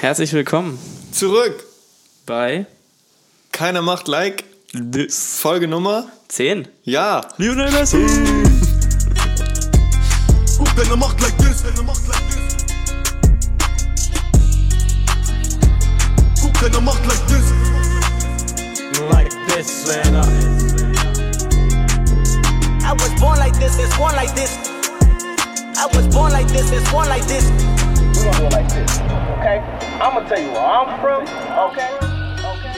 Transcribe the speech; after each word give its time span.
Herzlich 0.00 0.32
willkommen 0.32 0.78
Zurück. 1.12 1.62
bei 2.24 2.64
Keiner 3.52 3.82
macht 3.82 4.08
Like. 4.08 4.44
Folge 5.10 5.68
Nummer? 5.68 6.06
10. 6.28 6.68
Ja. 6.84 7.20
Lionel 7.36 7.70
Messi. 7.70 7.98
Deine 10.74 10.96
Macht 10.96 11.20
like 11.20 11.36
this, 11.36 11.62
deine 11.62 11.82
Macht 11.82 12.08
like 12.08 12.22
this. 12.30 12.56
Deine 16.62 16.80
Macht 16.80 17.04
like 17.06 17.26
this. 17.26 17.52
like 19.10 19.30
this, 19.48 19.86
man. 19.86 20.14
uh. 20.14 20.24
I 22.86 22.92
was 22.94 23.20
born 23.20 23.38
like 23.38 23.52
this, 23.58 23.78
it's 23.78 23.94
born 23.98 24.14
like 24.14 24.34
this. 24.34 24.56
I 25.76 25.86
was 25.94 26.06
born 26.08 26.32
like 26.32 26.46
this, 26.48 26.70
it's 26.72 26.90
born 26.90 27.08
like 27.08 27.26
this. 27.26 27.44
We 28.20 28.26
gonna 28.26 28.38
do 28.38 28.44
it 28.44 28.52
like 28.52 28.68
this, 28.68 29.00
okay? 29.38 29.62
I'm 29.98 30.12
gonna 30.14 30.28
tell 30.28 30.38
you 30.38 30.50
where 30.52 30.60
I'm 30.60 31.00
from, 31.00 31.22
okay? 31.68 31.88
Okay. 32.52 32.74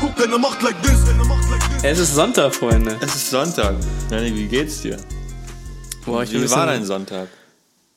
Guck, 0.00 0.16
deine 0.16 0.38
Macht 0.38 0.62
like 0.62 0.82
this, 0.82 1.02
deine 1.06 1.24
Macht 1.24 1.50
like 1.50 1.62
this. 1.70 1.82
Es 1.82 1.98
ist 1.98 2.14
Sonntag, 2.14 2.54
Freunde. 2.54 2.98
Es 3.00 3.14
ist 3.14 3.30
Sonntag. 3.30 3.74
Nanni, 4.10 4.34
wie 4.34 4.46
geht's 4.48 4.82
dir? 4.82 4.98
Boah, 6.04 6.24
ich 6.24 6.32
Wie 6.32 6.50
war 6.50 6.66
dein 6.66 6.84
Sonntag? 6.84 7.28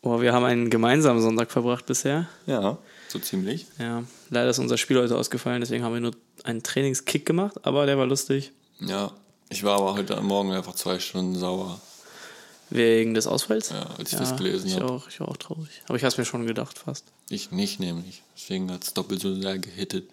boah, 0.02 0.22
wir 0.22 0.31
haben 0.31 0.45
einen 0.45 0.70
gemeinsamen 0.70 1.22
Sonntag 1.22 1.52
verbracht 1.52 1.86
bisher. 1.86 2.30
Ja, 2.45 2.77
so 3.09 3.20
ziemlich. 3.20 3.66
Ja, 3.77 4.03
leider 4.30 4.50
ist 4.52 4.59
unser 4.59 4.77
Spiel 4.77 4.97
heute 4.97 5.17
ausgefallen, 5.17 5.59
deswegen 5.59 5.84
haben 5.84 5.95
wir 5.95 6.00
nur 6.00 6.13
einen 6.45 6.63
Trainingskick 6.63 7.25
gemacht, 7.25 7.55
aber 7.63 7.86
der 7.86 7.97
war 7.97 8.05
lustig. 8.05 8.53
Ja. 8.80 9.11
Ich 9.50 9.66
war 9.66 9.75
aber 9.80 9.95
heute 9.95 10.20
Morgen 10.22 10.53
einfach 10.53 10.75
zwei 10.75 10.97
Stunden 10.97 11.36
sauer. 11.36 11.81
Wegen 12.75 13.13
des 13.13 13.27
Ausfalls? 13.27 13.70
Ja, 13.70 13.89
als 13.97 14.11
ich 14.11 14.17
das 14.17 14.35
gelesen 14.35 14.67
ich 14.67 14.75
hab. 14.75 14.83
Auch, 14.83 15.07
ich 15.07 15.20
war 15.20 15.29
auch 15.29 15.38
traurig. 15.38 15.70
Aber 15.88 15.97
ich 15.97 16.03
hab's 16.03 16.17
mir 16.17 16.25
schon 16.25 16.45
gedacht, 16.45 16.77
fast. 16.77 17.05
Ich 17.29 17.52
nicht 17.52 17.79
nämlich. 17.79 18.21
Deswegen 18.35 18.71
hat 18.71 18.83
es 18.83 18.93
doppelt 18.93 19.21
so 19.21 19.33
sehr 19.33 19.57
gehittet. 19.57 20.09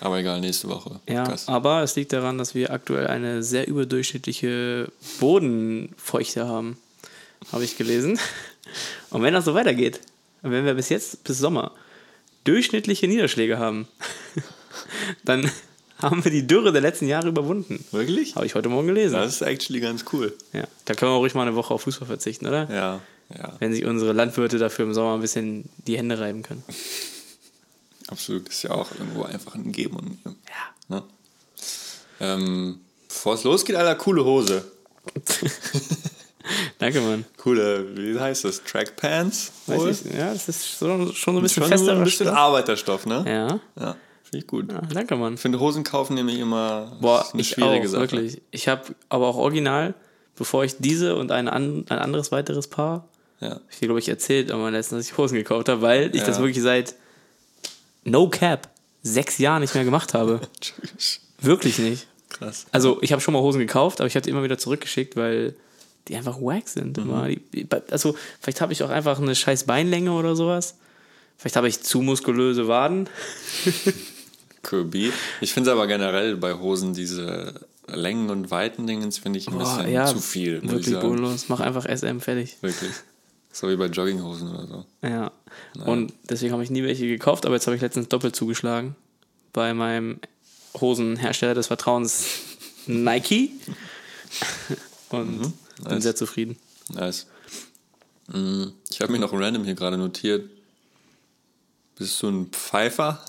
Aber 0.00 0.18
egal, 0.18 0.40
nächste 0.40 0.68
Woche. 0.68 1.00
Ja, 1.08 1.24
Gas. 1.24 1.48
aber 1.48 1.82
es 1.82 1.96
liegt 1.96 2.12
daran, 2.12 2.38
dass 2.38 2.54
wir 2.54 2.70
aktuell 2.70 3.08
eine 3.08 3.42
sehr 3.42 3.66
überdurchschnittliche 3.66 4.92
Bodenfeuchte 5.18 6.46
haben. 6.46 6.78
Habe 7.52 7.64
ich 7.64 7.76
gelesen. 7.76 8.18
Und 9.10 9.22
wenn 9.22 9.34
das 9.34 9.44
so 9.44 9.54
weitergeht, 9.54 10.00
und 10.42 10.52
wenn 10.52 10.64
wir 10.64 10.74
bis 10.74 10.88
jetzt, 10.88 11.24
bis 11.24 11.38
Sommer, 11.38 11.72
durchschnittliche 12.44 13.08
Niederschläge 13.08 13.58
haben, 13.58 13.88
dann 15.24 15.50
haben 16.00 16.24
wir 16.24 16.30
die 16.30 16.46
Dürre 16.46 16.72
der 16.72 16.80
letzten 16.80 17.06
Jahre 17.06 17.28
überwunden. 17.28 17.84
Wirklich? 17.90 18.36
Habe 18.36 18.46
ich 18.46 18.54
heute 18.54 18.68
Morgen 18.68 18.86
gelesen. 18.86 19.14
Das 19.14 19.34
ist 19.34 19.42
actually 19.42 19.80
ganz 19.80 20.04
cool. 20.12 20.36
Ja, 20.52 20.64
da 20.84 20.94
können 20.94 21.12
wir 21.12 21.16
auch 21.16 21.20
ruhig 21.20 21.34
mal 21.34 21.42
eine 21.42 21.56
Woche 21.56 21.74
auf 21.74 21.82
Fußball 21.82 22.06
verzichten, 22.06 22.46
oder? 22.46 22.68
Ja, 22.70 23.00
ja. 23.36 23.52
Wenn 23.58 23.72
sich 23.72 23.84
unsere 23.84 24.12
Landwirte 24.12 24.58
dafür 24.58 24.84
im 24.84 24.94
Sommer 24.94 25.14
ein 25.14 25.20
bisschen 25.20 25.68
die 25.86 25.98
Hände 25.98 26.18
reiben 26.18 26.42
können. 26.42 26.62
Absolut. 28.08 28.48
Ist 28.48 28.62
ja 28.62 28.70
auch 28.70 28.90
irgendwo 28.92 29.24
einfach 29.24 29.54
ein 29.54 29.72
Geben 29.72 29.96
und 29.96 30.04
Nehmen. 30.06 30.36
Ja. 30.88 30.96
Ne? 30.96 31.02
Ähm, 32.20 32.80
bevor 33.06 33.34
es 33.34 33.44
losgeht, 33.44 33.76
Alter, 33.76 33.94
coole 33.96 34.24
Hose. 34.24 34.64
Danke, 36.78 37.00
Mann. 37.00 37.24
Coole, 37.36 37.96
wie 37.96 38.18
heißt 38.18 38.44
das? 38.44 38.62
Trackpants? 38.64 39.52
Weiß 39.66 40.02
ich, 40.04 40.14
ja, 40.14 40.32
das 40.32 40.48
ist 40.48 40.78
so, 40.78 41.12
schon 41.12 41.34
so 41.34 41.40
ein 41.40 41.42
bisschen 41.42 41.62
Schon 41.64 41.70
fester. 41.70 41.92
ein 41.92 42.04
bisschen 42.04 42.28
Arbeiterstoff, 42.28 43.04
ne? 43.04 43.24
Ja. 43.26 43.60
Ja, 43.82 43.96
finde 44.30 44.38
ich 44.44 44.46
gut. 44.46 44.70
ja, 44.72 44.80
danke, 44.92 45.16
Mann. 45.16 45.34
Ich 45.34 45.40
finde 45.40 45.60
Hosen 45.60 45.84
kaufen 45.84 46.14
nämlich 46.14 46.38
immer 46.38 46.96
Boah, 47.00 47.26
eine 47.32 47.40
ich 47.42 47.48
schwierige 47.50 47.86
auch, 47.86 47.90
Sache. 47.90 48.00
wirklich. 48.02 48.42
Ich 48.50 48.68
habe 48.68 48.82
aber 49.08 49.26
auch 49.28 49.36
original, 49.36 49.94
bevor 50.36 50.64
ich 50.64 50.76
diese 50.78 51.16
und 51.16 51.30
ein, 51.32 51.48
an, 51.48 51.84
ein 51.88 51.98
anderes 51.98 52.30
weiteres 52.32 52.66
Paar, 52.68 53.08
Ja. 53.40 53.60
ich 53.70 53.78
dir, 53.78 53.86
glaube 53.86 54.00
ich, 54.00 54.08
erzählt, 54.08 54.50
aber 54.50 54.70
letztens, 54.70 55.00
dass 55.06 55.12
ich 55.12 55.18
Hosen 55.18 55.36
gekauft 55.36 55.68
habe, 55.68 55.82
weil 55.82 56.10
ich 56.14 56.20
Ja. 56.22 56.26
das 56.26 56.38
wirklich 56.38 56.62
seit 56.62 56.94
No 58.04 58.28
Cap 58.28 58.68
sechs 59.02 59.38
Jahren 59.38 59.60
nicht 59.62 59.74
mehr 59.74 59.84
gemacht 59.84 60.14
habe. 60.14 60.40
wirklich 61.40 61.78
nicht. 61.78 62.06
Krass. 62.28 62.66
Also, 62.72 62.98
ich 63.00 63.12
habe 63.12 63.22
schon 63.22 63.32
mal 63.34 63.40
Hosen 63.40 63.58
gekauft, 63.60 64.00
aber 64.00 64.06
ich 64.06 64.14
habe 64.14 64.22
die 64.24 64.30
immer 64.30 64.42
wieder 64.42 64.58
zurückgeschickt, 64.58 65.16
weil 65.16 65.54
die 66.08 66.16
einfach 66.16 66.40
wack 66.40 66.68
sind. 66.68 66.96
Mhm. 66.98 67.02
Immer. 67.04 67.28
Die, 67.28 67.36
die, 67.40 67.66
also, 67.90 68.14
vielleicht 68.40 68.60
habe 68.60 68.72
ich 68.72 68.82
auch 68.82 68.90
einfach 68.90 69.18
eine 69.20 69.34
scheiß 69.34 69.64
Beinlänge 69.64 70.12
oder 70.12 70.36
sowas. 70.36 70.76
Vielleicht 71.38 71.56
habe 71.56 71.68
ich 71.68 71.80
zu 71.82 72.00
muskulöse 72.02 72.66
Waden. 72.68 73.08
Kirby. 74.62 75.12
Ich 75.40 75.52
finde 75.52 75.70
es 75.70 75.74
aber 75.74 75.86
generell 75.86 76.36
bei 76.36 76.54
Hosen 76.54 76.94
diese 76.94 77.54
Längen 77.86 78.28
und 78.30 78.50
Weiten 78.50 78.86
Dingens 78.86 79.18
finde 79.18 79.38
ich 79.38 79.48
ein 79.48 79.54
Boah, 79.58 79.78
bisschen 79.78 79.92
ja, 79.92 80.06
zu 80.06 80.18
viel, 80.20 80.62
Wirklich 80.68 80.98
bodenlos. 80.98 81.48
Mach 81.48 81.60
einfach 81.60 81.86
SM 81.86 82.18
fertig. 82.20 82.56
Wirklich. 82.60 82.90
So 83.52 83.68
wie 83.68 83.76
bei 83.76 83.86
Jogginghosen 83.86 84.50
oder 84.54 84.66
so. 84.66 84.84
Ja. 85.06 85.32
Und 85.86 86.12
deswegen 86.28 86.52
habe 86.52 86.62
ich 86.62 86.70
nie 86.70 86.82
welche 86.82 87.06
gekauft, 87.06 87.46
aber 87.46 87.54
jetzt 87.54 87.66
habe 87.66 87.74
ich 87.76 87.82
letztens 87.82 88.08
doppelt 88.08 88.36
zugeschlagen 88.36 88.94
bei 89.52 89.72
meinem 89.74 90.20
Hosenhersteller 90.78 91.54
des 91.54 91.68
Vertrauens 91.68 92.24
Nike. 92.86 93.52
Und 95.10 95.40
bin 95.40 95.48
Mhm. 95.48 95.52
nice. 95.84 96.02
sehr 96.02 96.14
zufrieden. 96.16 96.56
Nice. 96.92 97.26
Mm, 98.28 98.64
Ich 98.90 99.00
habe 99.00 99.12
mir 99.12 99.18
noch 99.18 99.32
random 99.32 99.64
hier 99.64 99.74
gerade 99.74 99.96
notiert. 99.96 100.50
Bist 101.96 102.22
du 102.22 102.28
ein 102.28 102.46
Pfeifer? 102.50 103.24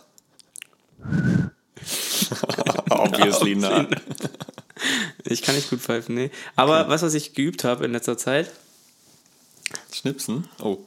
Obviously 2.90 3.56
not. 3.56 3.88
Ich 5.24 5.42
kann 5.42 5.56
nicht 5.56 5.70
gut 5.70 5.80
pfeifen, 5.80 6.16
nee. 6.16 6.32
Aber 6.56 6.90
was, 6.90 7.02
was 7.02 7.14
ich 7.14 7.34
geübt 7.34 7.64
habe 7.64 7.86
in 7.86 7.92
letzter 7.92 8.18
Zeit, 8.18 8.52
Schnipsen? 9.94 10.48
Oh. 10.60 10.80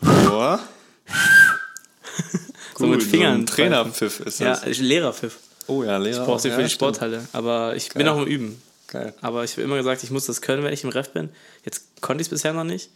Boah. 0.00 0.60
so 2.78 2.86
mit 2.86 3.02
Fingern. 3.02 3.42
ein 3.42 3.46
Trainerpfiff 3.46 4.20
ist 4.20 4.40
ja, 4.40 4.56
das. 4.56 4.78
Lehrerpfiff. 4.78 5.38
Oh 5.66 5.82
ja, 5.82 5.96
Lehrer. 5.98 6.24
Brauchst 6.24 6.44
du 6.44 6.48
ja, 6.48 6.54
für 6.54 6.62
die 6.62 6.68
stimmt. 6.68 6.78
Sporthalle. 6.78 7.28
Aber 7.32 7.76
ich 7.76 7.90
bin 7.90 8.06
Geil. 8.06 8.14
auch 8.14 8.18
im 8.18 8.26
Üben. 8.26 8.62
Geil. 8.86 9.12
Aber 9.20 9.44
ich 9.44 9.52
habe 9.52 9.62
immer 9.62 9.76
gesagt, 9.76 10.02
ich 10.02 10.10
muss 10.10 10.26
das 10.26 10.40
können, 10.40 10.62
wenn 10.62 10.72
ich 10.72 10.84
im 10.84 10.90
Ref 10.90 11.10
bin. 11.10 11.28
Jetzt 11.64 12.00
konnte 12.00 12.22
ich 12.22 12.26
es 12.26 12.30
bisher 12.30 12.52
noch 12.52 12.64
nicht. 12.64 12.90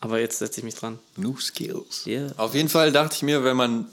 Aber 0.00 0.18
jetzt 0.18 0.38
setze 0.38 0.60
ich 0.60 0.64
mich 0.64 0.74
dran. 0.74 0.98
New 1.16 1.38
Skills. 1.38 2.06
Yeah. 2.06 2.32
Auf 2.36 2.54
jeden 2.54 2.68
Fall 2.68 2.92
dachte 2.92 3.14
ich 3.16 3.22
mir, 3.22 3.44
wenn 3.44 3.56
man 3.56 3.86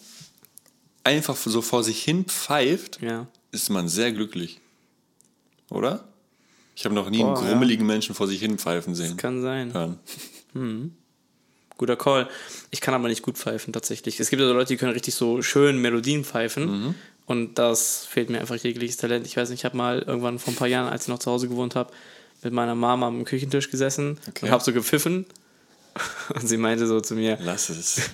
einfach 1.04 1.36
so 1.38 1.62
vor 1.62 1.84
sich 1.84 2.04
hin 2.04 2.26
pfeift, 2.26 3.02
Ja. 3.02 3.28
ist 3.52 3.70
man 3.70 3.88
sehr 3.88 4.12
glücklich. 4.12 4.60
Oder? 5.70 6.08
Ich 6.76 6.86
habe 6.86 6.96
noch 6.96 7.10
nie 7.10 7.20
Boah, 7.20 7.36
einen 7.38 7.46
ja. 7.46 7.52
grummeligen 7.52 7.86
Menschen 7.86 8.16
vor 8.16 8.28
sich 8.28 8.40
hin 8.40 8.58
pfeifen 8.58 8.96
sehen. 8.96 9.18
Kann 9.18 9.42
sein. 9.42 9.74
Hören. 9.74 10.96
Guter 11.78 11.96
Call. 11.96 12.30
Ich 12.72 12.82
kann 12.82 12.94
aber 12.94 13.08
nicht 13.08 13.22
gut 13.24 13.38
pfeifen, 13.38 13.74
tatsächlich. 13.74 14.20
Es 14.20 14.30
gibt 14.30 14.42
ja 14.42 14.48
so 14.48 14.54
Leute, 14.54 14.70
die 14.70 14.78
können 14.78 14.94
richtig 14.94 15.16
so 15.16 15.42
schön 15.42 15.80
Melodien 15.82 16.24
pfeifen. 16.24 16.66
Mhm. 16.88 16.96
Und 17.26 17.56
das 17.58 18.06
fehlt 18.06 18.30
mir 18.30 18.40
einfach 18.42 18.56
jegliches 18.56 18.98
Talent. 18.98 19.26
Ich 19.26 19.38
weiß 19.38 19.50
nicht, 19.50 19.62
ich 19.62 19.66
habe 19.66 19.78
mal 19.78 20.00
irgendwann 20.00 20.40
vor 20.40 20.54
ein 20.54 20.58
paar 20.58 20.68
Jahren, 20.68 20.92
als 20.92 21.04
ich 21.04 21.08
noch 21.08 21.20
zu 21.20 21.32
Hause 21.32 21.48
gewohnt 21.48 21.76
habe, 21.76 21.92
mit 22.44 22.54
meiner 22.54 22.76
Mama 22.76 23.08
am 23.08 23.24
Küchentisch 23.24 23.72
gesessen 23.72 24.20
Okay. 24.30 24.46
und 24.46 24.52
habe 24.52 24.64
so 24.64 24.74
gepfiffen. 24.74 25.26
Und 26.34 26.48
sie 26.48 26.58
meinte 26.58 26.88
so 26.88 27.00
zu 27.02 27.14
mir, 27.14 27.38
Lass 27.42 27.70
es. 27.70 28.10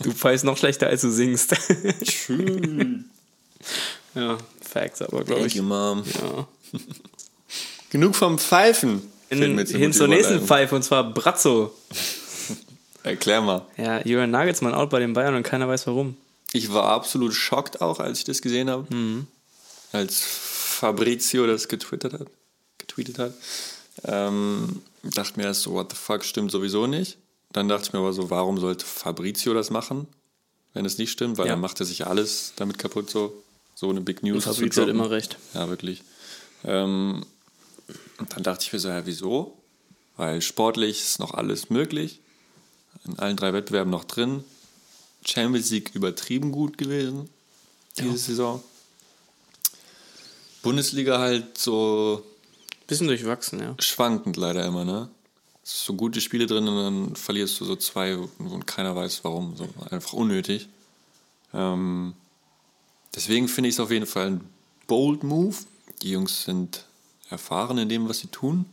Du 0.00 0.12
pfeifst 0.12 0.44
noch 0.44 0.56
schlechter, 0.56 0.86
als 0.86 1.02
du 1.02 1.10
singst. 1.10 1.54
Schön. 2.08 3.10
ja, 4.14 4.38
Facts 4.60 5.02
aber, 5.02 5.24
glaube 5.24 5.40
Thank 5.40 5.46
ich. 5.46 5.54
you, 5.54 5.62
Mom. 5.62 6.02
Ja. 6.14 6.46
Genug 7.90 8.14
vom 8.14 8.38
Pfeifen. 8.38 9.02
Mir 9.30 9.64
Hin, 9.66 9.92
zur 9.92 10.08
nächsten. 10.08 10.46
Pfeife, 10.46 10.74
und 10.74 10.82
zwar 10.82 11.12
Brazzo. 11.12 11.74
Erklär 13.02 13.40
mal. 13.40 13.66
Ja, 13.76 14.04
Jürgen 14.06 14.30
Nagelsmann 14.30 14.74
out 14.74 14.90
bei 14.90 15.00
den 15.00 15.12
Bayern 15.12 15.34
und 15.34 15.42
keiner 15.42 15.68
weiß 15.68 15.86
warum. 15.86 16.16
Ich 16.52 16.72
war 16.72 16.84
absolut 16.84 17.32
schockt 17.32 17.80
auch, 17.80 17.98
als 17.98 18.18
ich 18.18 18.24
das 18.24 18.42
gesehen 18.42 18.70
habe. 18.70 18.94
Mhm. 18.94 19.26
Als 19.92 20.20
Fabrizio 20.20 21.46
das 21.46 21.68
getwittert 21.68 22.14
hat. 22.14 22.28
Getweetet 22.78 23.18
hat. 23.18 23.34
Ähm, 24.04 24.82
dachte 25.02 25.38
mir 25.38 25.46
erst 25.46 25.62
so, 25.62 25.72
what 25.72 25.90
the 25.90 25.96
fuck, 25.96 26.24
stimmt 26.24 26.50
sowieso 26.50 26.86
nicht. 26.86 27.18
Dann 27.52 27.68
dachte 27.68 27.86
ich 27.88 27.92
mir 27.92 27.98
aber 28.00 28.12
so, 28.12 28.30
warum 28.30 28.58
sollte 28.58 28.84
Fabrizio 28.86 29.52
das 29.54 29.70
machen, 29.70 30.06
wenn 30.74 30.84
es 30.86 30.98
nicht 30.98 31.10
stimmt? 31.10 31.38
Weil 31.38 31.46
Ja. 31.46 31.52
dann 31.52 31.60
macht 31.60 31.80
er 31.80 31.86
sich 31.86 32.06
alles 32.06 32.52
damit 32.56 32.78
kaputt, 32.78 33.10
so, 33.10 33.32
so 33.74 33.90
eine 33.90 34.00
Big 34.00 34.22
News. 34.22 34.44
zu 34.44 34.54
Fabrizio 34.54 34.82
hat 34.84 34.88
immer 34.90 35.10
recht. 35.10 35.36
Ja, 35.54 35.68
wirklich. 35.68 36.02
Ähm, 36.64 37.24
und 38.18 38.34
dann 38.36 38.42
dachte 38.42 38.64
ich 38.64 38.72
mir 38.72 38.78
so, 38.78 38.88
ja, 38.88 39.04
wieso? 39.06 39.58
Weil 40.16 40.40
sportlich 40.40 41.00
ist 41.00 41.18
noch 41.18 41.34
alles 41.34 41.68
möglich. 41.70 42.20
In 43.04 43.18
allen 43.18 43.36
drei 43.36 43.52
Wettbewerben 43.52 43.90
noch 43.90 44.04
drin. 44.04 44.44
Champions 45.26 45.70
League 45.70 45.90
übertrieben 45.94 46.52
gut 46.52 46.78
gewesen 46.78 47.28
diese 47.98 48.16
Saison. 48.16 48.62
Bundesliga 50.62 51.18
halt 51.18 51.58
so 51.58 52.24
Bisschen 52.86 53.06
durchwachsen, 53.08 53.60
ja. 53.60 53.74
schwankend 53.78 54.36
leider 54.36 54.64
immer, 54.66 54.84
ne? 54.84 55.08
So 55.64 55.94
gute 55.94 56.20
Spiele 56.20 56.46
drin 56.46 56.66
und 56.66 56.76
dann 56.76 57.16
verlierst 57.16 57.60
du 57.60 57.64
so 57.64 57.76
zwei 57.76 58.16
und 58.16 58.66
keiner 58.66 58.96
weiß 58.96 59.22
warum. 59.24 59.56
So 59.56 59.68
einfach 59.90 60.12
unnötig. 60.12 60.68
Ähm, 61.54 62.14
deswegen 63.14 63.46
finde 63.48 63.68
ich 63.68 63.76
es 63.76 63.80
auf 63.80 63.90
jeden 63.90 64.06
Fall 64.06 64.26
ein 64.26 64.40
bold 64.88 65.22
Move. 65.22 65.56
Die 66.02 66.10
Jungs 66.10 66.42
sind 66.44 66.84
erfahren 67.30 67.78
in 67.78 67.88
dem, 67.88 68.08
was 68.08 68.18
sie 68.18 68.26
tun. 68.28 68.64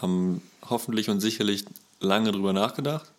Haben 0.00 0.40
hoffentlich 0.70 1.10
und 1.10 1.20
sicherlich 1.20 1.66
lange 2.00 2.32
drüber 2.32 2.54
nachgedacht. 2.54 3.10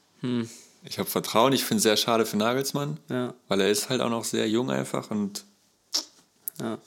Ich 0.83 0.97
habe 0.97 1.07
Vertrauen. 1.09 1.53
Ich 1.53 1.63
finde 1.63 1.77
es 1.77 1.83
sehr 1.83 1.97
schade 1.97 2.25
für 2.25 2.37
Nagelsmann, 2.37 2.97
Ja. 3.09 3.35
weil 3.47 3.61
er 3.61 3.69
ist 3.69 3.89
halt 3.89 4.01
auch 4.01 4.09
noch 4.09 4.23
sehr 4.23 4.49
jung 4.49 4.71
einfach. 4.71 5.11
Und 5.11 5.45
Ja. 6.59 6.79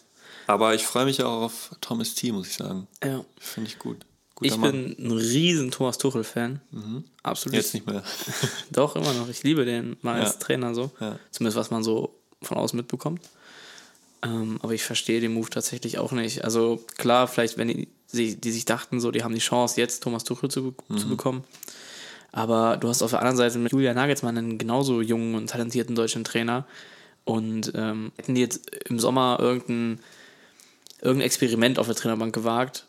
aber 0.49 0.75
ich 0.75 0.85
freue 0.85 1.05
mich 1.05 1.23
auch 1.23 1.43
auf 1.43 1.71
Thomas 1.81 2.15
T, 2.15 2.33
muss 2.33 2.49
ich 2.49 2.55
sagen. 2.57 2.89
ja. 3.05 3.25
Finde 3.39 3.71
ich 3.71 3.79
gut. 3.79 3.99
Ich 4.45 4.57
Mann. 4.57 4.95
bin 4.95 4.97
ein 4.99 5.13
riesen 5.13 5.71
Thomas 5.71 5.99
Tuchel-Fan. 5.99 6.61
Absolut. 7.23 7.57
Jetzt 7.57 7.75
nicht 7.75 7.87
mehr. 7.87 8.03
Doch, 8.71 8.97
immer 8.97 9.13
noch. 9.15 9.29
Ich 9.29 9.43
liebe 9.43 9.65
den 9.65 9.97
mal 10.03 10.21
als 10.21 10.35
Ja. 10.35 10.39
Trainer 10.41 10.75
so. 10.75 10.91
Ja. 11.01 11.19
Zumindest 11.31 11.57
was 11.57 11.71
man 11.71 11.83
so 11.85 12.15
von 12.43 12.57
außen 12.57 12.77
mitbekommt. 12.77 13.21
Ähm, 14.25 14.59
aber 14.63 14.73
ich 14.75 14.85
verstehe 14.85 15.21
den 15.21 15.35
Move 15.35 15.51
tatsächlich 15.51 15.99
auch 15.99 16.13
nicht. 16.13 16.45
Also 16.45 16.83
klar, 16.97 17.27
vielleicht, 17.29 17.59
wenn 17.59 17.69
die, 17.69 17.89
die 18.37 18.51
sich 18.53 18.65
dachten, 18.65 19.01
so, 19.01 19.11
die 19.11 19.25
haben 19.25 19.35
die 19.35 19.41
Chance, 19.41 19.81
jetzt 19.81 20.03
Thomas 20.03 20.25
Tuchel 20.25 20.51
zu, 20.51 20.75
Mhm. 20.89 20.99
zu 20.99 21.09
bekommen. 21.09 21.45
Aber 22.31 22.77
du 22.79 22.89
hast 22.89 23.03
auf 23.03 23.11
der 23.11 23.19
anderen 23.19 23.37
Seite 23.37 23.59
mit 23.59 23.73
Julia 23.73 23.93
Nagelsmann 23.95 24.39
einen 24.39 24.59
genauso 24.59 25.01
jungen 25.03 25.35
und 25.35 25.51
talentierten 25.51 25.95
deutschen 25.95 26.25
Trainer. 26.25 26.67
Und 27.25 27.73
ähm, 27.75 28.11
hätten 28.17 28.35
die 28.35 28.41
jetzt 28.41 28.71
im 28.89 28.99
Sommer 28.99 29.37
irgendein, 29.41 30.01
irgendein 31.01 31.27
Experiment 31.27 31.79
auf 31.79 31.87
der 31.87 31.95
Trainerbank 31.97 32.35
gewagt 32.35 32.87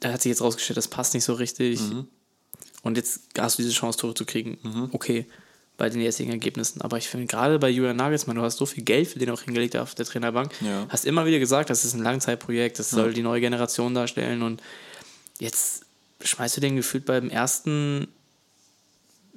da 0.00 0.12
hat 0.12 0.22
sich 0.22 0.30
jetzt 0.30 0.42
rausgestellt, 0.42 0.76
das 0.76 0.88
passt 0.88 1.14
nicht 1.14 1.24
so 1.24 1.34
richtig. 1.34 1.80
Und 2.82 2.96
jetzt 2.96 3.20
hast 3.38 3.58
du 3.58 3.62
diese 3.62 3.74
Chance, 3.74 3.98
Tore 3.98 4.14
zu 4.14 4.24
kriegen. 4.24 4.58
Okay, 4.92 5.26
bei 5.76 5.88
den 5.88 6.02
jetzigen 6.02 6.30
Ergebnissen. 6.30 6.82
Aber 6.82 6.98
ich 6.98 7.08
finde, 7.08 7.26
gerade 7.26 7.58
bei 7.58 7.70
Julian 7.70 7.96
Nagelsmann, 7.96 8.36
du 8.36 8.42
hast 8.42 8.58
so 8.58 8.66
viel 8.66 8.84
Geld 8.84 9.08
für 9.08 9.18
den 9.18 9.30
auch 9.30 9.40
hingelegt 9.40 9.76
auf 9.78 9.94
der 9.94 10.04
Trainerbank. 10.04 10.52
Ja. 10.60 10.86
Hast 10.90 11.06
immer 11.06 11.24
wieder 11.24 11.38
gesagt, 11.38 11.70
das 11.70 11.86
ist 11.86 11.94
ein 11.94 12.02
Langzeitprojekt, 12.02 12.78
das 12.78 12.90
soll 12.90 13.14
die 13.14 13.22
neue 13.22 13.40
Generation 13.40 13.94
darstellen. 13.94 14.42
Und 14.42 14.62
jetzt 15.38 15.86
schmeißt 16.22 16.58
du 16.58 16.60
den 16.60 16.76
gefühlt 16.76 17.06
beim 17.06 17.30
ersten, 17.30 18.08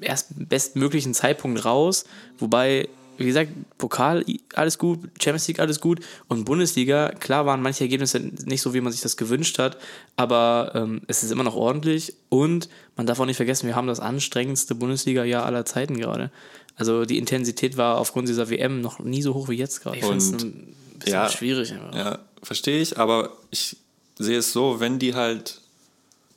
ersten 0.01 0.48
bestmöglichen 0.48 1.13
Zeitpunkt 1.13 1.63
raus. 1.63 2.04
Wobei, 2.38 2.89
wie 3.18 3.25
gesagt, 3.25 3.51
Pokal 3.77 4.25
alles 4.54 4.77
gut, 4.77 5.00
Champions 5.21 5.48
League 5.48 5.60
alles 5.60 5.80
gut 5.80 6.00
und 6.27 6.45
Bundesliga, 6.45 7.10
klar 7.10 7.45
waren 7.45 7.62
manche 7.62 7.83
Ergebnisse 7.83 8.19
nicht 8.19 8.62
so, 8.62 8.74
wie 8.74 8.81
man 8.81 8.92
sich 8.92 9.01
das 9.01 9.18
gewünscht 9.18 9.60
hat, 9.60 9.77
aber 10.15 10.71
ähm, 10.75 11.01
es 11.07 11.24
ist 11.24 11.31
immer 11.31 11.44
noch 11.44 11.56
ordentlich 11.56 12.13
und 12.30 12.69
man 12.95 13.06
darf 13.06 13.19
auch 13.19 13.25
nicht 13.25 13.38
vergessen, 13.38 13.68
wir 13.68 13.75
haben 13.75 13.88
das 13.88 14.00
anstrengendste 14.00 14.75
Bundesliga-Jahr 14.75 15.45
aller 15.45 15.65
Zeiten 15.65 15.98
gerade. 15.98 16.31
Also 16.75 17.06
die 17.06 17.18
Intensität 17.18 17.77
war 17.77 17.98
aufgrund 17.98 18.27
dieser 18.27 18.50
WM 18.50 18.81
noch 18.81 19.00
nie 19.00 19.21
so 19.21 19.33
hoch 19.33 19.50
wie 19.50 19.56
jetzt 19.56 19.81
gerade. 19.81 19.98
Ich 19.98 20.04
finde 20.04 20.18
es 20.18 20.31
ein 20.31 20.75
bisschen 20.98 21.13
ja. 21.13 21.30
schwierig. 21.30 21.74
Aber. 21.74 21.98
Ja, 21.98 22.19
verstehe 22.42 22.81
ich, 22.81 22.98
aber 22.98 23.38
ich 23.51 23.77
sehe 24.18 24.39
es 24.39 24.54
so, 24.54 24.80
wenn 24.80 25.00
die 25.00 25.13
halt 25.13 25.62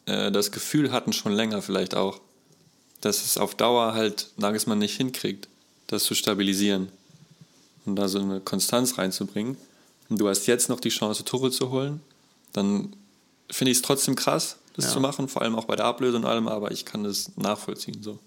äh, 0.06 0.30
das 0.30 0.52
Gefühl 0.52 0.92
hatten, 0.92 1.12
schon 1.12 1.32
länger 1.32 1.62
vielleicht 1.62 1.94
auch, 1.94 2.20
dass 3.00 3.24
es 3.24 3.38
auf 3.38 3.54
Dauer 3.54 3.94
halt 3.94 4.30
Nagelsmann 4.36 4.78
nicht 4.78 4.96
hinkriegt, 4.96 5.48
das 5.86 6.04
zu 6.04 6.14
stabilisieren 6.14 6.88
und 7.84 7.96
da 7.96 8.08
so 8.08 8.18
eine 8.18 8.40
Konstanz 8.40 8.98
reinzubringen. 8.98 9.56
Und 10.08 10.20
du 10.20 10.28
hast 10.28 10.46
jetzt 10.46 10.68
noch 10.68 10.80
die 10.80 10.88
Chance, 10.90 11.24
Tore 11.24 11.50
zu 11.50 11.70
holen, 11.70 12.00
dann 12.52 12.94
finde 13.50 13.70
ich 13.72 13.78
es 13.78 13.82
trotzdem 13.82 14.14
krass, 14.16 14.56
das 14.74 14.86
Ja. 14.86 14.92
zu 14.92 15.00
machen, 15.00 15.28
vor 15.28 15.42
allem 15.42 15.56
auch 15.56 15.64
bei 15.64 15.76
der 15.76 15.86
Ablöse 15.86 16.16
und 16.16 16.24
allem, 16.24 16.48
aber 16.48 16.70
ich 16.70 16.84
kann 16.84 17.04
das 17.04 17.30
nachvollziehen. 17.36 18.02
So. 18.02 18.18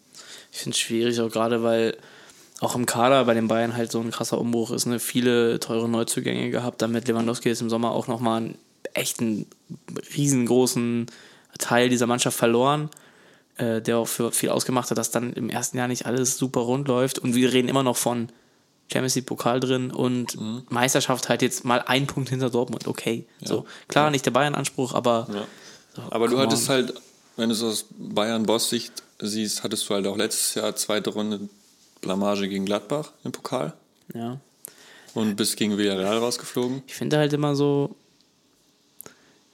Ich 0.52 0.60
finde 0.60 0.76
es 0.76 0.80
schwierig, 0.80 1.20
auch 1.22 1.30
gerade 1.32 1.64
weil 1.64 1.98
auch 2.60 2.76
im 2.76 2.86
Kader 2.86 3.24
bei 3.26 3.34
den 3.34 3.48
Bayern 3.48 3.76
halt 3.78 3.92
so 3.92 4.00
ein 4.02 4.12
krasser 4.12 4.38
Umbruch 4.38 4.72
ist. 4.72 4.86
Ne? 4.86 5.00
Viele 5.00 5.60
teure 5.60 5.88
Neuzugänge 5.88 6.50
gehabt, 6.50 6.82
damit 6.82 7.08
Lewandowski 7.08 7.48
jetzt 7.50 7.62
im 7.62 7.70
Sommer 7.70 7.92
auch 7.92 8.08
nochmal 8.08 8.38
einen 8.42 8.58
echten, 8.94 9.46
riesengroßen 10.16 11.08
Teil 11.58 11.90
dieser 11.90 12.08
Mannschaft 12.08 12.38
verloren, 12.38 12.90
äh, 13.60 13.82
der 13.82 13.98
auch 13.98 14.08
für 14.08 14.32
viel 14.32 14.50
ausgemacht 14.50 14.90
hat, 14.90 14.98
dass 14.98 15.12
dann 15.12 15.34
im 15.34 15.50
ersten 15.50 15.78
Jahr 15.78 15.88
nicht 15.88 16.06
alles 16.06 16.38
super 16.38 16.62
rund 16.62 16.88
läuft. 16.88 17.20
Und 17.20 17.36
wir 17.36 17.54
reden 17.54 17.68
immer 17.68 17.84
noch 17.84 17.98
von 17.98 18.30
Champions 18.92 19.16
League 19.16 19.28
Pokal 19.28 19.60
drin 19.60 19.92
und 19.92 20.38
Meisterschaft 20.72 21.30
halt 21.30 21.42
jetzt 21.44 21.64
mal 21.64 21.84
ein 21.86 22.08
Punkt 22.08 22.30
hinter 22.30 22.50
Dortmund. 22.50 22.88
Okay, 22.88 23.26
so 23.44 23.66
klar, 23.88 24.10
nicht 24.10 24.26
der 24.26 24.32
Bayern-Anspruch, 24.32 24.94
aber 24.96 25.28
Ja. 25.32 25.46
so, 25.96 26.02
Aber 26.10 26.28
du 26.28 26.40
hattest 26.40 26.70
on. 26.70 26.76
halt, 26.76 26.94
wenn 27.38 27.50
du 27.50 27.56
es 27.56 27.62
aus 27.62 27.86
Bayern-Boss-Sicht 27.98 29.04
siehst, 29.20 29.64
hattest 29.64 29.88
du 29.88 29.94
halt 29.94 30.08
auch 30.08 30.18
letztes 30.18 30.56
Jahr 30.56 30.76
zweite 30.76 31.12
Runde 31.12 31.50
Blamage 32.02 32.48
gegen 32.48 32.66
Gladbach 32.66 33.12
im 33.24 33.32
Pokal 33.32 33.74
ja. 34.14 34.40
und 35.14 35.36
bist 35.36 35.58
gegen 35.58 35.78
Villarreal 35.78 36.18
rausgeflogen. 36.18 36.82
Ich 36.88 36.96
finde 36.96 37.18
halt 37.18 37.34
immer 37.34 37.56
so, 37.56 37.96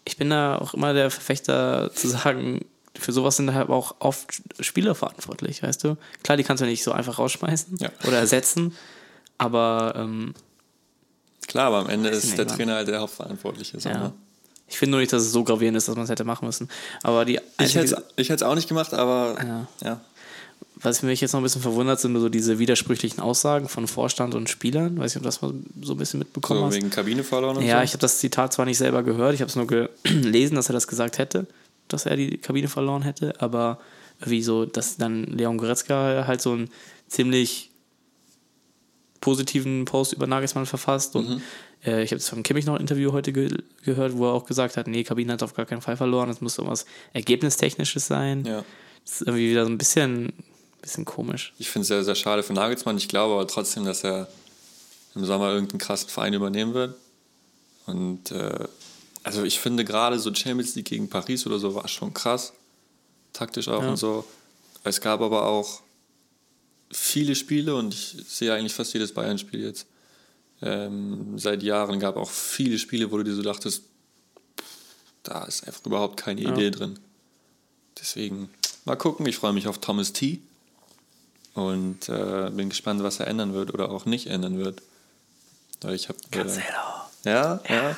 ich 0.06 0.16
bin 0.18 0.30
da 0.30 0.60
auch 0.60 0.74
immer 0.76 0.94
der 0.94 1.10
Verfechter 1.12 1.92
zu 1.94 2.08
sagen, 2.08 2.64
für 3.00 3.12
sowas 3.12 3.38
sind 3.38 3.54
halt 3.54 3.70
auch 3.70 3.96
oft 4.00 4.42
Spieler 4.60 4.96
verantwortlich, 4.96 5.62
weißt 5.64 5.84
du? 5.84 5.98
Klar, 6.24 6.38
die 6.38 6.44
kannst 6.44 6.62
du 6.62 6.66
nicht 6.68 6.84
so 6.84 6.92
einfach 6.92 7.20
rausschmeißen 7.20 7.78
Ja. 7.80 7.90
oder 8.08 8.18
ersetzen, 8.20 8.74
aber 9.38 9.94
ähm, 9.98 10.34
Klar, 11.48 11.68
aber 11.68 11.78
am 11.80 11.90
Ende 11.90 12.10
ist 12.10 12.38
der. 12.38 12.48
Trainer 12.48 12.76
halt 12.76 12.88
der 12.88 13.00
Hauptverantwortliche. 13.02 13.80
So, 13.80 13.90
ja. 13.90 13.98
ne? 14.00 14.14
Ich 14.68 14.80
finde 14.80 14.92
nur 14.92 15.00
nicht, 15.00 15.14
dass 15.14 15.22
es 15.22 15.32
so 15.32 15.44
gravierend 15.44 15.78
ist, 15.78 15.88
dass 15.88 15.96
man 15.96 16.06
es 16.06 16.10
hätte 16.10 16.24
machen 16.24 16.46
müssen. 16.48 16.70
Aber 17.04 17.24
die 17.24 17.40
Ich 17.62 17.76
hätte 17.76 18.02
ich 18.16 18.30
es 18.32 18.42
auch 18.42 18.56
nicht 18.56 18.68
gemacht, 18.68 18.94
aber 18.96 19.36
Ja. 19.46 19.68
ja. 19.84 20.02
was 20.78 21.04
mich 21.04 21.22
jetzt 21.22 21.34
noch 21.34 21.40
ein 21.40 21.44
bisschen 21.44 21.62
verwundert, 21.62 22.00
sind 22.00 22.14
nur 22.14 22.22
so 22.22 22.30
diese 22.30 22.58
widersprüchlichen 22.58 23.20
Aussagen 23.20 23.70
von 23.70 23.88
Vorstand 23.88 24.34
und 24.34 24.50
Spielern. 24.50 24.98
Weiß 24.98 25.14
nicht, 25.14 25.18
ob 25.18 25.22
du 25.22 25.28
das 25.28 25.42
mal 25.44 25.54
so 25.84 25.94
ein 25.94 25.98
bisschen 25.98 26.18
mitbekommen 26.18 26.62
So 26.62 26.66
hast. 26.66 26.76
wegen 26.76 26.90
Kabine 26.90 27.24
verloren 27.24 27.58
und 27.58 27.64
Ja, 27.64 27.78
so. 27.78 27.84
ich 27.84 27.92
habe 27.92 28.00
das 28.02 28.18
Zitat 28.18 28.54
zwar 28.54 28.66
nicht 28.66 28.80
selber 28.80 29.04
gehört, 29.04 29.36
ich 29.36 29.42
habe 29.42 29.50
es 29.50 29.56
nur 29.56 29.68
gelesen, 29.68 30.56
dass 30.56 30.68
er 30.70 30.74
das 30.74 30.88
gesagt 30.88 31.20
hätte, 31.20 31.46
dass 31.88 32.06
er 32.06 32.16
die 32.16 32.38
Kabine 32.38 32.68
verloren 32.68 33.02
hätte, 33.04 33.40
aber 33.42 33.80
wie 34.24 34.42
so, 34.42 34.66
dass 34.66 34.98
dann 34.98 35.24
Leon 35.26 35.58
Goretzka 35.58 36.26
halt 36.28 36.42
so 36.42 36.52
einen 36.54 36.70
ziemlich 37.08 37.70
positiven 39.22 39.86
Post 39.86 40.14
über 40.14 40.28
Nagelsmann 40.28 40.66
verfasst 40.66 41.16
und 41.16 41.30
Mhm. 41.30 41.42
äh, 41.86 42.04
ich 42.04 42.12
habe 42.12 42.18
jetzt 42.20 42.30
von 42.30 42.44
Kimmich 42.44 42.66
noch 42.66 42.76
ein 42.76 42.82
Interview 42.82 43.12
heute 43.12 43.34
ge 43.34 43.50
gehört, 43.84 44.16
wo 44.18 44.26
er 44.28 44.34
auch 44.34 44.46
gesagt 44.46 44.78
hat, 44.78 44.88
nee, 44.88 45.04
Kabine 45.04 45.34
hat 45.34 45.44
auf 45.44 45.54
gar 45.54 45.66
keinen 45.66 45.82
Fall 45.82 45.98
verloren, 45.98 46.30
es 46.30 46.42
muss 46.42 46.58
irgendwas 46.58 46.86
Ergebnistechnisches 47.14 48.08
sein. 48.08 48.46
ja. 48.46 48.64
Das 49.04 49.22
ist 49.22 49.28
irgendwie 49.28 49.52
wieder 49.52 49.66
so 49.66 49.72
ein 49.72 49.78
bisschen, 49.78 50.34
bisschen 50.82 51.06
komisch. 51.06 51.54
Ich 51.60 51.70
finde 51.70 51.84
es 51.84 51.90
sehr, 51.90 52.04
sehr 52.04 52.16
schade 52.16 52.42
für 52.42 52.54
Nagelsmann. 52.54 52.98
Ich 52.98 53.08
glaube 53.08 53.36
aber 53.36 53.46
trotzdem, 53.48 53.86
dass 53.86 54.04
er 54.04 54.28
im 55.14 55.24
Sommer 55.26 55.52
irgendeinen 55.52 55.78
krassen 55.78 56.10
Verein 56.10 56.34
übernehmen 56.34 56.74
wird. 56.74 56.96
Und 57.86 58.32
äh, 58.32 58.66
also 59.26 59.44
ich 59.44 59.60
finde 59.60 59.84
gerade 59.84 60.20
so 60.20 60.34
Champions 60.34 60.76
League 60.76 60.86
gegen 60.86 61.10
Paris 61.10 61.46
oder 61.46 61.60
so 61.60 61.74
war 61.76 61.88
schon 61.88 62.14
krass. 62.14 62.54
Taktisch 63.34 63.68
auch 63.68 63.82
Ja. 63.84 63.90
und 63.90 63.98
so. 63.98 64.26
Es 64.84 65.02
gab 65.02 65.20
aber 65.22 65.46
auch 65.46 65.82
viele 66.92 67.36
Spiele 67.36 67.76
und 67.76 67.94
ich 67.94 68.16
sehe 68.28 68.54
eigentlich 68.54 68.74
fast 68.74 68.94
jedes 68.94 69.14
Bayern-Spiel 69.14 69.62
jetzt. 69.64 69.88
Ähm, 70.62 71.38
seit 71.38 71.64
Jahren 71.64 72.00
gab 72.00 72.16
auch 72.18 72.30
viele 72.30 72.78
Spiele, 72.80 73.12
wo 73.12 73.18
du 73.18 73.24
dir 73.24 73.34
so 73.36 73.42
dachtest, 73.42 73.84
da 75.24 75.44
ist 75.46 75.68
einfach 75.68 75.86
überhaupt 75.86 76.18
keine 76.18 76.42
Ja. 76.42 76.54
Idee 76.54 76.70
drin. 76.72 77.00
Deswegen 78.00 78.50
mal 78.86 78.96
gucken. 78.96 79.26
Ich 79.26 79.38
freue 79.38 79.54
mich 79.54 79.68
auf 79.68 79.80
Thomas 79.80 80.14
T. 80.14 80.40
Und 81.56 82.10
äh, 82.10 82.50
bin 82.52 82.70
gespannt, 82.70 83.02
was 83.02 83.20
er 83.20 83.28
ändern 83.28 83.54
wird 83.54 83.74
oder 83.74 83.90
auch 83.90 84.06
nicht 84.06 84.28
ändern 84.28 84.60
wird. 84.60 84.82
Weil 85.82 85.96
ich 85.96 86.10
habe 86.10 86.20
äh, 86.32 86.46
ja, 87.24 87.62
ja. 87.68 87.98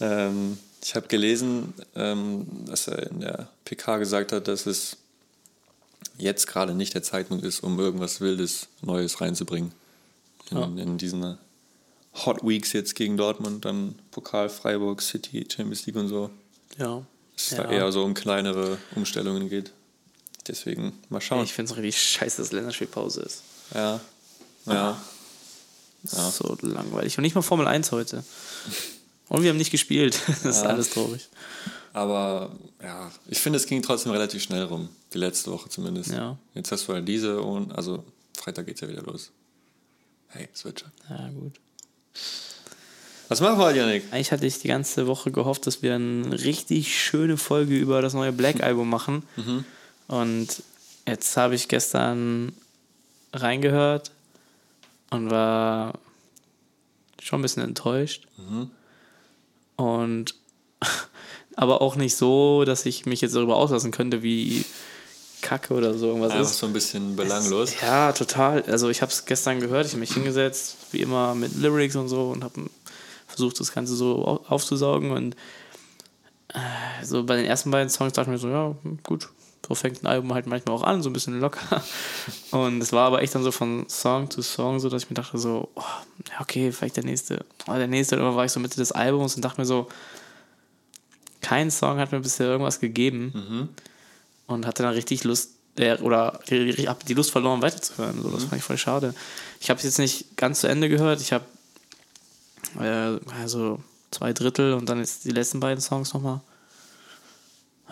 Ähm, 0.00 0.58
ich 0.82 0.94
habe 0.94 1.08
gelesen, 1.08 1.74
ähm, 1.96 2.46
dass 2.66 2.86
er 2.88 3.10
in 3.10 3.20
der 3.20 3.48
PK 3.64 3.98
gesagt 3.98 4.32
hat, 4.32 4.46
dass 4.48 4.66
es 4.66 4.96
jetzt 6.18 6.46
gerade 6.46 6.74
nicht 6.74 6.94
der 6.94 7.02
Zeitpunkt 7.02 7.44
ist, 7.44 7.60
um 7.62 7.78
irgendwas 7.78 8.20
Wildes 8.20 8.68
Neues 8.82 9.20
reinzubringen. 9.20 9.72
In, 10.50 10.56
Ja. 10.56 10.64
in 10.64 10.98
diesen 10.98 11.36
Hot 12.24 12.42
Weeks 12.46 12.72
jetzt 12.72 12.94
gegen 12.94 13.16
Dortmund, 13.16 13.64
dann 13.64 13.96
Pokal, 14.10 14.48
Freiburg, 14.48 15.02
City, 15.02 15.46
Champions 15.50 15.86
League 15.86 15.96
und 15.96 16.08
so. 16.08 16.30
Ja. 16.78 17.02
Dass 17.36 17.46
es 17.46 17.50
Ja. 17.58 17.64
da 17.64 17.70
eher 17.70 17.92
so 17.92 18.04
um 18.04 18.14
kleinere 18.14 18.78
Umstellungen 18.96 19.48
geht. 19.48 19.72
Deswegen 20.46 20.92
mal 21.10 21.20
schauen. 21.20 21.44
Ich 21.44 21.52
finde 21.52 21.72
es 21.72 21.78
richtig 21.78 22.00
scheiße, 22.02 22.40
dass 22.40 22.52
Länderspielpause 22.52 23.20
ist. 23.22 23.42
ja. 23.74 24.00
Ja. 24.66 25.00
Ist 26.04 26.14
So 26.38 26.56
langweilig. 26.62 27.18
Und 27.18 27.22
nicht 27.22 27.34
mal 27.34 27.42
Formel 27.42 27.66
1 27.66 27.90
heute. 27.92 28.22
Und 29.28 29.42
wir 29.42 29.50
haben 29.50 29.56
nicht 29.58 29.70
gespielt. 29.70 30.20
Das 30.26 30.44
ist 30.44 30.62
Ja. 30.62 30.68
alles 30.70 30.90
traurig. 30.90 31.28
Aber 31.92 32.52
ja, 32.82 33.10
ich 33.28 33.38
finde, 33.38 33.56
es 33.58 33.66
ging 33.66 33.82
trotzdem 33.82 34.12
relativ 34.12 34.42
schnell 34.42 34.64
rum. 34.64 34.88
Die 35.12 35.18
letzte 35.18 35.50
Woche 35.50 35.68
zumindest. 35.68 36.10
Ja. 36.12 36.36
Jetzt 36.54 36.70
hast 36.70 36.86
du 36.88 36.92
halt 36.92 37.08
diese 37.08 37.40
und 37.40 37.72
also 37.74 38.04
Freitag 38.36 38.66
geht's 38.66 38.80
ja 38.80 38.88
wieder 38.88 39.02
los. 39.02 39.30
Hey, 40.28 40.48
es 40.52 40.64
wird 40.64 40.80
schon. 40.80 40.90
Ja, 41.08 41.28
gut. 41.30 41.54
Was 43.28 43.40
machen 43.40 43.58
wir 43.58 43.64
heute, 43.64 43.78
Janik? 43.78 44.04
Eigentlich 44.10 44.32
hatte 44.32 44.46
ich 44.46 44.58
die 44.58 44.68
ganze 44.68 45.06
Woche 45.06 45.30
gehofft, 45.30 45.66
dass 45.66 45.82
wir 45.82 45.94
eine 45.94 46.32
richtig 46.44 46.98
schöne 46.98 47.36
Folge 47.36 47.76
über 47.76 48.00
das 48.00 48.14
neue 48.14 48.32
Black-Album 48.32 48.88
machen. 48.88 49.22
Und 50.06 50.62
jetzt 51.06 51.36
habe 51.36 51.54
ich 51.54 51.68
gestern 51.68 52.52
reingehört 53.34 54.12
und 55.10 55.30
war 55.30 55.98
schon 57.22 57.40
ein 57.40 57.42
bisschen 57.42 57.62
enttäuscht. 57.64 58.26
Und 59.78 60.34
aber 61.56 61.80
auch 61.80 61.96
nicht 61.96 62.14
so, 62.16 62.64
dass 62.64 62.84
ich 62.86 63.06
mich 63.06 63.20
jetzt 63.22 63.34
darüber 63.34 63.56
auslassen 63.56 63.90
könnte, 63.90 64.22
wie 64.22 64.64
Kacke 65.40 65.72
oder 65.74 65.96
so 65.96 66.08
irgendwas 66.08 66.32
Einfach 66.32 66.50
ist. 66.50 66.58
so 66.58 66.66
ein 66.66 66.72
bisschen 66.72 67.16
belanglos. 67.16 67.80
Ja, 67.80 68.12
total. 68.12 68.62
Also 68.64 68.90
ich 68.90 69.02
habe 69.02 69.10
es 69.12 69.24
gestern 69.24 69.60
gehört, 69.60 69.86
ich 69.86 69.92
habe 69.92 70.00
mich 70.00 70.12
hingesetzt, 70.12 70.76
wie 70.90 71.00
immer 71.00 71.34
mit 71.34 71.54
Lyrics 71.56 71.96
und 71.96 72.08
so 72.08 72.28
und 72.30 72.44
habe 72.44 72.68
versucht, 73.26 73.58
das 73.60 73.72
Ganze 73.72 73.94
so 73.94 74.24
au- 74.26 74.44
aufzusaugen 74.48 75.10
und 75.12 75.36
äh, 76.54 77.04
so 77.04 77.24
bei 77.24 77.36
den 77.36 77.44
ersten 77.46 77.70
beiden 77.70 77.88
Songs 77.90 78.12
dachte 78.14 78.30
ich 78.30 78.32
mir 78.32 78.38
so, 78.38 78.48
ja, 78.48 78.74
gut, 79.04 79.28
so 79.66 79.74
fängt 79.74 80.02
ein 80.02 80.06
Album 80.06 80.32
halt 80.34 80.46
manchmal 80.46 80.74
auch 80.74 80.82
an, 80.82 81.02
so 81.02 81.10
ein 81.10 81.12
bisschen 81.12 81.40
locker. 81.40 81.82
Und 82.50 82.80
es 82.82 82.92
war 82.92 83.06
aber 83.06 83.22
echt 83.22 83.34
dann 83.34 83.42
so 83.42 83.52
von 83.52 83.88
Song 83.88 84.30
zu 84.30 84.42
Song 84.42 84.80
so, 84.80 84.88
dass 84.88 85.04
ich 85.04 85.10
mir 85.10 85.14
dachte 85.14 85.38
so, 85.38 85.68
oh, 85.74 85.82
okay, 86.40 86.72
vielleicht 86.72 86.96
der 86.96 87.04
nächste, 87.04 87.44
oh, 87.66 87.74
der 87.74 87.88
nächste, 87.88 88.16
dann 88.16 88.34
war 88.34 88.44
ich 88.44 88.52
so 88.52 88.60
Mitte 88.60 88.76
des 88.76 88.92
Albums 88.92 89.36
und 89.36 89.44
dachte 89.44 89.60
mir 89.60 89.66
so, 89.66 89.88
kein 91.40 91.70
Song 91.70 91.98
hat 91.98 92.12
mir 92.12 92.20
bisher 92.20 92.46
irgendwas 92.46 92.80
gegeben 92.80 93.68
und 94.46 94.66
hatte 94.66 94.82
dann 94.82 94.94
richtig 94.94 95.24
Lust, 95.24 95.50
äh, 95.76 95.96
oder 95.98 96.40
habe 96.40 97.04
die 97.06 97.14
Lust 97.14 97.30
verloren, 97.30 97.62
weiterzuhören. 97.62 98.22
So, 98.22 98.30
das 98.30 98.44
fand 98.44 98.56
ich 98.56 98.64
voll 98.64 98.78
schade. 98.78 99.14
Ich 99.60 99.70
habe 99.70 99.78
es 99.78 99.84
jetzt 99.84 99.98
nicht 99.98 100.36
ganz 100.36 100.60
zu 100.60 100.66
Ende 100.66 100.88
gehört. 100.88 101.20
Ich 101.20 101.32
habe 101.32 101.44
äh, 102.80 103.18
also 103.40 103.80
zwei 104.10 104.32
Drittel 104.32 104.72
und 104.72 104.88
dann 104.88 104.98
jetzt 104.98 105.24
die 105.24 105.30
letzten 105.30 105.60
beiden 105.60 105.80
Songs 105.80 106.12
nochmal. 106.14 106.40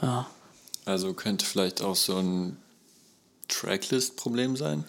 Ja. 0.03 0.27
Also 0.87 1.13
könnte 1.15 1.45
vielleicht 1.45 1.83
auch 1.83 1.97
so 1.97 2.17
ein 2.17 2.57
Tracklist-Problem 3.49 4.57
sein. 4.57 4.85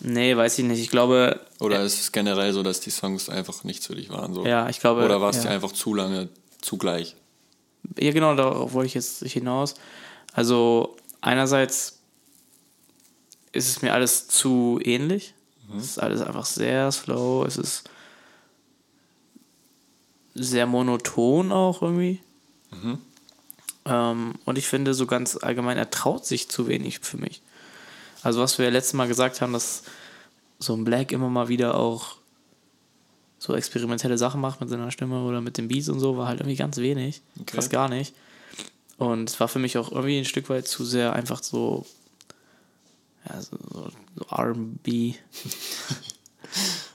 Nee, 0.00 0.36
weiß 0.36 0.58
ich 0.58 0.64
nicht. 0.64 0.80
Ich 0.80 0.90
glaube, 0.90 1.40
Oder 1.60 1.82
ist 1.82 2.00
es 2.00 2.12
generell 2.12 2.52
so, 2.52 2.62
dass 2.62 2.80
die 2.80 2.90
Songs 2.90 3.28
einfach 3.28 3.62
nichts 3.62 3.86
für 3.86 3.94
dich 3.94 4.10
waren? 4.10 4.32
So? 4.32 4.46
ja, 4.46 4.68
ich 4.68 4.80
glaube. 4.80 5.04
Oder 5.04 5.20
war 5.20 5.30
es 5.30 5.36
ja. 5.36 5.42
dir 5.42 5.50
einfach 5.50 5.72
zu 5.72 5.94
lange 5.94 6.28
zugleich? 6.62 7.14
Ja, 7.98 8.12
genau, 8.12 8.34
darauf 8.34 8.72
wollte 8.72 8.86
ich 8.86 8.94
jetzt 8.94 9.22
hinaus. 9.24 9.74
Also, 10.32 10.96
einerseits 11.20 11.98
ist 13.52 13.68
es 13.68 13.82
mir 13.82 13.92
alles 13.92 14.28
zu 14.28 14.80
ähnlich. 14.82 15.34
Es 15.76 15.84
ist 15.84 15.98
alles 15.98 16.22
einfach 16.22 16.46
sehr 16.46 16.90
slow. 16.90 17.44
Es 17.46 17.58
ist 17.58 17.84
sehr 20.34 20.66
monoton 20.66 21.52
auch 21.52 21.82
irgendwie. 21.82 22.20
Ähm, 23.88 24.34
und 24.44 24.58
ich 24.58 24.66
finde, 24.66 24.94
so 24.94 25.06
ganz 25.06 25.36
allgemein, 25.36 25.78
er 25.78 25.90
traut 25.90 26.26
sich 26.26 26.48
zu 26.48 26.68
wenig 26.68 27.00
für 27.00 27.16
mich. 27.16 27.40
Also, 28.22 28.40
was 28.40 28.58
wir 28.58 28.66
ja 28.66 28.70
letztes 28.70 28.94
Mal 28.94 29.08
gesagt 29.08 29.40
haben, 29.40 29.52
dass 29.52 29.82
so 30.58 30.74
ein 30.74 30.84
Black 30.84 31.12
immer 31.12 31.28
mal 31.28 31.48
wieder 31.48 31.76
auch 31.76 32.16
so 33.38 33.54
experimentelle 33.54 34.18
Sachen 34.18 34.40
macht 34.40 34.60
mit 34.60 34.68
seiner 34.68 34.90
Stimme 34.90 35.22
oder 35.22 35.40
mit 35.40 35.56
den 35.58 35.68
Beats 35.68 35.88
und 35.88 36.00
so, 36.00 36.16
war 36.16 36.26
halt 36.26 36.40
irgendwie 36.40 36.56
ganz 36.56 36.76
wenig. 36.78 37.22
Okay. 37.40 37.56
Fast 37.56 37.70
gar 37.70 37.88
nicht. 37.88 38.14
Und 38.96 39.30
es 39.30 39.38
war 39.38 39.46
für 39.46 39.60
mich 39.60 39.78
auch 39.78 39.92
irgendwie 39.92 40.18
ein 40.18 40.24
Stück 40.24 40.48
weit 40.50 40.66
zu 40.66 40.84
sehr 40.84 41.12
einfach 41.12 41.42
so, 41.42 41.86
ja, 43.28 43.40
so, 43.40 43.56
so, 44.16 44.26
RB. 44.36 45.14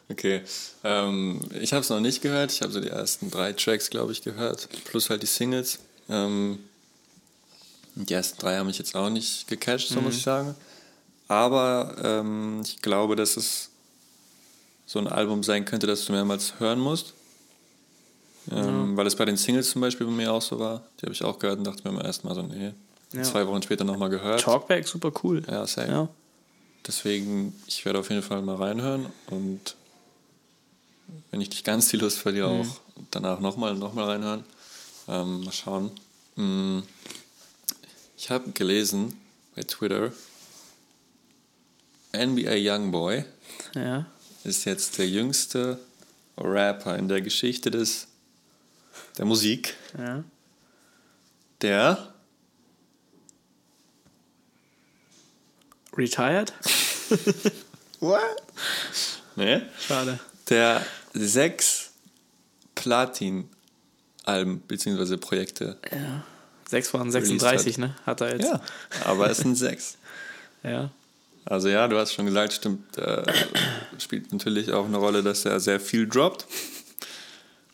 Okay. 0.09 0.41
Ähm, 0.83 1.39
ich 1.59 1.73
habe 1.73 1.81
es 1.81 1.89
noch 1.89 2.01
nicht 2.01 2.21
gehört. 2.21 2.51
Ich 2.51 2.61
habe 2.61 2.71
so 2.71 2.79
die 2.79 2.89
ersten 2.89 3.31
drei 3.31 3.53
Tracks, 3.53 3.89
glaube 3.89 4.11
ich, 4.11 4.21
gehört. 4.21 4.67
Plus 4.85 5.09
halt 5.09 5.23
die 5.23 5.27
Singles. 5.27 5.79
Ähm, 6.09 6.59
die 7.95 8.13
ersten 8.13 8.39
drei 8.39 8.57
haben 8.57 8.67
mich 8.67 8.77
jetzt 8.79 8.95
auch 8.95 9.09
nicht 9.09 9.47
gecatcht, 9.47 9.89
so 9.89 10.01
muss 10.01 10.15
ich 10.15 10.23
sagen. 10.23 10.55
Aber 11.27 11.95
ähm, 12.03 12.61
ich 12.63 12.81
glaube, 12.81 13.15
dass 13.15 13.37
es 13.37 13.69
so 14.85 14.99
ein 14.99 15.07
Album 15.07 15.43
sein 15.43 15.65
könnte, 15.65 15.87
das 15.87 16.05
du 16.05 16.11
mehrmals 16.13 16.59
hören 16.59 16.79
musst. 16.79 17.13
Ähm, 18.51 18.97
Weil 18.97 19.07
es 19.07 19.15
bei 19.15 19.25
den 19.25 19.37
Singles 19.37 19.69
zum 19.71 19.81
Beispiel 19.81 20.05
bei 20.05 20.11
mir 20.11 20.33
auch 20.33 20.41
so 20.41 20.59
war. 20.59 20.81
Die 20.99 21.03
habe 21.05 21.13
ich 21.13 21.23
auch 21.23 21.39
gehört 21.39 21.59
und 21.59 21.63
dachte 21.65 21.89
mir 21.89 22.03
erst 22.03 22.23
mal 22.25 22.35
so, 22.35 22.41
nee. 22.41 22.73
Ja. 23.13 23.23
Zwei 23.23 23.47
Wochen 23.47 23.61
später 23.61 23.83
nochmal 23.83 24.09
gehört. 24.09 24.41
Talkback, 24.41 24.87
super 24.87 25.11
cool. 25.23 25.43
Ja, 25.49 25.65
same. 25.67 25.87
Ja. 25.87 26.07
Deswegen, 26.85 27.55
ich 27.67 27.85
werde 27.85 27.99
auf 27.99 28.09
jeden 28.09 28.23
Fall 28.23 28.41
mal 28.41 28.55
reinhören 28.55 29.05
und 29.29 29.75
wenn 31.31 31.39
ich 31.41 31.49
nicht 31.49 31.63
ganz 31.63 31.87
die 31.89 31.97
Lust 31.97 32.17
verliere, 32.19 32.49
Mhm. 32.51 32.61
auch 32.61 32.79
danach 33.11 33.39
nochmal 33.39 33.75
noch 33.75 33.93
mal 33.93 34.05
reinhören. 34.05 34.43
Ähm, 35.07 35.43
mal 35.45 35.51
schauen. 35.53 35.91
Mm, 36.35 36.79
Ich 38.23 38.29
habe 38.29 38.53
gelesen 38.53 39.19
bei 39.53 39.63
Twitter, 39.63 40.13
NBA 42.15 42.53
Youngboy 42.55 43.25
ja. 43.75 44.05
ist 44.45 44.63
jetzt 44.63 44.97
der 44.97 45.09
jüngste 45.09 45.77
Rapper 46.37 46.97
in 46.97 47.09
der 47.09 47.21
Geschichte 47.21 47.69
des, 47.69 48.07
der 49.17 49.25
Musik, 49.25 49.75
ja. 49.97 50.23
der 51.59 52.13
Retired? 55.91 56.53
What? 57.99 58.21
Nee? 59.35 59.63
Schade. 59.85 60.17
der 60.47 60.85
sechs 61.13 61.91
Platin-Alben 62.73 64.61
bzw. 64.61 65.17
Projekte. 65.17 65.77
Ja. 65.91 66.23
6 66.69 66.89
von 66.89 67.11
36, 67.11 67.77
ne? 67.77 67.95
Hat 68.05 68.21
er 68.21 68.31
jetzt. 68.33 68.45
Ja, 68.45 68.61
aber 69.05 69.29
es 69.29 69.37
sind 69.37 69.55
sechs. 69.55 69.97
Ja. 70.65 70.91
Also 71.43 71.67
ja, 71.67 71.89
du 71.89 71.97
hast 71.97 72.13
schon 72.13 72.25
gesagt, 72.25 72.53
stimmt, 72.53 72.97
äh, 72.97 73.21
spielt 73.99 74.31
natürlich 74.31 74.71
auch 74.71 74.85
eine 74.85 74.95
Rolle, 74.95 75.21
dass 75.23 75.43
er 75.43 75.59
sehr 75.59 75.81
viel 75.81 76.07
droppt 76.07 76.47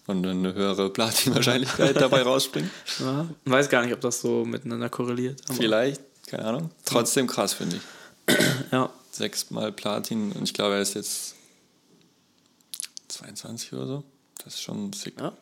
und 0.08 0.26
eine 0.26 0.56
höhere 0.56 0.90
Platin-Wahrscheinlichkeit 0.90 1.96
dabei 2.02 2.24
rausspringt. 2.24 2.72
ja. 3.00 3.28
Weiß 3.46 3.70
gar 3.70 3.84
nicht, 3.84 3.94
ob 3.94 4.02
das 4.02 4.22
so 4.22 4.44
miteinander 4.44 4.90
korreliert. 4.90 5.40
Vielleicht, 5.56 6.02
keine 6.26 6.46
Ahnung. 6.46 6.72
Trotzdem 6.84 7.28
krass, 7.28 7.54
finde 7.54 7.78
ich. 7.78 8.36
Ja. 8.72 8.90
Sechsmal 9.12 9.72
Platin 9.72 10.32
und 10.32 10.44
ich 10.44 10.54
glaube, 10.54 10.76
er 10.76 10.82
ist 10.82 10.94
jetzt 10.94 11.36
22 13.08 13.74
oder 13.74 13.88
so. 13.88 14.04
Das 14.44 14.54
ist 14.54 14.62
schon 14.62 14.94
sick. 14.94 15.20
Ja, 15.20 15.34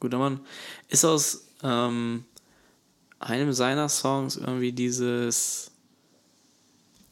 guter 0.00 0.18
Mann. 0.18 0.40
Ist 0.88 1.04
aus 1.04 1.44
ähm, 1.62 2.24
einem 3.20 3.52
seiner 3.52 3.88
Songs 3.88 4.36
irgendwie 4.36 4.72
dieses. 4.72 5.70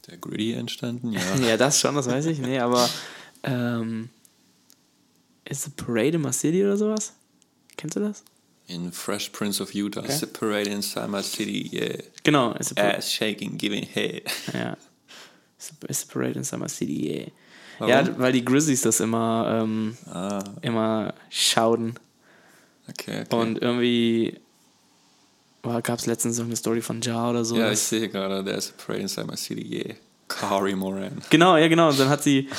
Der 0.07 0.17
Gritty 0.17 0.53
entstanden, 0.53 1.11
ja. 1.13 1.21
Ja, 1.47 1.55
das 1.57 1.79
schon, 1.79 1.95
das 1.95 2.07
weiß 2.07 2.25
ich. 2.25 2.39
Nee, 2.39 2.59
aber. 2.59 2.89
Ähm, 3.43 4.09
ist 5.45 5.63
the 5.63 5.71
Parade 5.71 6.15
in 6.17 6.21
my 6.21 6.33
City 6.33 6.63
oder 6.63 6.77
sowas? 6.77 7.13
Kennst 7.77 7.95
du 7.95 8.01
das? 8.01 8.23
In 8.67 8.91
Fresh 8.91 9.29
Prince 9.29 9.63
of 9.63 9.73
Utah, 9.73 10.01
Okay. 10.01 10.11
separate 10.11 10.69
inside 10.69 11.07
my 11.07 11.23
city, 11.23 11.69
yeah. 11.73 11.97
Genau, 12.23 12.53
the 12.59 12.75
Parade. 12.75 12.97
Ass 12.97 13.11
shaking, 13.11 13.57
giving 13.57 13.83
head. 13.83 14.23
Ja. 14.53 14.77
Ist 15.87 16.01
the 16.01 16.05
Parade 16.13 16.37
in 16.37 16.43
Summer 16.43 16.69
City, 16.69 17.07
yeah. 17.21 17.31
Warum? 17.79 17.89
Ja, 17.89 18.19
weil 18.19 18.31
die 18.33 18.43
Grizzlies 18.45 18.81
das 18.81 18.99
immer, 18.99 19.61
ähm, 19.63 19.97
Ah, 20.11 20.43
immer 20.61 21.13
schauden. 21.29 21.95
okay, 22.89 23.21
okay. 23.21 23.35
Und 23.35 23.59
irgendwie 23.61 24.37
gab 25.61 25.99
es 25.99 26.05
letztens 26.05 26.37
so 26.37 26.43
eine 26.43 26.55
Story 26.55 26.81
von 26.81 27.01
Ja 27.01 27.29
oder 27.29 27.45
so. 27.45 27.57
ja, 27.57 27.71
ich 27.71 27.79
sehe 27.79 28.09
gerade, 28.09 28.43
der 28.43 28.59
separate 28.61 29.01
inside 29.01 29.27
my 29.27 29.37
city, 29.37 29.65
yeah. 29.65 29.95
Kari 30.27 30.75
Moran. 30.75 31.21
Genau, 31.29 31.57
ja, 31.57 31.67
genau. 31.67 31.89
Und 31.89 31.99
dann 31.99 32.09
hat 32.09 32.23
sie, 32.23 32.49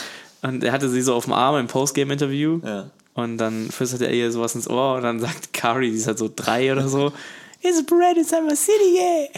und 0.43 0.65
er 0.65 0.73
hatte 0.73 0.89
sie 0.89 1.03
so 1.03 1.15
auf 1.15 1.25
dem 1.25 1.33
Arm 1.33 1.57
im 1.57 1.67
Postgame-Interview. 1.67 2.61
Ja. 2.65 2.91
Und 3.15 3.39
dann 3.39 3.71
flüsterte 3.71 4.07
er 4.07 4.13
ihr 4.13 4.33
sowas 4.33 4.55
ins 4.55 4.69
Ohr 4.69 4.97
und 4.97 5.03
dann 5.03 5.21
sagt 5.21 5.53
Kari, 5.53 5.91
die 5.91 5.97
ist 5.97 6.07
halt 6.07 6.19
so 6.19 6.31
drei 6.35 6.73
oder 6.73 6.89
so, 6.89 7.13
It's 7.63 7.79
a 7.79 7.83
parade 7.83 8.19
in 8.19 8.25
Summer 8.25 8.57
City, 8.57 8.97
yeah! 8.97 9.29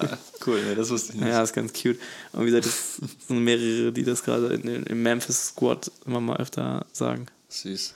ja 0.00 0.18
cool, 0.46 0.62
ja, 0.66 0.74
das 0.74 0.90
wusste 0.90 1.12
ich 1.12 1.20
nicht. 1.20 1.28
Ja, 1.28 1.42
ist 1.42 1.52
ganz 1.52 1.72
cute. 1.72 1.98
Und 2.32 2.42
wie 2.42 2.46
gesagt, 2.46 2.66
das 2.66 3.00
sind 3.28 3.40
mehrere, 3.40 3.92
die 3.92 4.04
das 4.04 4.22
gerade 4.22 4.54
im 4.54 5.02
Memphis 5.02 5.48
Squad 5.48 5.90
immer 6.06 6.20
mal 6.20 6.36
öfter 6.38 6.86
sagen. 6.92 7.26
Süß. 7.48 7.94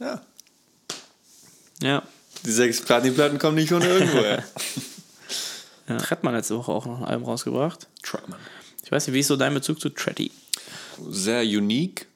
Ja. 0.00 0.20
Ja. 1.82 2.02
Die 2.44 2.50
sechs 2.52 2.80
Platinplatten 2.80 3.38
kommen 3.38 3.56
nicht 3.56 3.68
von 3.70 3.82
irgendwoher. 3.82 4.44
ja. 5.88 5.96
Trettmann 5.98 6.34
hat 6.34 6.40
letzte 6.40 6.56
Woche 6.56 6.72
auch 6.72 6.86
noch 6.86 6.98
ein 6.98 7.04
Album 7.04 7.28
rausgebracht. 7.28 7.86
Trumman. 8.02 8.38
Ich 8.84 8.92
weiß 8.92 9.06
nicht, 9.06 9.14
wie 9.14 9.20
ist 9.20 9.28
so 9.28 9.36
dein 9.36 9.54
Bezug 9.54 9.80
zu 9.80 9.90
Tretty? 9.90 10.30
Sehr 11.08 11.42
unique. 11.42 12.06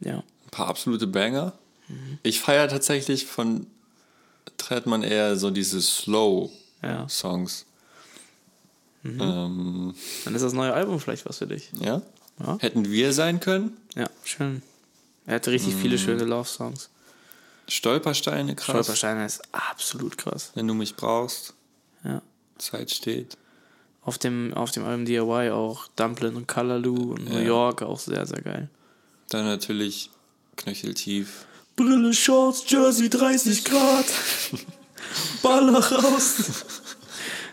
Ja. 0.00 0.18
Ein 0.18 0.50
paar 0.50 0.68
absolute 0.68 1.06
Banger. 1.06 1.52
Ich 2.22 2.40
feiere 2.40 2.68
tatsächlich 2.68 3.26
von 3.26 3.66
Trettmann 4.56 5.02
eher 5.02 5.36
so 5.36 5.50
diese 5.50 5.76
Ja. 5.76 5.82
Slow-Songs. 5.82 7.66
Ähm, 9.04 9.94
Dann 10.24 10.34
ist 10.34 10.42
das 10.42 10.54
neue 10.54 10.72
Album 10.72 10.98
vielleicht 10.98 11.26
was 11.26 11.38
für 11.38 11.46
dich. 11.46 11.68
ja? 11.80 12.00
Ja. 12.40 12.58
Hätten 12.60 12.90
wir 12.90 13.12
sein 13.12 13.38
können. 13.40 13.76
Ja, 13.94 14.08
schön. 14.24 14.62
Er 15.26 15.36
hatte 15.36 15.50
richtig 15.50 15.74
viele 15.74 15.98
schöne 15.98 16.24
Love-Songs. 16.24 16.88
Stolpersteine, 17.68 18.54
krass. 18.54 18.64
Stolpersteine 18.86 19.24
ist 19.26 19.42
absolut 19.52 20.18
krass. 20.18 20.52
Wenn 20.54 20.66
du 20.68 20.74
mich 20.74 20.96
brauchst, 20.96 21.54
Ja. 22.04 22.20
Zeit 22.58 22.90
steht. 22.90 23.36
Auf 24.02 24.18
dem, 24.18 24.52
auf 24.54 24.70
dem 24.70 24.84
Album 24.84 25.06
DIY 25.06 25.50
auch 25.50 25.88
Dumplin 25.96 26.36
und 26.36 26.46
Callaloo 26.46 27.12
und 27.14 27.24
New 27.28 27.38
Ja. 27.38 27.44
York 27.44 27.82
auch 27.82 27.98
sehr, 27.98 28.26
sehr 28.26 28.42
geil. 28.42 28.68
Dann 29.30 29.46
natürlich 29.46 30.10
knöcheltief. 30.56 31.46
Brille, 31.76 32.12
Shorts, 32.12 32.64
Jersey, 32.68 33.08
30 33.08 33.64
Grad. 33.64 34.04
Baller 35.42 35.78
raus. 35.92 36.36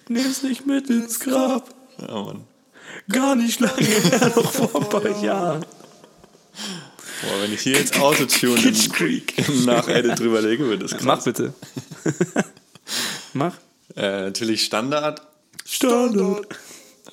Nimm's 0.09 0.43
nicht 0.43 0.65
mit 0.67 0.89
ins 0.89 1.19
Grab. 1.19 1.73
Ja, 1.99 2.21
Mann. 2.21 2.43
Gar 3.09 3.35
nicht 3.35 3.59
lange 3.59 3.77
her, 3.81 4.31
noch 4.35 4.51
vor 4.51 4.75
ein 4.75 4.89
paar 4.89 5.23
Jahren. 5.23 5.65
Boah, 7.21 7.41
wenn 7.41 7.53
ich 7.53 7.61
hier 7.61 7.73
jetzt 7.77 7.99
Autotune 7.99 8.61
im, 9.47 9.65
Nachedit 9.65 10.19
drüber 10.19 10.41
legen 10.41 10.63
würde, 10.65 10.79
das 10.83 10.91
krass. 10.91 11.03
Mach 11.03 11.23
bitte. 11.23 11.53
Mach. 13.33 13.55
Äh, 13.95 14.23
natürlich 14.23 14.63
Standard. 14.65 15.21
Standard. 15.65 16.47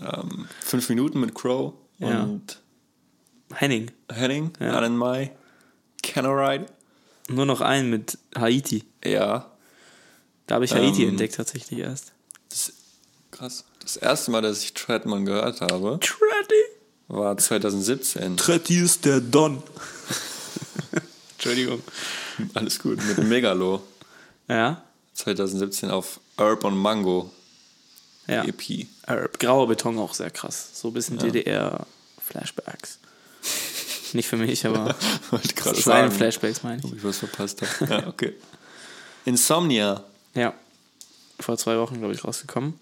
Ähm, 0.00 0.48
fünf 0.64 0.88
Minuten 0.88 1.20
mit 1.20 1.34
Crow 1.34 1.74
Ja. 1.98 2.22
und 2.22 2.60
Henning. 3.52 3.90
Henning, 4.12 4.52
Ja. 4.60 4.72
Alan 4.72 4.96
Mai, 4.96 5.32
Canoride. 6.02 6.66
Nur 7.28 7.46
noch 7.46 7.60
einen 7.60 7.90
mit 7.90 8.18
Haiti. 8.36 8.84
Ja, 9.04 9.52
Da 10.46 10.54
habe 10.54 10.64
ich 10.64 10.72
Haiti 10.74 11.02
Ähm. 11.02 11.10
entdeckt 11.10 11.34
tatsächlich 11.34 11.78
erst. 11.80 12.12
das, 12.48 12.72
krass. 13.30 13.64
Das 13.82 13.96
erste 13.96 14.30
Mal, 14.30 14.40
dass 14.42 14.62
ich 14.62 14.72
Treadman 14.74 15.24
gehört 15.26 15.60
habe, 15.60 15.98
Treddy. 16.00 16.64
War 17.08 17.36
2017. 17.36 18.36
Treddy 18.36 18.78
ist 18.80 19.04
der 19.04 19.20
Don. 19.20 19.62
Entschuldigung. 21.32 21.82
Alles 22.54 22.78
gut, 22.78 22.98
mit 23.04 23.18
Megalo. 23.18 23.82
Ja. 24.48 24.82
2017 25.14 25.90
auf 25.90 26.20
Urban 26.36 26.76
Mango 26.76 27.30
E 28.28 28.34
Ja. 28.34 28.44
EP. 28.44 28.86
Äh, 29.06 29.28
Grauer 29.38 29.66
Beton 29.68 29.98
auch 29.98 30.14
sehr 30.14 30.30
krass. 30.30 30.70
So 30.74 30.88
ein 30.88 30.94
bisschen 30.94 31.18
DDR-Flashbacks. 31.18 32.98
Nicht 34.12 34.28
für 34.28 34.36
mich, 34.36 34.64
aber 34.66 34.94
Wollte 35.30 35.54
gerade 35.54 35.76
das 35.76 35.84
seine 35.84 36.10
Flashbacks 36.10 36.62
meine 36.62 36.82
ob 36.84 36.92
ich. 36.92 36.98
ich 36.98 37.04
was 37.04 37.18
verpasst 37.18 37.62
habe. 37.62 37.90
Ja, 38.02 38.06
okay. 38.06 38.34
Insomnia. 39.24 40.04
Ja. 40.34 40.54
Vor 41.40 41.56
zwei 41.56 41.78
Wochen, 41.78 41.98
glaube 41.98 42.14
ich, 42.14 42.24
rausgekommen. 42.24 42.74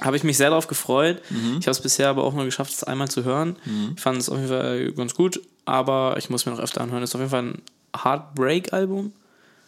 Habe 0.00 0.16
ich 0.16 0.24
mich 0.24 0.36
sehr 0.36 0.48
darauf 0.50 0.66
gefreut. 0.66 1.20
Mhm. 1.30 1.58
Ich 1.60 1.66
habe 1.66 1.72
es 1.72 1.80
bisher 1.80 2.08
aber 2.08 2.24
auch 2.24 2.34
nur 2.34 2.44
geschafft, 2.44 2.72
es 2.72 2.82
einmal 2.82 3.10
zu 3.10 3.24
hören. 3.24 3.56
Ich 3.94 4.00
fand 4.00 4.18
es 4.18 4.28
auf 4.28 4.36
jeden 4.36 4.48
Fall 4.48 4.92
ganz 4.92 5.14
gut, 5.14 5.40
aber 5.64 6.16
ich 6.18 6.30
muss 6.30 6.46
mir 6.46 6.52
noch 6.52 6.58
öfter 6.58 6.80
anhören. 6.80 7.02
Es 7.02 7.10
ist 7.10 7.14
auf 7.14 7.20
jeden 7.20 7.30
Fall 7.30 7.42
ein 7.42 7.62
Heartbreak-Album. 7.96 9.12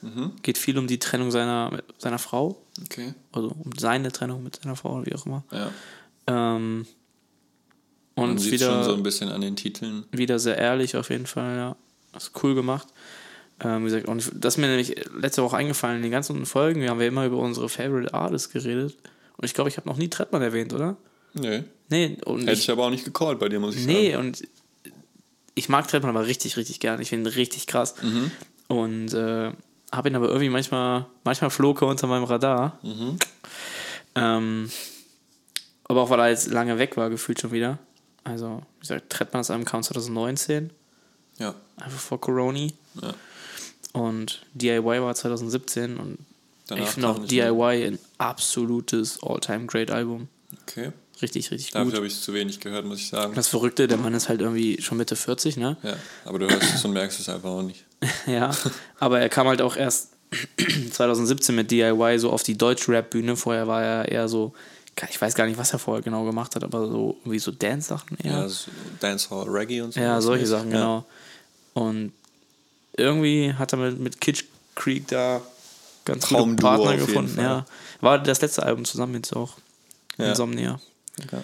Mhm. 0.02 0.32
Geht 0.42 0.58
viel 0.58 0.76
um 0.78 0.86
die 0.86 0.98
Trennung 0.98 1.30
seiner, 1.30 1.78
seiner 1.98 2.18
Frau. 2.18 2.60
Okay. 2.82 3.14
Also 3.32 3.48
um 3.48 3.70
seine 3.78 4.12
Trennung 4.12 4.42
mit 4.42 4.60
seiner 4.62 4.76
Frau, 4.76 4.96
oder 4.96 5.06
wie 5.06 5.14
auch 5.14 5.26
immer. 5.26 5.44
Ja. 5.50 5.70
Ähm, 6.26 6.86
und 8.14 8.26
Man 8.26 8.38
sieht 8.38 8.52
wieder, 8.52 8.66
schon 8.66 8.84
so 8.84 8.94
ein 8.94 9.02
bisschen 9.02 9.30
an 9.30 9.40
den 9.40 9.56
Titeln. 9.56 10.04
wieder 10.12 10.38
sehr 10.38 10.58
ehrlich 10.58 10.96
auf 10.96 11.10
jeden 11.10 11.26
Fall, 11.26 11.56
ja. 11.56 11.76
Das 12.12 12.24
ist 12.24 12.42
cool 12.42 12.54
gemacht. 12.54 12.88
Ähm, 13.60 13.82
wie 13.82 13.86
gesagt, 13.86 14.06
und 14.06 14.30
das 14.34 14.54
ist 14.54 14.58
mir 14.58 14.68
nämlich 14.68 14.94
letzte 15.18 15.42
Woche 15.42 15.56
eingefallen, 15.56 15.96
in 15.96 16.02
den 16.02 16.12
ganzen 16.12 16.44
Folgen, 16.46 16.80
wir 16.80 16.90
haben 16.90 17.00
ja 17.00 17.08
immer 17.08 17.26
über 17.26 17.38
unsere 17.38 17.68
Favorite 17.68 18.12
Artists 18.14 18.50
geredet. 18.50 18.96
Und 19.36 19.44
ich 19.44 19.54
glaube, 19.54 19.68
ich 19.70 19.76
habe 19.76 19.88
noch 19.88 19.96
nie 19.96 20.08
Trettmann 20.08 20.42
erwähnt, 20.42 20.72
oder? 20.72 20.96
Nee. 21.34 21.64
Nee, 21.90 22.16
und 22.24 22.40
Hätte 22.42 22.52
ich, 22.52 22.60
ich 22.60 22.70
aber 22.70 22.86
auch 22.86 22.90
nicht 22.90 23.04
gecallt 23.04 23.38
bei 23.38 23.48
dir, 23.48 23.60
muss 23.60 23.76
ich 23.76 23.86
nee, 23.86 24.12
sagen. 24.12 24.26
und 24.28 24.42
ich 25.54 25.68
mag 25.68 25.86
Trettmann 25.88 26.16
aber 26.16 26.26
richtig, 26.26 26.56
richtig 26.56 26.80
gern. 26.80 27.00
Ich 27.00 27.10
finde 27.10 27.30
ihn 27.30 27.34
richtig 27.34 27.66
krass. 27.66 27.94
Mhm. 28.02 28.30
Und 28.68 29.12
äh, 29.14 29.52
habe 29.92 30.08
ihn 30.08 30.16
aber 30.16 30.26
irgendwie 30.28 30.48
manchmal, 30.48 31.06
manchmal 31.24 31.50
flog 31.50 31.82
er 31.82 31.88
unter 31.88 32.06
meinem 32.06 32.24
Radar. 32.24 32.78
Mhm. 32.82 33.18
Ähm, 34.14 34.70
aber 35.84 36.02
auch 36.02 36.10
weil 36.10 36.20
er 36.20 36.28
jetzt 36.30 36.50
lange 36.50 36.78
weg 36.78 36.96
war, 36.96 37.10
gefühlt 37.10 37.40
schon 37.40 37.52
wieder. 37.52 37.78
Also, 38.24 38.62
wie 38.76 38.80
gesagt, 38.80 39.10
Trettmanns 39.10 39.50
Album 39.50 39.64
kam 39.66 39.82
2019, 39.82 40.70
Ja. 41.38 41.54
einfach 41.76 41.98
vor 42.00 42.20
Corona. 42.20 42.68
ja. 43.02 43.14
Und 43.92 44.44
DIY 44.54 44.82
war 45.02 45.14
2017 45.14 45.98
und 45.98 46.18
Danach 46.66 46.84
ich 46.84 46.90
finde 46.90 47.08
auch. 47.08 47.18
DIY 47.26 47.86
ein 47.86 47.98
absolutes 48.18 49.22
All-Time-Great-Album. 49.22 50.28
Okay. 50.62 50.92
Richtig, 51.22 51.50
richtig 51.50 51.70
Dafür 51.70 51.86
gut. 51.86 51.94
habe 51.94 52.06
ich 52.06 52.20
zu 52.20 52.34
wenig 52.34 52.60
gehört, 52.60 52.84
muss 52.84 52.98
ich 52.98 53.08
sagen. 53.08 53.34
Das 53.34 53.48
Verrückte, 53.48 53.86
der 53.86 53.98
Mann 53.98 54.14
ist 54.14 54.28
halt 54.28 54.40
irgendwie 54.40 54.80
schon 54.82 54.98
Mitte 54.98 55.14
40, 55.14 55.56
ne? 55.56 55.76
Ja, 55.82 55.96
aber 56.24 56.38
du 56.40 56.48
hörst 56.48 56.74
es 56.74 56.84
und 56.84 56.92
merkst 56.92 57.20
es 57.20 57.28
einfach 57.28 57.50
auch 57.50 57.62
nicht. 57.62 57.84
Ja, 58.26 58.50
aber 58.98 59.20
er 59.20 59.28
kam 59.30 59.46
halt 59.46 59.62
auch 59.62 59.76
erst 59.76 60.10
2017 60.90 61.54
mit 61.54 61.70
DIY 61.70 62.18
so 62.18 62.30
auf 62.30 62.42
die 62.42 62.58
Deutsch-Rap-Bühne. 62.58 63.36
Vorher 63.36 63.66
war 63.66 63.82
er 63.82 64.08
eher 64.10 64.28
so, 64.28 64.52
ich 65.08 65.20
weiß 65.20 65.34
gar 65.34 65.46
nicht, 65.46 65.56
was 65.56 65.72
er 65.72 65.78
vorher 65.78 66.02
genau 66.02 66.24
gemacht 66.24 66.54
hat, 66.56 66.64
aber 66.64 66.86
so 66.86 67.16
irgendwie 67.20 67.38
so 67.38 67.50
Dance-Sachen 67.50 68.18
eher. 68.22 68.32
Ja, 68.32 68.48
so 68.48 68.70
Dancehall, 69.00 69.48
Reggae 69.48 69.80
und 69.82 69.94
so. 69.94 70.00
Ja, 70.00 70.20
solche 70.20 70.46
Sachen, 70.46 70.70
ja. 70.72 70.76
genau. 70.76 71.06
Und 71.74 72.12
irgendwie 72.96 73.54
hat 73.54 73.72
er 73.72 73.78
mit, 73.78 73.98
mit 74.00 74.20
Kitsch 74.20 74.44
Creek 74.74 75.06
da 75.08 75.40
ganz 76.04 76.24
gute 76.28 76.34
Traumduo 76.34 76.68
Partner 76.68 76.96
gefunden. 76.96 77.40
Ja. 77.40 77.64
War 78.00 78.18
das 78.18 78.40
letzte 78.40 78.62
Album 78.62 78.84
zusammen 78.84 79.14
jetzt 79.14 79.34
auch. 79.34 79.56
Ja. 80.18 80.30
Insomnia. 80.30 80.80
Okay. 81.22 81.40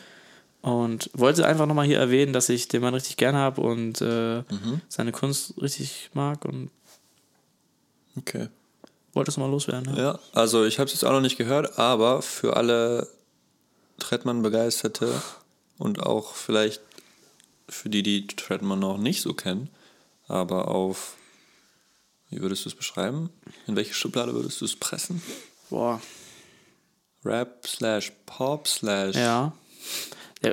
Und 0.62 1.10
wollte 1.14 1.46
einfach 1.46 1.66
nochmal 1.66 1.86
hier 1.86 1.98
erwähnen, 1.98 2.32
dass 2.32 2.48
ich 2.50 2.68
den 2.68 2.82
Mann 2.82 2.92
richtig 2.94 3.16
gern 3.16 3.34
habe 3.34 3.60
und 3.62 4.00
äh, 4.02 4.38
Mhm. 4.50 4.82
seine 4.88 5.10
Kunst 5.12 5.54
richtig 5.60 6.10
mag 6.12 6.44
und 6.44 6.70
okay. 8.16 8.48
wollte 9.14 9.30
es 9.30 9.36
mal 9.38 9.50
loswerden. 9.50 9.96
Ja. 9.96 10.02
Ja, 10.02 10.18
also 10.32 10.64
ich 10.64 10.78
habe 10.78 10.86
es 10.88 10.92
jetzt 10.92 11.04
auch 11.04 11.12
noch 11.12 11.20
nicht 11.22 11.38
gehört, 11.38 11.78
aber 11.78 12.20
für 12.20 12.56
alle 12.56 13.08
Trettmann-Begeisterte 13.98 15.10
und 15.78 16.02
auch 16.02 16.34
vielleicht 16.34 16.82
für 17.68 17.88
die, 17.88 18.02
die 18.02 18.26
Trettmann 18.26 18.80
noch 18.80 18.98
nicht 18.98 19.22
so 19.22 19.32
kennen, 19.32 19.70
aber 20.28 20.68
auf, 20.68 21.14
wie 22.30 22.40
würdest 22.40 22.64
du 22.64 22.68
es 22.68 22.74
beschreiben? 22.74 23.30
In 23.66 23.76
welche 23.76 23.94
Schublade 23.94 24.32
würdest 24.34 24.60
du 24.60 24.64
es 24.64 24.76
pressen? 24.76 25.22
Boah, 25.68 26.00
Rap 27.24 27.66
slash 27.66 28.12
Pop 28.26 28.66
slash. 28.66 29.16
ja. 29.16 29.52
Ja, 30.42 30.52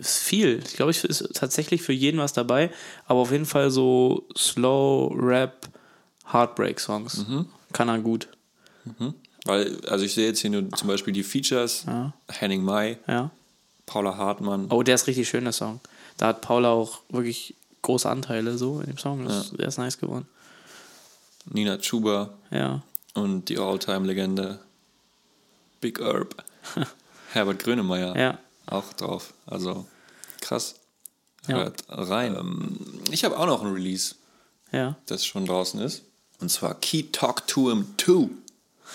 ist 0.00 0.18
viel. 0.18 0.60
Ich 0.66 0.74
glaube, 0.74 0.90
es 0.90 1.04
ist 1.04 1.24
tatsächlich 1.34 1.82
für 1.82 1.92
jeden 1.92 2.18
was 2.18 2.32
dabei, 2.32 2.68
aber 3.06 3.20
auf 3.20 3.30
jeden 3.30 3.46
Fall 3.46 3.70
so 3.70 4.26
Slow 4.36 5.14
Rap 5.14 5.68
Heartbreak-Songs. 6.32 7.28
Mhm. 7.28 7.46
Kann 7.72 7.88
er 7.88 7.98
gut. 8.00 8.26
Weil, 9.44 9.80
also 9.86 10.04
ich 10.04 10.14
sehe 10.14 10.26
jetzt 10.26 10.40
hier 10.40 10.50
nur 10.50 10.68
zum 10.72 10.88
Beispiel 10.88 11.12
die 11.12 11.22
Features: 11.22 11.84
Ja. 11.86 12.12
Henning 12.28 12.64
Mai, 12.64 12.98
Ja. 13.06 13.30
Paula 13.86 14.16
Hartmann. 14.16 14.66
Oh, 14.70 14.82
der 14.82 14.96
ist 14.96 15.06
richtig 15.06 15.28
schön, 15.28 15.44
der 15.44 15.52
Song. 15.52 15.80
Da 16.16 16.28
hat 16.28 16.40
Paula 16.40 16.70
auch 16.70 17.00
wirklich 17.08 17.54
große 17.82 18.08
Anteile 18.08 18.58
so 18.58 18.80
in 18.80 18.86
dem 18.86 18.98
Song. 18.98 19.24
Das, 19.26 19.50
Der 19.52 19.68
ist 19.68 19.78
nice 19.78 19.98
geworden. 19.98 20.26
Nina 21.46 21.78
Chuba 21.78 22.34
Ja. 22.50 22.82
und 23.14 23.48
die 23.48 23.58
Alltime-Legende 23.58 24.58
Big 25.80 25.98
Herb. 26.00 26.44
Herbert 27.32 27.60
Grönemeyer. 27.60 28.16
Ja. 28.18 28.38
Auch 28.66 28.92
drauf. 28.92 29.32
Also 29.46 29.86
krass. 30.40 30.76
Ja. 31.46 31.56
Hört 31.56 31.84
rein. 31.88 32.36
Ähm, 32.36 32.78
ich 33.10 33.24
habe 33.24 33.38
auch 33.38 33.46
noch 33.46 33.62
ein 33.64 33.72
Release, 33.72 34.14
Ja. 34.72 34.96
das 35.06 35.24
schon 35.24 35.46
draußen 35.46 35.80
ist. 35.80 36.02
Und 36.40 36.50
zwar 36.50 36.74
Keith 36.74 37.12
Talk 37.12 37.46
to 37.46 37.70
Him 37.70 37.86
2. 37.98 38.28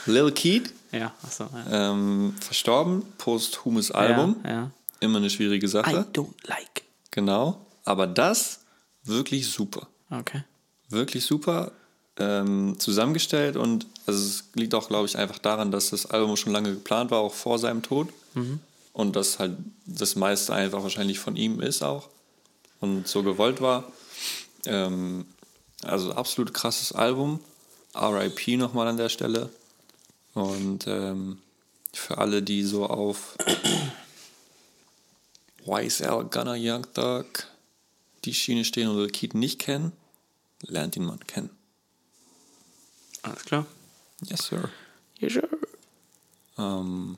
Lil 0.08 0.31
Keith, 0.31 0.73
Ja, 0.91 1.13
achso. 1.23 1.47
Ja. 1.69 1.91
ähm, 1.91 2.36
verstorben, 2.39 3.03
posthumes 3.17 3.91
Album. 3.91 4.36
Ja. 4.45 4.71
Immer 4.99 5.17
eine 5.17 5.29
schwierige 5.29 5.65
I 5.65 5.69
Sache. 5.69 6.05
don't 6.13 6.34
like. 6.47 6.84
Genau. 7.12 7.65
Aber 7.84 8.08
das 8.08 8.62
wirklich 9.03 9.49
super. 9.51 9.88
Okay. 10.12 10.43
wirklich 10.89 11.25
super 11.25 11.71
ähm, 12.17 12.75
zusammengestellt 12.80 13.58
und 13.58 13.88
also 14.06 14.19
es 14.19 14.45
liegt 14.54 14.73
auch, 14.73 14.88
glaube 14.88 15.08
ich, 15.08 15.17
einfach 15.17 15.39
daran, 15.39 15.71
dass 15.71 15.89
das 15.89 16.06
Album 16.06 16.38
schon 16.38 16.54
lange 16.54 16.71
geplant 16.71 17.12
war, 17.12 17.19
auch 17.19 17.34
vor 17.34 17.60
seinem 17.60 17.82
Tod. 17.82 18.10
Und 18.93 19.15
dass 19.15 19.39
halt 19.39 19.58
das 19.86 20.15
meiste 20.15 20.54
einfach 20.54 20.84
wahrscheinlich 20.84 21.19
von 21.19 21.36
ihm 21.36 21.60
ist 21.60 21.84
auch 21.84 22.10
und 22.80 23.08
so 23.08 23.23
gewollt 23.23 23.62
war. 23.62 23.91
Ähm, 24.65 25.25
also 25.84 26.13
absolut 26.13 26.54
krasses 26.54 26.91
Album. 26.91 27.39
RIP 27.93 28.58
nochmal 28.58 28.88
an 28.88 28.97
der 28.97 29.10
Stelle. 29.10 29.49
Und 30.34 30.86
ähm, 30.88 31.39
für 31.93 32.17
alle, 32.17 32.43
die 32.43 32.63
so 32.63 32.86
auf 32.88 33.38
YSL, 35.65 36.25
Gunner, 36.25 36.56
Young 36.58 36.86
Thug, 36.93 37.25
die 38.25 38.34
Schiene 38.34 38.65
stehen 38.65 38.89
oder 38.89 39.08
Keith 39.08 39.34
nicht 39.34 39.60
kennen, 39.60 39.93
lernt 40.62 40.95
ihn 40.97 41.06
mal 41.06 41.17
kennen. 41.25 41.49
Alles 43.25 43.43
klar. 43.45 43.65
Yes, 44.23 44.45
sir. 44.47 44.69
Ja, 45.19 45.29
sure. 45.29 45.47
Ähm, 46.57 47.17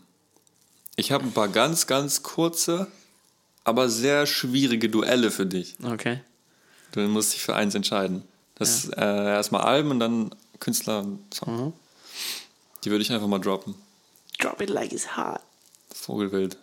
ich 0.95 1.11
habe 1.11 1.23
ein 1.23 1.31
paar 1.31 1.47
ganz, 1.49 1.87
ganz 1.87 2.23
kurze, 2.23 2.87
aber 3.63 3.89
sehr 3.89 4.25
schwierige 4.25 4.89
Duelle 4.89 5.31
für 5.31 5.45
dich. 5.45 5.75
Okay. 5.83 6.21
Du 6.91 7.01
musst 7.01 7.33
dich 7.33 7.41
für 7.41 7.55
eins 7.55 7.75
entscheiden. 7.75 8.23
Das 8.55 8.85
ist 8.85 8.93
äh, 8.97 9.01
erstmal 9.01 9.61
Alben 9.61 9.91
und 9.91 9.99
dann 9.99 10.33
Künstler 10.59 10.99
und 10.99 11.33
Song. 11.33 11.65
Mhm. 11.67 11.73
Die 12.83 12.89
würde 12.91 13.03
ich 13.03 13.11
einfach 13.11 13.27
mal 13.27 13.39
droppen. 13.39 13.75
Drop 14.39 14.61
it 14.61 14.69
like 14.69 14.91
it's 14.91 15.15
hot. 15.17 15.41
Vogelwild. 15.93 16.57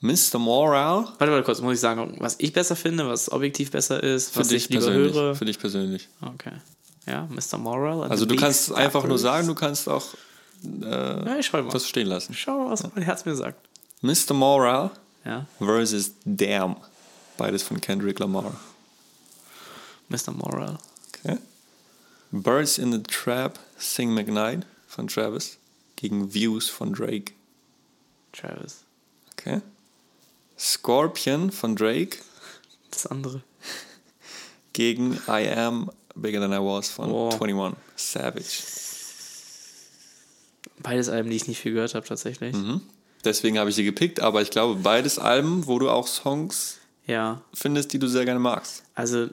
Mr. 0.00 0.38
Moral. 0.38 1.04
Warte 1.18 1.30
mal 1.30 1.42
kurz, 1.44 1.60
muss 1.60 1.74
ich 1.74 1.80
sagen, 1.80 2.16
was 2.18 2.34
ich 2.38 2.52
besser 2.52 2.74
finde, 2.76 3.08
was 3.08 3.30
objektiv 3.30 3.70
besser 3.70 4.02
ist, 4.02 4.32
Für 4.32 4.40
was 4.40 4.48
dich 4.48 4.64
ich 4.64 4.68
lieber 4.68 4.82
persönlich. 4.86 5.14
höre. 5.14 5.34
Für 5.36 5.44
dich 5.44 5.58
persönlich. 5.58 6.08
Okay. 6.20 6.52
Ja, 7.06 7.28
Mr. 7.30 7.58
Moral. 7.58 8.10
Also 8.10 8.26
du 8.26 8.36
kannst 8.36 8.72
einfach 8.72 9.04
nur 9.04 9.18
sagen, 9.18 9.46
du 9.48 9.54
kannst 9.54 9.88
auch 9.88 10.04
Ja, 10.62 11.36
ich 11.38 11.46
schau 11.46 11.62
mal. 11.62 11.72
das 11.72 11.88
stehen 11.88 12.06
lassen. 12.06 12.34
Schau, 12.34 12.70
was 12.70 12.82
mein 12.94 13.02
Herz 13.04 13.24
mir 13.24 13.34
sagt. 13.34 13.68
Mr. 14.02 14.34
Moral 14.34 14.90
Ja, 15.24 15.46
versus 15.58 16.12
Damn. 16.24 16.76
Beides 17.36 17.62
von 17.62 17.80
Kendrick 17.80 18.18
Lamar. 18.18 18.54
Mr. 20.08 20.30
Moral. 20.32 20.78
Okay. 21.24 21.38
Birds 22.30 22.78
in 22.78 22.92
the 22.92 23.02
Trap, 23.02 23.58
Sing 23.78 24.12
McKnight 24.14 24.64
von 24.86 25.06
Travis 25.08 25.58
gegen 25.96 26.32
Views 26.32 26.68
von 26.68 26.92
Drake. 26.92 27.32
Travis. 28.32 28.84
Okay. 29.32 29.60
Scorpion 30.58 31.50
von 31.50 31.74
Drake 31.74 32.18
Das 32.90 33.06
andere. 33.06 33.42
gegen 34.72 35.14
I 35.28 35.48
Am 35.48 35.90
Bigger 36.14 36.40
Than 36.40 36.52
I 36.52 36.56
Was 36.58 36.90
von 36.90 37.10
Boah. 37.10 37.32
21 37.32 37.76
Savage. 37.96 38.62
Beides 40.82 41.08
Alben, 41.08 41.30
die 41.30 41.36
ich 41.36 41.46
nicht 41.48 41.60
viel 41.60 41.72
gehört 41.72 41.94
habe, 41.94 42.06
tatsächlich. 42.06 42.54
Deswegen 43.24 43.58
habe 43.58 43.70
ich 43.70 43.76
sie 43.76 43.84
gepickt, 43.84 44.20
aber 44.20 44.42
ich 44.42 44.50
glaube, 44.50 44.80
beides 44.80 45.18
Alben, 45.18 45.66
wo 45.66 45.78
du 45.78 45.88
auch 45.90 46.06
Songs 46.06 46.78
Ja, 47.06 47.40
findest, 47.54 47.92
die 47.92 47.98
du 47.98 48.08
sehr 48.08 48.24
gerne 48.24 48.40
magst. 48.40 48.82
also 48.94 49.28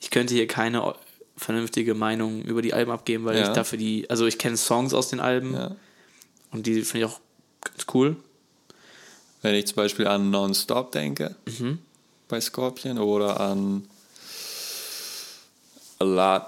ich 0.00 0.10
könnte 0.10 0.34
hier 0.34 0.46
keine 0.46 0.94
vernünftige 1.36 1.94
Meinung 1.94 2.42
über 2.42 2.62
die 2.62 2.72
Alben 2.74 2.90
abgeben, 2.90 3.24
weil 3.24 3.36
Ja. 3.36 3.42
ich 3.42 3.48
dafür 3.48 3.78
die, 3.78 4.08
also 4.10 4.26
ich 4.26 4.38
kenne 4.38 4.56
Songs 4.56 4.94
aus 4.94 5.08
den 5.08 5.20
Alben 5.20 5.54
Ja. 5.54 5.76
und 6.50 6.66
die 6.66 6.82
finde 6.82 7.06
ich 7.06 7.12
auch 7.12 7.20
ganz 7.64 7.86
cool. 7.94 8.16
Wenn 9.42 9.54
ich 9.54 9.66
zum 9.68 9.76
Beispiel 9.76 10.06
an 10.08 10.30
Non-Stop 10.30 10.90
denke, 10.92 11.36
Mhm. 11.46 11.78
bei 12.28 12.40
Scorpion, 12.40 12.98
oder 12.98 13.38
an 13.40 13.88
A 16.00 16.04
Lot 16.04 16.42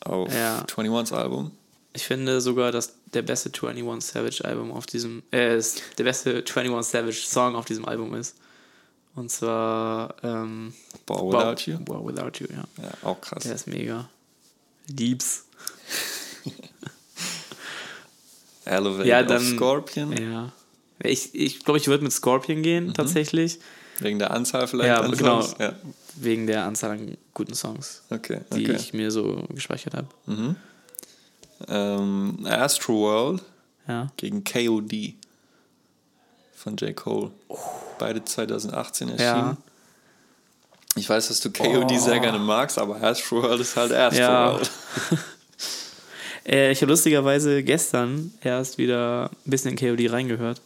auf 0.00 0.32
Ja. 0.34 0.64
21s 0.66 1.12
Album. 1.12 1.50
Ich 1.92 2.04
finde 2.04 2.40
sogar, 2.40 2.70
dass 2.72 2.94
der 3.12 3.22
beste 3.22 3.50
21 3.50 4.12
Savage 4.12 4.44
Album 4.44 4.70
auf 4.72 4.86
diesem, 4.86 5.22
äh, 5.32 5.56
ist 5.58 5.82
der 5.98 6.04
beste 6.04 6.44
21 6.54 6.90
Savage 6.90 7.22
Song 7.26 7.56
auf 7.56 7.64
diesem 7.64 7.84
Album 7.86 8.14
ist. 8.14 8.36
Und 9.16 9.30
zwar, 9.30 10.14
ähm, 10.22 10.72
Wow- 11.08 11.32
Without 11.32 11.68
You. 11.70 11.78
Wow 11.86 12.06
Without 12.06 12.38
You, 12.38 12.46
ja. 12.52 12.64
Ja, 12.84 12.90
auch 13.08 13.20
krass. 13.20 13.42
Der 13.42 13.54
ist 13.56 13.66
mega. 13.66 14.08
Lieb's. 14.86 15.44
Elevate 18.64 19.08
Ja, 19.08 19.22
dann- 19.22 19.56
Scorpion. 19.56 20.12
Ja. 20.12 20.52
Ich 21.02 21.32
glaube, 21.32 21.38
ich, 21.44 21.64
glaub, 21.64 21.76
ich 21.78 21.88
würde 21.88 22.04
mit 22.04 22.12
Scorpion 22.12 22.62
gehen, 22.62 22.92
tatsächlich. 22.94 23.58
Wegen 24.00 24.18
der 24.18 24.30
Anzahl 24.32 24.66
vielleicht 24.66 24.88
Ja, 24.88 25.00
an 25.00 25.12
genau. 25.12 25.42
Songs. 25.42 25.56
Ja. 25.58 25.72
Wegen 26.16 26.46
der 26.46 26.64
Anzahl 26.64 26.90
an 26.92 27.16
guten 27.34 27.54
Songs, 27.54 28.02
Okay, 28.10 28.40
die 28.54 28.64
okay. 28.68 28.76
ich 28.76 28.92
mir 28.94 29.10
so 29.10 29.44
gespeichert 29.54 29.94
habe. 29.94 30.08
Ähm, 31.68 32.46
Astro 32.48 32.94
World 32.94 33.42
Ja. 33.86 34.10
gegen 34.16 34.42
KOD 34.44 35.14
von 36.54 36.76
J. 36.76 36.94
Cole. 36.96 37.30
Beide 37.98 38.24
2018 38.24 39.08
erschienen. 39.10 39.28
Ja. 39.28 39.56
Ich 40.96 41.08
weiß, 41.08 41.28
dass 41.28 41.40
du 41.40 41.50
KOD 41.52 41.98
sehr 42.00 42.18
gerne 42.18 42.38
magst, 42.38 42.78
aber 42.78 43.02
Astro 43.02 43.42
World 43.42 43.60
ist 43.60 43.76
halt 43.76 43.92
Astro 43.92 44.20
Ja. 44.20 44.52
World. 44.54 44.70
Äh, 46.46 46.72
ich 46.72 46.80
habe 46.80 46.90
lustigerweise 46.90 47.62
gestern 47.62 48.32
erst 48.40 48.78
wieder 48.78 49.30
ein 49.46 49.50
bisschen 49.50 49.76
in 49.76 49.76
KOD 49.76 50.10
reingehört. 50.10 50.62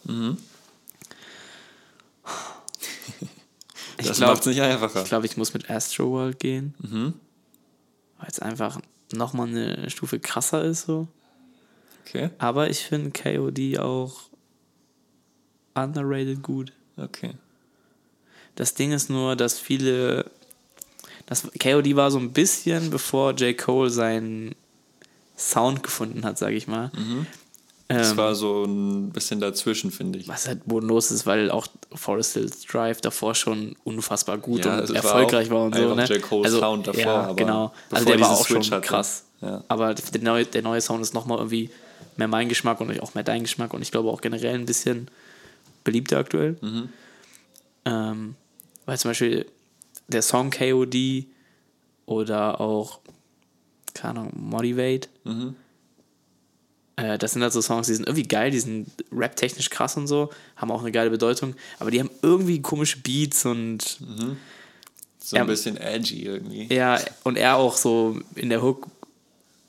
Ich 4.04 4.08
Das 4.10 4.16
glaube, 4.18 4.32
macht 4.34 4.40
es 4.42 4.46
nicht 4.46 4.60
einfacher. 4.62 5.02
ich, 5.02 5.08
glaub, 5.08 5.24
ich 5.24 5.36
muss 5.36 5.54
mit 5.54 5.68
Astro 5.70 6.10
World 6.10 6.38
gehen. 6.38 6.74
Mhm. 6.78 7.14
Weil 8.18 8.28
es 8.28 8.38
einfach 8.38 8.80
nochmal 9.12 9.48
eine 9.48 9.90
Stufe 9.90 10.18
krasser 10.20 10.64
ist 10.64 10.82
so. 10.86 11.08
Okay, 12.06 12.30
Aber 12.38 12.68
ich 12.70 12.80
finde 12.84 13.10
KOD 13.10 13.78
auch 13.78 14.28
underrated 15.74 16.42
gut. 16.42 16.72
okay. 16.96 17.32
Das 18.56 18.74
Ding 18.74 18.92
ist 18.92 19.10
nur, 19.10 19.34
dass 19.34 19.58
viele. 19.58 20.30
Das 21.26 21.42
KOD 21.60 21.96
war 21.96 22.12
so 22.12 22.18
ein 22.20 22.32
bisschen, 22.32 22.90
bevor 22.90 23.32
J. 23.32 23.58
Cole 23.58 23.90
seinen 23.90 24.54
Sound 25.36 25.82
gefunden 25.82 26.24
hat, 26.24 26.38
sage 26.38 26.54
ich 26.54 26.68
mal. 26.68 26.92
Das 27.88 28.12
Ähm, 28.12 28.16
war 28.16 28.34
so 28.34 28.64
ein 28.64 29.10
bisschen 29.10 29.40
dazwischen, 29.40 29.90
finde 29.90 30.18
ich. 30.18 30.26
was 30.28 30.48
halt 30.48 30.64
bodenlos 30.64 31.10
ist, 31.10 31.26
weil 31.26 31.50
auch 31.50 31.66
Forest 31.94 32.32
Hills 32.34 32.62
Drive 32.62 33.00
davor 33.02 33.34
schon 33.34 33.76
unfassbar 33.84 34.38
gut 34.38 34.64
Ja, 34.64 34.78
und 34.78 34.88
war 34.88 34.96
erfolgreich 34.96 35.48
auch 35.48 35.54
war, 35.54 35.64
und 35.64 35.74
so. 35.76 35.94
Ne? 35.94 36.04
J. 36.06 36.22
Cole's 36.22 36.52
Sound 36.52 36.86
davor, 36.86 37.02
ja, 37.02 37.20
aber 37.24 37.34
genau. 37.36 37.72
Also 37.90 38.06
der 38.06 38.20
war 38.20 38.30
auch 38.30 38.46
schon 38.46 38.62
Switch 38.62 38.72
hatte. 38.72 38.86
krass. 38.86 39.24
Ja. 39.42 39.62
Aber 39.68 39.92
der 39.94 40.20
neue, 40.22 40.46
der 40.46 40.62
neue 40.62 40.80
Sound 40.80 41.02
ist 41.02 41.12
nochmal 41.12 41.36
irgendwie 41.38 41.68
mehr 42.16 42.28
mein 42.28 42.48
Geschmack 42.48 42.80
und 42.80 42.98
auch 43.00 43.14
mehr 43.14 43.24
dein 43.24 43.42
Geschmack 43.42 43.74
und 43.74 43.82
ich 43.82 43.90
glaube 43.90 44.08
auch 44.08 44.22
generell 44.22 44.54
ein 44.54 44.64
bisschen 44.66 45.08
beliebter 45.82 46.16
aktuell. 46.18 46.56
Mhm. 46.62 46.88
Ähm, 47.84 48.34
weil 48.86 48.98
zum 48.98 49.10
Beispiel 49.10 49.44
der 50.08 50.22
Song 50.22 50.50
KOD 50.50 51.26
oder 52.06 52.60
auch, 52.60 53.00
keine 53.92 54.20
Ahnung, 54.20 54.32
Motivate. 54.36 55.08
Mhm. 55.24 55.56
Äh, 56.96 57.18
das 57.18 57.32
sind 57.32 57.42
halt 57.42 57.52
so 57.52 57.60
Songs, 57.60 57.86
die 57.88 57.94
sind 57.94 58.06
irgendwie 58.06 58.26
geil, 58.28 58.50
die 58.50 58.60
sind 58.60 58.88
rap-technisch 59.12 59.68
krass 59.70 59.96
und 59.96 60.06
so, 60.06 60.30
haben 60.56 60.70
auch 60.70 60.80
eine 60.80 60.92
geile 60.92 61.10
Bedeutung, 61.10 61.54
aber 61.78 61.90
die 61.90 61.98
haben 62.00 62.10
irgendwie 62.22 62.62
komische 62.62 62.98
Beats 62.98 63.44
und 63.46 63.98
So 65.20 65.36
ein 65.36 65.42
Ja. 65.42 65.44
bisschen 65.44 65.76
edgy 65.76 66.24
irgendwie. 66.24 66.72
ja, 66.72 67.00
und 67.24 67.36
er 67.36 67.56
auch 67.56 67.76
so 67.76 68.20
in 68.36 68.48
der 68.50 68.62
Hook, 68.62 68.86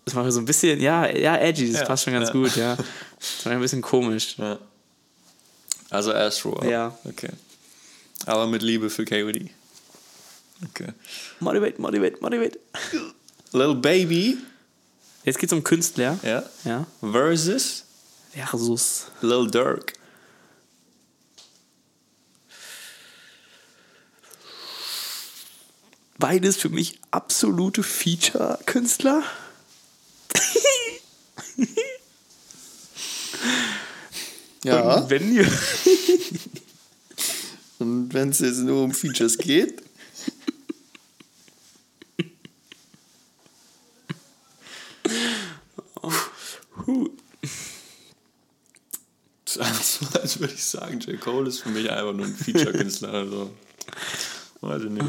das 0.04 0.14
macht 0.14 0.32
so 0.32 0.40
ein 0.40 0.46
bisschen, 0.46 0.80
ja, 0.82 1.08
ja, 1.10 1.36
edgy, 1.38 1.72
das 1.72 1.82
Ja, 1.82 1.86
passt 1.88 2.04
schon 2.04 2.14
ganz 2.14 2.28
ja. 2.28 2.34
gut, 2.34 2.56
ja. 2.58 2.76
Das 3.20 3.46
war 3.46 3.54
ein 3.54 3.60
bisschen 3.62 3.82
komisch. 3.82 4.36
Ja. 4.38 4.60
Also 5.90 6.14
Astro. 6.14 6.64
Ja. 6.64 6.96
Okay. 7.06 7.30
Aber 8.28 8.46
mit 8.48 8.62
Liebe 8.62 8.90
für 8.90 9.06
KOD. 9.06 9.50
Okay. 10.70 10.88
Motivate, 11.40 11.82
motivate, 11.82 12.18
motivate. 12.22 12.60
Little 13.52 13.76
Baby, 13.76 14.38
Jetzt 15.26 15.40
geht's 15.40 15.52
um 15.54 15.64
Künstler. 15.64 16.20
ja, 16.24 16.44
Ja. 16.64 16.86
versus 17.02 17.84
Versus. 18.32 19.06
Lil 19.22 19.50
Durk. 19.50 19.94
Beides 26.18 26.56
für 26.58 26.70
mich 26.70 27.00
absolute 27.12 27.84
Feature-Künstler. 27.84 29.24
Ja. 34.64 34.96
Und 34.96 35.12
wenn 35.12 35.32
ihr. 35.32 35.48
Und 37.78 38.12
wenn 38.16 38.30
es 38.30 38.40
jetzt 38.40 38.58
nur 38.58 38.84
um 38.84 38.94
Features 38.96 39.38
geht. 39.38 39.84
So, 49.56 49.62
als 50.20 50.40
würde 50.40 50.54
ich 50.54 50.64
sagen, 50.64 51.00
J. 51.00 51.20
Cole 51.20 51.48
ist 51.48 51.60
für 51.60 51.70
mich 51.70 51.90
einfach 51.90 52.14
nur 52.14 52.26
ein 52.26 52.36
Feature-Künstler. 52.36 53.14
Also, 53.14 53.52
weiß 54.62 54.84
ich 54.84 54.90
nicht. 54.90 55.06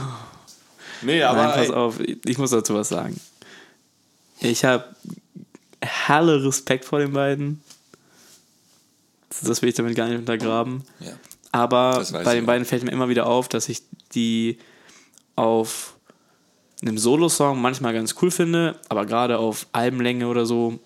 Nee, 1.02 1.22
aber 1.22 1.44
Nein, 1.44 1.66
pass 1.66 1.70
auf, 1.70 2.00
ich 2.00 2.38
muss 2.38 2.50
dazu 2.50 2.74
was 2.74 2.88
sagen. 2.88 3.18
Ich 4.40 4.64
habe 4.64 4.84
helle 5.80 6.44
Respekt 6.44 6.84
vor 6.84 6.98
den 6.98 7.12
beiden. 7.12 7.62
Das 9.42 9.62
will 9.62 9.68
ich 9.68 9.74
damit 9.74 9.96
gar 9.96 10.08
nicht 10.08 10.18
untergraben. 10.18 10.84
Ja. 11.00 11.12
Aber 11.52 12.04
bei 12.12 12.34
den 12.34 12.46
beiden 12.46 12.66
fällt 12.66 12.84
mir 12.84 12.92
immer 12.92 13.08
wieder 13.08 13.26
auf, 13.26 13.48
dass 13.48 13.68
ich 13.68 13.82
die 14.14 14.58
auf 15.36 15.96
einem 16.82 16.98
Solo-Song 16.98 17.60
manchmal 17.60 17.94
ganz 17.94 18.14
cool 18.20 18.30
finde, 18.30 18.78
aber 18.88 19.06
gerade 19.06 19.38
auf 19.38 19.66
Albenlänge 19.72 20.28
oder 20.28 20.44
so 20.46 20.78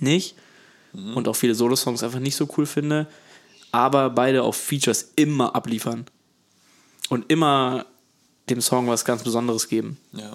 nicht. 0.00 0.34
Mhm. 0.92 1.16
Und 1.16 1.28
auch 1.28 1.36
viele 1.36 1.54
Solo-Songs 1.54 2.02
einfach 2.02 2.18
nicht 2.20 2.36
so 2.36 2.48
cool 2.56 2.66
finde. 2.66 3.06
Aber 3.70 4.10
beide 4.10 4.42
auf 4.42 4.56
Features 4.56 5.12
immer 5.16 5.54
abliefern. 5.54 6.04
Und 7.08 7.30
immer 7.30 7.86
dem 8.50 8.60
Song 8.60 8.88
was 8.88 9.04
ganz 9.04 9.22
Besonderes 9.22 9.68
geben. 9.68 9.98
ja. 10.12 10.32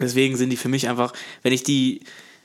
Deswegen 0.00 0.36
sind 0.36 0.50
die 0.50 0.56
für 0.56 0.68
mich 0.68 0.88
einfach, 0.88 1.12
wenn 1.42 1.52
ich 1.52 1.64
die, 1.64 2.02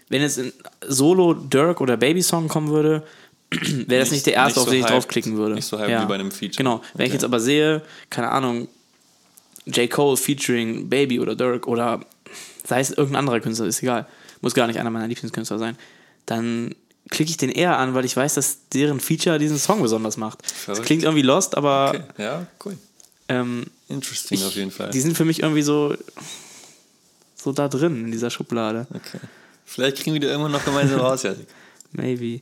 wenn 0.10 0.22
jetzt 0.22 0.40
ein 0.40 0.54
Solo 0.88 1.34
Dirk 1.36 1.82
oder 1.82 1.98
Baby 1.98 2.24
Song 2.24 2.48
kommen 2.48 2.70
würde, 2.70 3.04
wäre 3.52 4.00
das 4.00 4.12
Nicht- 4.12 4.26
der 4.26 4.34
erste, 4.34 4.60
nicht 4.60 4.62
auf 4.62 4.66
so 4.66 4.72
den 4.72 4.80
ich 4.80 4.86
hyped. 4.86 4.96
draufklicken 4.96 5.38
würde. 5.38 5.56
Nicht 5.56 5.68
so 5.68 5.78
hyped 5.78 6.02
wie 6.02 6.06
bei 6.08 6.16
einem 6.16 6.32
Feature. 6.32 6.58
Genau. 6.58 6.82
Wenn 6.96 7.06
ich 7.06 7.12
Okay. 7.12 7.16
jetzt 7.18 7.24
aber 7.26 7.40
sehe, 7.40 7.84
keine 8.10 8.32
Ahnung, 8.32 8.70
J. 9.66 9.90
Cole 9.90 10.18
featuring 10.18 10.90
Baby 10.90 11.20
oder 11.20 11.36
Dirk 11.36 11.68
oder 11.68 12.00
sei 12.66 12.80
es 12.80 12.90
irgendein 12.92 13.18
anderer 13.20 13.40
Künstler, 13.42 13.68
ist 13.68 13.84
egal, 13.84 14.08
muss 14.42 14.54
gar 14.56 14.66
nicht 14.68 14.80
einer 14.80 14.90
meiner 14.90 15.08
Lieblingskünstler 15.08 15.60
sein, 15.60 15.78
dann 16.26 16.74
klicke 17.14 17.32
ich 17.32 17.38
den 17.38 17.50
eher 17.50 17.78
an, 17.78 17.94
weil 17.94 18.04
ich 18.06 18.16
weiß, 18.18 18.34
dass 18.34 18.68
deren 18.74 19.00
Feature 19.00 19.40
diesen 19.40 19.58
Song 19.58 19.82
besonders 19.82 20.18
macht. 20.18 20.40
Das 20.68 20.82
klingt 20.82 21.04
irgendwie 21.04 21.22
lost, 21.22 21.56
aber 21.56 21.90
Okay. 21.90 22.24
Ja, 22.24 22.48
cool. 22.66 22.78
ähm, 23.30 23.66
Interesting 23.88 24.40
ich, 24.40 24.46
auf 24.46 24.56
jeden 24.56 24.72
Fall. 24.72 24.90
die 24.90 25.00
sind 25.00 25.16
für 25.16 25.26
mich 25.26 25.42
irgendwie 25.42 25.62
so, 25.62 25.96
so 27.36 27.52
da 27.52 27.68
drin 27.68 28.06
in 28.06 28.12
dieser 28.12 28.30
Schublade. 28.30 28.88
Okay. 28.90 29.20
Vielleicht 29.66 29.98
kriegen 29.98 30.14
wir 30.14 30.20
die 30.20 30.28
irgendwann 30.28 30.52
noch 30.52 30.66
gemeinsam 30.66 31.00
raus, 31.00 31.24
ja. 31.28 31.34
Maybe. 31.92 32.42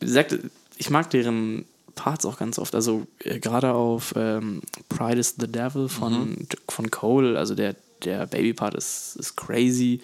Wie 0.00 0.06
gesagt, 0.06 0.36
ich 0.78 0.90
mag 0.90 1.10
deren 1.10 1.64
Parts 1.94 2.24
auch 2.24 2.38
ganz 2.38 2.58
oft. 2.58 2.74
Also 2.74 3.06
äh, 3.20 3.38
gerade 3.38 3.72
auf 3.72 4.14
ähm, 4.16 4.62
Pride 4.88 5.20
is 5.20 5.34
the 5.38 5.46
Devil 5.46 5.88
von, 5.88 6.48
von 6.68 6.90
Cole, 6.90 7.38
also 7.38 7.54
der, 7.54 7.76
der 8.04 8.26
Baby-Part 8.26 8.74
ist, 8.74 9.16
ist 9.16 9.36
crazy. 9.36 10.00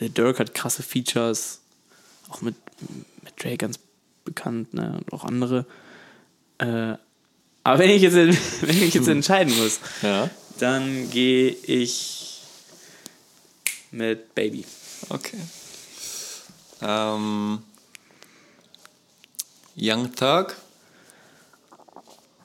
Der 0.00 0.08
Dirk 0.08 0.38
hat 0.38 0.54
krasse 0.54 0.82
Features, 0.82 1.60
auch 2.30 2.40
mit, 2.40 2.54
mit 3.22 3.42
Drake 3.42 3.58
ganz 3.58 3.78
bekannt, 4.24 4.74
ne? 4.74 4.98
Und 4.98 5.12
auch 5.12 5.24
andere. 5.24 5.66
Äh, 6.58 6.94
aber 7.64 7.78
wenn 7.78 7.90
ich 7.90 8.02
jetzt, 8.02 8.14
wenn 8.62 8.82
ich 8.82 8.94
jetzt 8.94 9.08
entscheiden 9.08 9.56
muss, 9.56 9.80
Ja. 10.02 10.28
dann 10.58 11.10
gehe 11.10 11.50
ich 11.50 12.42
mit 13.90 14.34
Baby. 14.34 14.64
Okay. 15.08 15.38
Ähm, 16.80 17.62
Young 19.76 20.14
Thug 20.14 20.54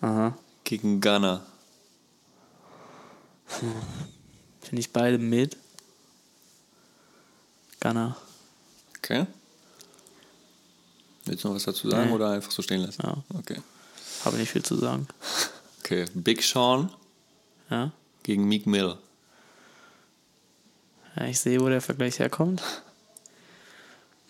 Aha. 0.01 0.37
gegen 0.63 1.01
Gunner. 1.01 1.45
Finde 4.61 4.79
ich 4.79 4.91
beide 4.91 5.17
mit. 5.17 5.57
Gunner. 7.79 8.15
Okay. 8.97 9.25
Willst 11.25 11.43
du 11.43 11.47
noch 11.47 11.55
was 11.55 11.63
dazu 11.63 11.89
sagen 11.89 12.09
Nee. 12.09 12.15
oder 12.15 12.31
einfach 12.31 12.51
so 12.51 12.61
stehen 12.61 12.81
lassen? 12.81 13.01
Ja. 13.03 13.17
Okay. 13.37 13.61
Habe 14.25 14.37
nicht 14.37 14.51
viel 14.51 14.63
zu 14.63 14.75
sagen. 14.75 15.07
Okay. 15.79 16.05
Big 16.13 16.43
Sean 16.43 16.89
Ja? 17.69 17.91
gegen 18.23 18.47
Meek 18.47 18.65
Mill. 18.67 18.95
Ja, 21.15 21.25
ich 21.25 21.39
sehe, 21.39 21.59
wo 21.59 21.69
der 21.69 21.81
Vergleich 21.81 22.19
herkommt. 22.19 22.61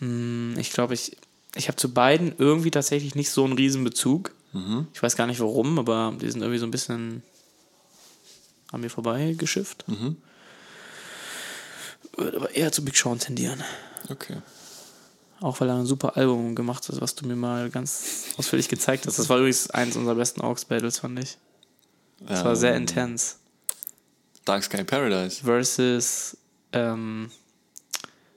Hm, 0.00 0.54
Ich 0.58 0.72
glaube, 0.72 0.94
ich, 0.94 1.16
ich 1.54 1.68
habe 1.68 1.76
zu 1.76 1.92
beiden 1.92 2.34
irgendwie 2.38 2.70
tatsächlich 2.70 3.14
nicht 3.14 3.30
so 3.30 3.44
einen 3.44 3.54
riesen 3.54 3.84
Bezug. 3.84 4.32
Ich 4.92 5.02
weiß 5.02 5.16
gar 5.16 5.26
nicht 5.26 5.40
warum, 5.40 5.80
aber 5.80 6.14
die 6.20 6.30
sind 6.30 6.40
irgendwie 6.42 6.60
so 6.60 6.66
ein 6.66 6.70
bisschen 6.70 7.24
an 8.70 8.80
mir 8.82 8.88
vorbei 8.90 9.34
geschifft. 9.36 9.84
Würde 12.16 12.36
aber 12.36 12.50
eher 12.54 12.70
zu 12.70 12.84
Big 12.84 12.96
Sean 12.96 13.18
tendieren. 13.18 13.64
Okay. 14.10 14.36
Auch 15.40 15.60
weil 15.60 15.68
er 15.68 15.76
ein 15.76 15.86
super 15.86 16.16
Album 16.16 16.54
gemacht 16.54 16.88
hat, 16.88 17.00
was 17.00 17.14
du 17.14 17.26
mir 17.26 17.36
mal 17.36 17.68
ganz 17.70 18.24
ausführlich 18.36 18.68
gezeigt 18.68 19.06
hast. 19.06 19.18
Das 19.18 19.28
war 19.28 19.38
übrigens 19.38 19.68
eins 19.70 19.96
unserer 19.96 20.14
besten 20.14 20.40
Aux-Battles, 20.42 20.98
fand 21.00 21.18
ich. 21.18 21.36
Das 22.20 22.44
war 22.44 22.56
sehr 22.56 22.74
intens. 22.76 23.38
Dark 24.44 24.62
Sky 24.64 24.84
Paradise. 24.84 25.42
Versus 25.44 26.36
ähm, 26.72 27.30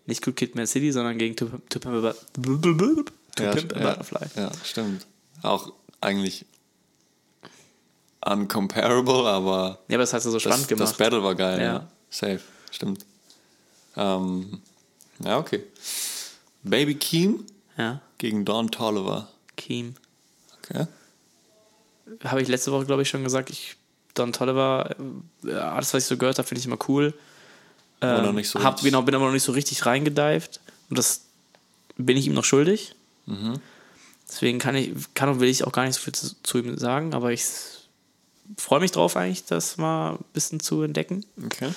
nicht 0.06 0.24
Good 0.24 0.36
Kid, 0.36 0.56
Mad 0.56 0.68
City, 0.68 0.92
sondern 0.92 1.18
gegen 1.18 1.36
To, 1.36 1.46
to 1.70 1.80
Pimp 1.80 2.04
a, 2.06 2.14
Bu- 2.38 2.58
to 2.58 3.06
Ja, 3.44 3.52
Pimp 3.52 3.76
a 3.76 3.80
ja, 3.80 3.90
Butterfly. 3.90 4.28
ja, 4.36 4.52
stimmt. 4.64 5.06
Auch 5.44 5.72
eigentlich 6.02 6.46
uncomparable, 8.26 9.28
aber 9.28 9.80
Ja, 9.88 9.96
aber 9.96 10.04
das 10.04 10.14
hat 10.14 10.22
so 10.24 10.38
spannend 10.40 10.62
das, 10.62 10.68
gemacht. 10.68 10.90
das 10.90 10.98
Battle 10.98 11.24
war 11.24 11.36
geil. 11.36 11.60
Ja. 11.60 11.66
Ja. 11.66 11.88
Safe. 12.10 12.42
Stimmt. 12.72 13.06
Ähm, 13.96 14.62
ja, 15.24 15.38
okay. 15.38 15.64
Baby 16.64 16.96
Keem 16.96 17.46
ja, 17.78 18.02
gegen 18.18 18.46
Don 18.46 18.72
Tolliver. 18.72 19.28
Keem. 19.56 19.96
Okay. 20.60 20.88
Habe 22.24 22.42
ich 22.42 22.48
letzte 22.48 22.72
Woche, 22.72 22.86
glaube 22.86 23.02
ich, 23.02 23.10
schon 23.10 23.24
gesagt, 23.24 23.50
ich, 23.50 23.76
Don 24.14 24.34
Tolliver, 24.34 24.96
äh, 25.46 25.54
alles, 25.54 25.94
was 25.94 26.04
ich 26.04 26.08
so 26.08 26.18
gehört 26.18 26.38
habe, 26.38 26.48
finde 26.48 26.60
ich 26.60 26.66
immer 26.66 26.80
cool. 26.88 27.14
Ähm, 28.02 28.24
noch 28.24 28.34
nicht 28.34 28.50
so 28.50 28.64
hab, 28.64 28.76
richtig- 28.76 28.92
genau, 28.92 29.02
bin 29.02 29.16
aber 29.16 29.26
noch 29.26 29.34
nicht 29.34 29.44
so 29.44 29.52
richtig 29.52 29.86
reingedived. 29.86 30.60
Und 30.90 30.98
das 30.98 31.22
bin 31.98 32.18
ich 32.18 32.28
ihm 32.28 32.34
noch 32.34 32.46
schuldig. 32.46 32.96
Mhm. 33.26 33.60
Deswegen 34.28 34.60
kann 34.60 34.76
ich, 34.76 34.92
kann 35.14 35.30
und 35.30 35.40
will 35.40 35.50
ich 35.50 35.64
auch 35.66 35.72
gar 35.72 35.86
nicht 35.86 35.96
so 35.96 36.02
viel 36.02 36.14
zu, 36.14 36.36
zu 36.44 36.58
ihm 36.60 36.78
sagen, 36.78 37.14
aber 37.14 37.32
ich 37.32 37.46
freue 38.58 38.80
mich 38.80 38.92
drauf 38.92 39.16
eigentlich, 39.18 39.46
das 39.46 39.78
mal 39.78 40.14
ein 40.16 40.26
bisschen 40.34 40.60
zu 40.60 40.82
entdecken. 40.82 41.26
Okay. 41.46 41.70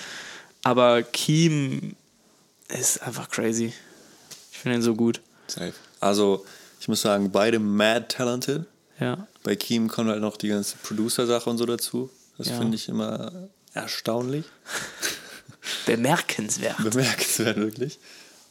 Aber 0.63 1.03
Keem 1.03 1.97
ist 2.69 3.03
einfach 3.03 3.29
crazy. 3.31 3.73
Ich 4.61 4.63
finde 4.63 4.77
ihn 4.77 4.83
so 4.83 4.95
gut. 4.95 5.23
Safe. 5.47 5.73
Also, 6.01 6.45
ich 6.81 6.87
muss 6.89 7.01
sagen, 7.01 7.31
beide 7.33 7.59
mad 7.59 8.09
talented. 8.09 8.67
Ja. 8.99 9.27
Bei 9.43 9.57
Keem 9.57 9.89
kommt 9.89 10.11
halt 10.11 10.21
noch 10.21 10.37
die 10.37 10.49
ganze 10.49 10.77
Producer-Sache 10.83 11.49
und 11.49 11.57
so 11.57 11.65
dazu. 11.65 12.11
Das 12.37 12.49
Ja. 12.49 12.59
finde 12.59 12.75
ich 12.77 12.87
immer 12.91 13.49
erstaunlich. 13.73 14.45
Bemerkenswert. 15.87 16.77
Bemerkenswert, 16.77 17.57
wirklich. 17.57 17.99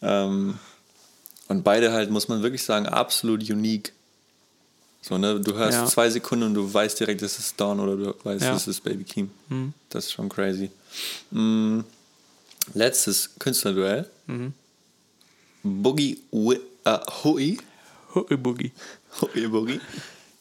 Ähm, 0.01 0.57
und 1.47 1.63
beide 1.63 1.91
halt, 1.91 2.09
muss 2.09 2.27
man 2.27 2.41
wirklich 2.41 2.63
sagen, 2.63 2.87
absolut 2.87 3.47
unique. 3.47 3.93
So, 5.03 5.19
ne? 5.19 5.39
Du 5.39 5.53
hörst 5.53 5.77
Ja. 5.77 5.85
zwei 5.85 6.09
Sekunden 6.09 6.45
und 6.45 6.53
du 6.55 6.73
weißt 6.73 6.99
direkt, 6.99 7.21
das 7.21 7.37
ist 7.37 7.61
Dawn 7.61 7.79
oder 7.79 7.95
du 7.95 8.15
weißt, 8.23 8.43
Ja. 8.45 8.53
das 8.53 8.67
ist 8.67 8.83
Baby 8.83 9.03
Keem. 9.03 9.29
Das 9.91 10.05
ist 10.05 10.13
schon 10.13 10.27
crazy. 10.27 10.71
Mm, 11.29 11.81
letztes 12.73 13.29
Künstlerduell. 13.37 14.09
Boogie 15.63 16.21
Wi- 16.31 16.61
äh, 16.85 16.99
Hui, 17.23 17.57
Hui 18.15 18.37
Boogie. 18.37 18.71
Hui 19.21 19.47
Boogie 19.47 19.81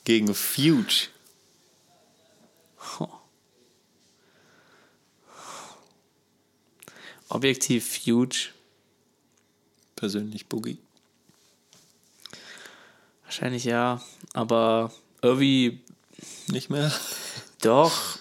gegen 0.04 0.34
Fuge. 0.34 1.08
Objektiv 7.28 7.94
huge. 8.06 8.50
Persönlich 9.96 10.46
Boogie. 10.46 10.78
Wahrscheinlich 13.24 13.64
ja. 13.64 14.02
Aber 14.32 14.92
irgendwie 15.22 15.80
Nicht 16.48 16.70
mehr? 16.70 16.92
doch. 17.60 18.18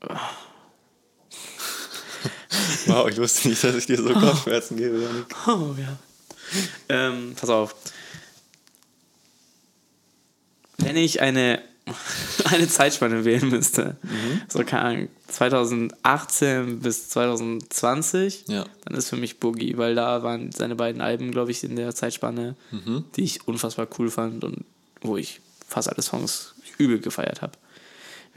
Wow, 2.86 3.08
ich 3.08 3.18
wusste 3.18 3.48
nicht, 3.48 3.62
dass 3.62 3.74
ich 3.74 3.86
dir 3.86 3.96
so 4.02 4.12
Kopfschmerzen 4.12 4.76
gebe, 4.76 4.98
Janik. 5.00 5.26
Oh 5.46 5.74
ja. 5.78 5.96
Ähm, 6.88 7.34
pass 7.38 7.50
auf. 7.50 7.74
Wenn 10.78 10.96
ich 10.96 11.20
eine, 11.20 11.62
eine 12.44 12.68
Zeitspanne 12.68 13.24
wählen 13.24 13.48
müsste, 13.48 13.96
so 14.48 14.62
keine 14.64 14.82
Ahnung, 14.82 15.08
2018 15.28 16.80
bis 16.80 17.08
2020, 17.10 18.44
Ja. 18.48 18.64
dann 18.84 18.96
ist 18.96 19.08
für 19.08 19.16
mich 19.16 19.40
Boogie, 19.40 19.76
weil 19.76 19.94
da 19.94 20.22
waren 20.22 20.52
seine 20.52 20.76
beiden 20.76 21.00
Alben, 21.02 21.30
glaube 21.32 21.50
ich, 21.50 21.64
in 21.64 21.76
der 21.76 21.94
Zeitspanne, 21.94 22.56
die 23.16 23.24
ich 23.24 23.46
unfassbar 23.46 23.88
cool 23.98 24.10
fand 24.10 24.44
und 24.44 24.64
wo 25.02 25.16
ich 25.16 25.40
fast 25.66 25.88
alle 25.90 26.02
Songs 26.02 26.54
übel 26.78 27.00
gefeiert 27.00 27.42
habe. 27.42 27.52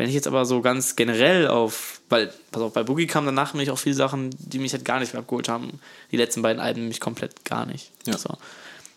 Wenn 0.02 0.10
ich 0.10 0.16
jetzt 0.16 0.26
aber 0.26 0.46
so 0.46 0.62
ganz 0.62 0.96
generell 0.96 1.48
auf, 1.48 2.02
weil, 2.10 2.34
pass 2.50 2.64
auf, 2.64 2.74
bei 2.74 2.82
Boogie 2.82 3.06
kamen 3.06 3.28
danach 3.28 3.54
nämlich 3.54 3.70
auch 3.70 3.78
viele 3.78 3.94
Sachen, 3.94 4.32
die 4.40 4.58
mich 4.58 4.74
halt 4.74 4.84
gar 4.84 5.00
nicht 5.00 5.14
mehr 5.14 5.20
abgeholt 5.20 5.48
haben. 5.48 5.80
Die 6.12 6.18
letzten 6.18 6.42
beiden 6.42 6.60
Alben 6.60 6.88
mich 6.88 7.00
komplett 7.00 7.46
gar 7.46 7.68
nicht. 7.68 7.92
Ja. 8.08 8.18
So. 8.18 8.36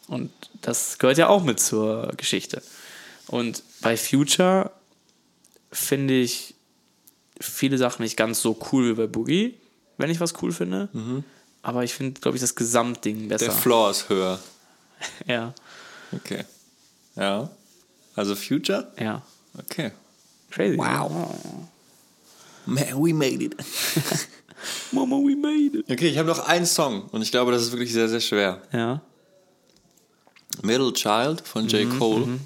Und 0.09 0.31
das 0.63 0.97
gehört 0.97 1.19
ja 1.19 1.29
auch 1.29 1.45
mit 1.45 1.61
zur 1.61 2.11
Geschichte. 2.17 2.63
Und 3.27 3.63
bei 3.83 3.99
Future 3.99 4.71
finde 5.71 6.15
ich 6.15 6.55
viele 7.39 7.77
Sachen 7.77 8.03
nicht 8.03 8.17
ganz 8.17 8.41
so 8.41 8.59
cool 8.73 8.89
wie 8.89 8.95
bei 8.95 9.07
Boogie, 9.07 9.59
wenn 9.99 10.09
ich 10.09 10.21
was 10.21 10.41
cool 10.41 10.53
finde. 10.53 10.89
Aber 11.61 11.85
ich 11.85 11.93
finde, 11.93 12.19
glaube 12.19 12.39
ich, 12.39 12.41
das 12.41 12.55
Gesamtding 12.55 13.29
besser. 13.29 13.45
Der 13.45 13.55
Floor 13.55 13.91
ist 13.91 14.09
höher. 14.09 14.39
ja, 15.27 15.53
Okay. 16.13 16.47
Ja. 17.15 17.51
Also 18.17 18.35
Future? 18.35 18.91
ja. 18.99 19.21
Okay. 19.59 19.93
Crazy. 20.55 20.79
Wow. 20.79 21.29
Man, 22.65 23.01
we 23.01 23.13
made 23.13 23.43
it. 23.43 23.57
Mama, 24.93 25.19
we 25.19 25.35
made 25.35 25.75
it. 25.75 25.91
Okay, 25.91 26.09
ich 26.09 26.17
habe 26.17 26.29
noch 26.29 26.47
einen 26.47 26.65
Song 26.65 27.09
und 27.11 27.23
ich 27.23 27.33
glaube, 27.33 27.51
das 27.51 27.63
ist 27.63 27.73
wirklich 27.73 27.93
sehr, 27.93 28.09
sehr 28.09 28.21
schwer. 28.21 28.63
Ja. 28.73 29.03
Middle 30.63 30.93
Child 30.93 31.41
von 31.41 31.67
J. 31.67 31.91
Cole 31.99 32.39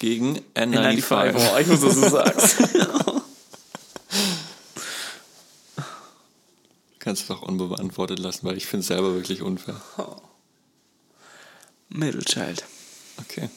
gegen 0.00 0.38
N95. 0.54 1.32
N95. 1.32 1.34
Oh, 1.34 1.58
ich 1.58 1.66
muss, 1.66 1.80
dass 1.80 1.94
du 1.94 2.10
sagst. 2.10 2.56
Kannst 6.98 7.22
du 7.22 7.32
doch 7.32 7.40
unbeantwortet 7.40 8.18
lassen, 8.18 8.46
weil 8.46 8.58
ich 8.58 8.66
finde 8.66 8.82
es 8.82 8.88
selber 8.88 9.14
wirklich 9.14 9.40
unfair. 9.40 9.80
Middle 11.88 12.22
Child. 12.22 12.62
Okay. 13.18 13.48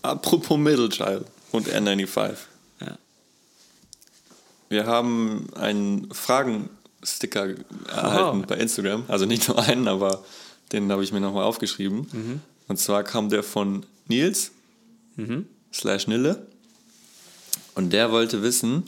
Apropos 0.00 0.56
Middle 0.56 0.88
Child 0.88 1.26
und 1.52 1.68
N95. 1.68 2.34
Ja. 2.80 2.98
Wir 4.68 4.86
haben 4.86 5.48
einen 5.54 6.12
Fragensticker 6.14 7.54
erhalten 7.88 8.42
Oh. 8.42 8.46
bei 8.46 8.56
Instagram. 8.56 9.04
Also 9.08 9.26
nicht 9.26 9.48
nur 9.48 9.58
einen, 9.58 9.88
aber 9.88 10.24
den 10.72 10.90
habe 10.92 11.02
ich 11.02 11.12
mir 11.12 11.20
nochmal 11.20 11.44
aufgeschrieben. 11.44 12.06
Mhm. 12.12 12.40
Und 12.68 12.78
zwar 12.78 13.02
kam 13.02 13.28
der 13.30 13.42
von 13.42 13.84
Nils 14.06 14.52
slash 15.72 16.06
Nille. 16.06 16.46
Und 17.74 17.92
der 17.92 18.10
wollte 18.12 18.42
wissen, 18.42 18.84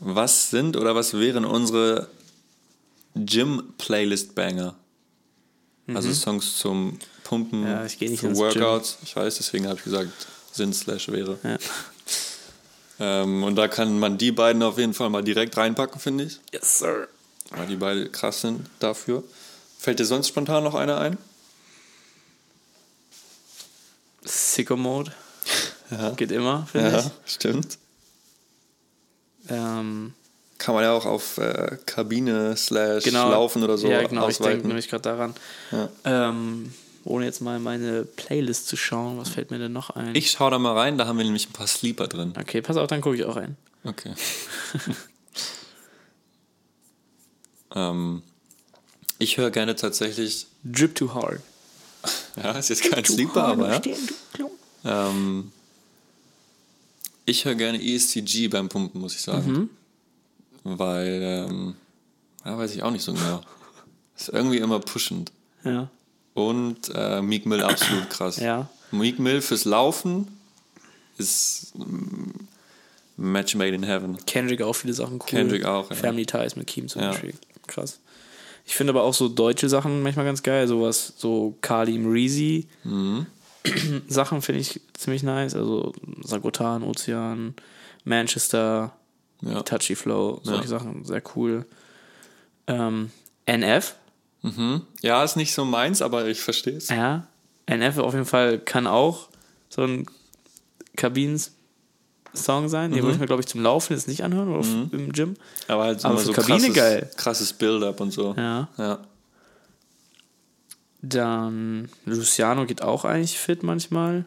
was 0.00 0.50
sind 0.50 0.76
oder 0.76 0.94
was 0.94 1.14
wären 1.14 1.44
unsere 1.44 2.08
Gym-Playlist-Banger? 3.14 4.74
Also 5.92 6.12
Songs 6.12 6.58
zum 6.58 6.98
Pumpen 7.24 7.60
Mhm. 7.60 7.66
Ja, 7.66 7.84
ich 7.84 7.98
für. 7.98 8.36
Workouts. 8.36 8.98
Ich 9.02 9.14
weiß, 9.16 9.36
deswegen 9.36 9.66
habe 9.66 9.78
ich 9.78 9.84
gesagt 9.84 10.10
Sinn 10.54 10.72
slash 10.72 11.08
wäre. 11.08 11.38
Ja. 11.42 11.58
Ähm, 13.00 13.42
und 13.42 13.56
da 13.56 13.66
kann 13.68 13.98
man 13.98 14.18
die 14.18 14.30
beiden 14.32 14.62
auf 14.62 14.78
jeden 14.78 14.94
Fall 14.94 15.10
mal 15.10 15.22
direkt 15.24 15.56
reinpacken, 15.56 16.00
finde 16.00 16.24
ich. 16.24 16.40
Yes, 16.52 16.78
sir. 16.78 17.08
Weil 17.50 17.66
die 17.66 17.76
beide 17.76 18.08
krass 18.08 18.40
sind 18.42 18.66
dafür. 18.78 19.24
Fällt 19.78 19.98
dir 19.98 20.04
sonst 20.06 20.28
spontan 20.28 20.62
noch 20.64 20.74
einer 20.74 20.98
ein? 20.98 21.18
Sicko 24.24 24.76
Mode. 24.76 25.12
Ja. 25.90 26.10
Geht 26.10 26.32
immer, 26.32 26.66
finde 26.72 26.90
Ja, 26.92 27.10
stimmt. 27.26 27.76
ich. 29.44 29.50
Ähm, 29.50 30.14
Kann 30.56 30.74
man 30.74 30.82
ja 30.82 30.92
auch 30.92 31.04
auf 31.04 31.36
äh, 31.36 31.76
Kabine 31.84 32.56
slash 32.56 33.04
genau. 33.04 33.30
Laufen 33.30 33.62
oder 33.62 33.76
so 33.76 33.86
Ja, 33.86 34.02
genau, 34.02 34.26
ich 34.28 34.38
denke 34.38 34.48
ausweiten. 34.52 34.68
nämlich 34.68 34.88
gerade 34.88 35.02
daran. 35.02 35.34
Ja. 35.70 35.88
Ähm, 36.06 36.72
ohne 37.04 37.24
jetzt 37.24 37.40
mal 37.40 37.56
in 37.56 37.62
meine 37.62 38.04
Playlist 38.04 38.68
zu 38.68 38.76
schauen, 38.76 39.18
was 39.18 39.28
fällt 39.28 39.50
mir 39.50 39.58
denn 39.58 39.72
noch 39.72 39.90
ein? 39.90 40.14
Ich 40.14 40.30
schau 40.30 40.50
da 40.50 40.58
mal 40.58 40.76
rein, 40.76 40.98
da 40.98 41.06
haben 41.06 41.18
wir 41.18 41.24
nämlich 41.24 41.48
ein 41.48 41.52
paar 41.52 41.66
Sleeper 41.66 42.08
drin. 42.08 42.32
Okay, 42.38 42.62
pass 42.62 42.76
auf, 42.76 42.88
dann 42.88 43.00
gucke 43.00 43.16
ich 43.16 43.24
auch 43.24 43.36
rein. 43.36 43.56
Okay. 43.84 44.14
ähm, 47.74 48.22
ich 49.18 49.36
höre 49.36 49.50
gerne 49.50 49.76
tatsächlich, 49.76 50.46
Drip 50.64 50.94
Too 50.94 51.14
Hard. 51.14 51.40
ja, 52.36 52.52
ist 52.52 52.70
jetzt 52.70 52.90
kein 52.90 53.04
Sleeper, 53.04 53.44
aber 53.44 53.70
ja. 53.70 53.80
Ähm, 54.84 55.52
ich 57.26 57.44
höre 57.44 57.54
gerne 57.54 57.82
ESTG 57.82 58.48
beim 58.48 58.68
Pumpen, 58.68 59.00
muss 59.00 59.14
ich 59.14 59.22
sagen. 59.22 59.70
Weil, 60.62 61.20
ähm, 61.22 61.74
ja, 62.44 62.58
weiß 62.58 62.74
ich 62.74 62.82
auch 62.82 62.90
nicht 62.90 63.02
so 63.02 63.12
genau. 63.12 63.40
Ist 64.16 64.28
irgendwie 64.28 64.58
immer 64.58 64.80
pushend. 64.80 65.32
Ja. 65.64 65.88
Und 66.34 66.90
äh, 66.94 67.22
Meek 67.22 67.46
Mill 67.46 67.62
absolut 67.62 68.10
krass. 68.10 68.36
Ja. 68.38 68.68
Meek 68.90 69.18
Mill 69.18 69.40
fürs 69.40 69.64
Laufen 69.64 70.28
ist 71.16 71.72
mm, 71.78 72.30
Match 73.16 73.54
made 73.54 73.74
in 73.74 73.84
heaven. 73.84 74.18
Kendrick 74.26 74.62
auch 74.62 74.72
viele 74.74 74.94
Sachen 74.94 75.14
cool. 75.14 75.26
Kendrick 75.26 75.64
auch, 75.64 75.90
ja. 75.90 75.96
Family 75.96 76.26
Ties 76.26 76.56
mit 76.56 76.66
Keem 76.66 76.88
zum 76.88 77.02
Ja. 77.02 77.10
Beispiel. 77.10 77.34
Krass. 77.68 78.00
Ich 78.66 78.74
finde 78.74 78.92
aber 78.92 79.02
auch 79.04 79.14
so 79.14 79.28
deutsche 79.28 79.68
Sachen 79.68 80.02
manchmal 80.02 80.24
ganz 80.24 80.42
geil. 80.42 80.66
Sowas, 80.66 81.12
so 81.16 81.56
Kali 81.60 81.98
Mreezy 81.98 82.66
Mhm. 82.82 83.26
Sachen 84.08 84.42
finde 84.42 84.60
ich 84.60 84.80
ziemlich 84.94 85.22
nice. 85.22 85.54
Also 85.54 85.92
Sagotan, 86.22 86.82
Ozean, 86.82 87.54
Manchester, 88.04 88.92
Ja. 89.40 89.62
Touchy 89.62 89.94
Flow, 89.94 90.40
solche 90.42 90.62
Ja. 90.62 90.68
Sachen, 90.68 91.04
sehr 91.04 91.22
cool. 91.36 91.64
Ähm, 92.66 93.10
NF, 93.46 93.94
ja, 95.00 95.24
ist 95.24 95.36
nicht 95.36 95.54
so 95.54 95.64
meins, 95.64 96.02
aber 96.02 96.26
ich 96.28 96.40
verstehe 96.40 96.76
es. 96.76 96.88
ja. 96.88 97.26
NF 97.66 97.96
auf 97.98 98.12
jeden 98.12 98.26
Fall 98.26 98.58
kann 98.58 98.86
auch 98.86 99.28
so 99.70 99.82
ein 99.84 100.04
Kabinens-Song 100.96 102.68
sein. 102.68 102.90
Den 102.92 103.02
würde 103.02 103.14
ich 103.14 103.20
mir, 103.20 103.26
glaube 103.26 103.40
ich, 103.40 103.46
zum 103.48 103.62
Laufen 103.62 103.94
jetzt 103.94 104.06
nicht 104.06 104.22
anhören 104.22 104.50
oder 104.50 104.60
f- 104.60 104.92
im 104.92 105.12
Gym. 105.12 105.34
Aber 105.66 105.84
halt 105.84 106.04
Aber 106.04 106.12
immer 106.14 106.20
für 106.20 106.26
so 106.26 106.32
Kabine 106.34 106.58
krasses, 106.58 106.74
geil. 106.74 107.10
krasses 107.16 107.52
Build-up 107.54 108.00
und 108.00 108.10
so. 108.10 108.34
Ja. 108.36 108.68
ja. 108.76 108.98
Dann 111.00 111.88
Luciano 112.04 112.66
geht 112.66 112.82
auch 112.82 113.04
eigentlich 113.06 113.38
fit 113.38 113.62
manchmal. 113.62 114.26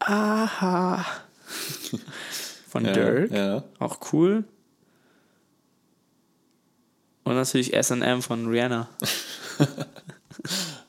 Aha. 0.00 1.04
Von 2.68 2.84
Ja, 2.84 2.92
Dirk. 2.92 3.30
ja. 3.32 3.62
Auch 3.78 3.98
cool. 4.12 4.44
Und 7.24 7.34
natürlich 7.34 7.72
SM 7.74 8.20
von 8.20 8.48
Rihanna. 8.48 8.88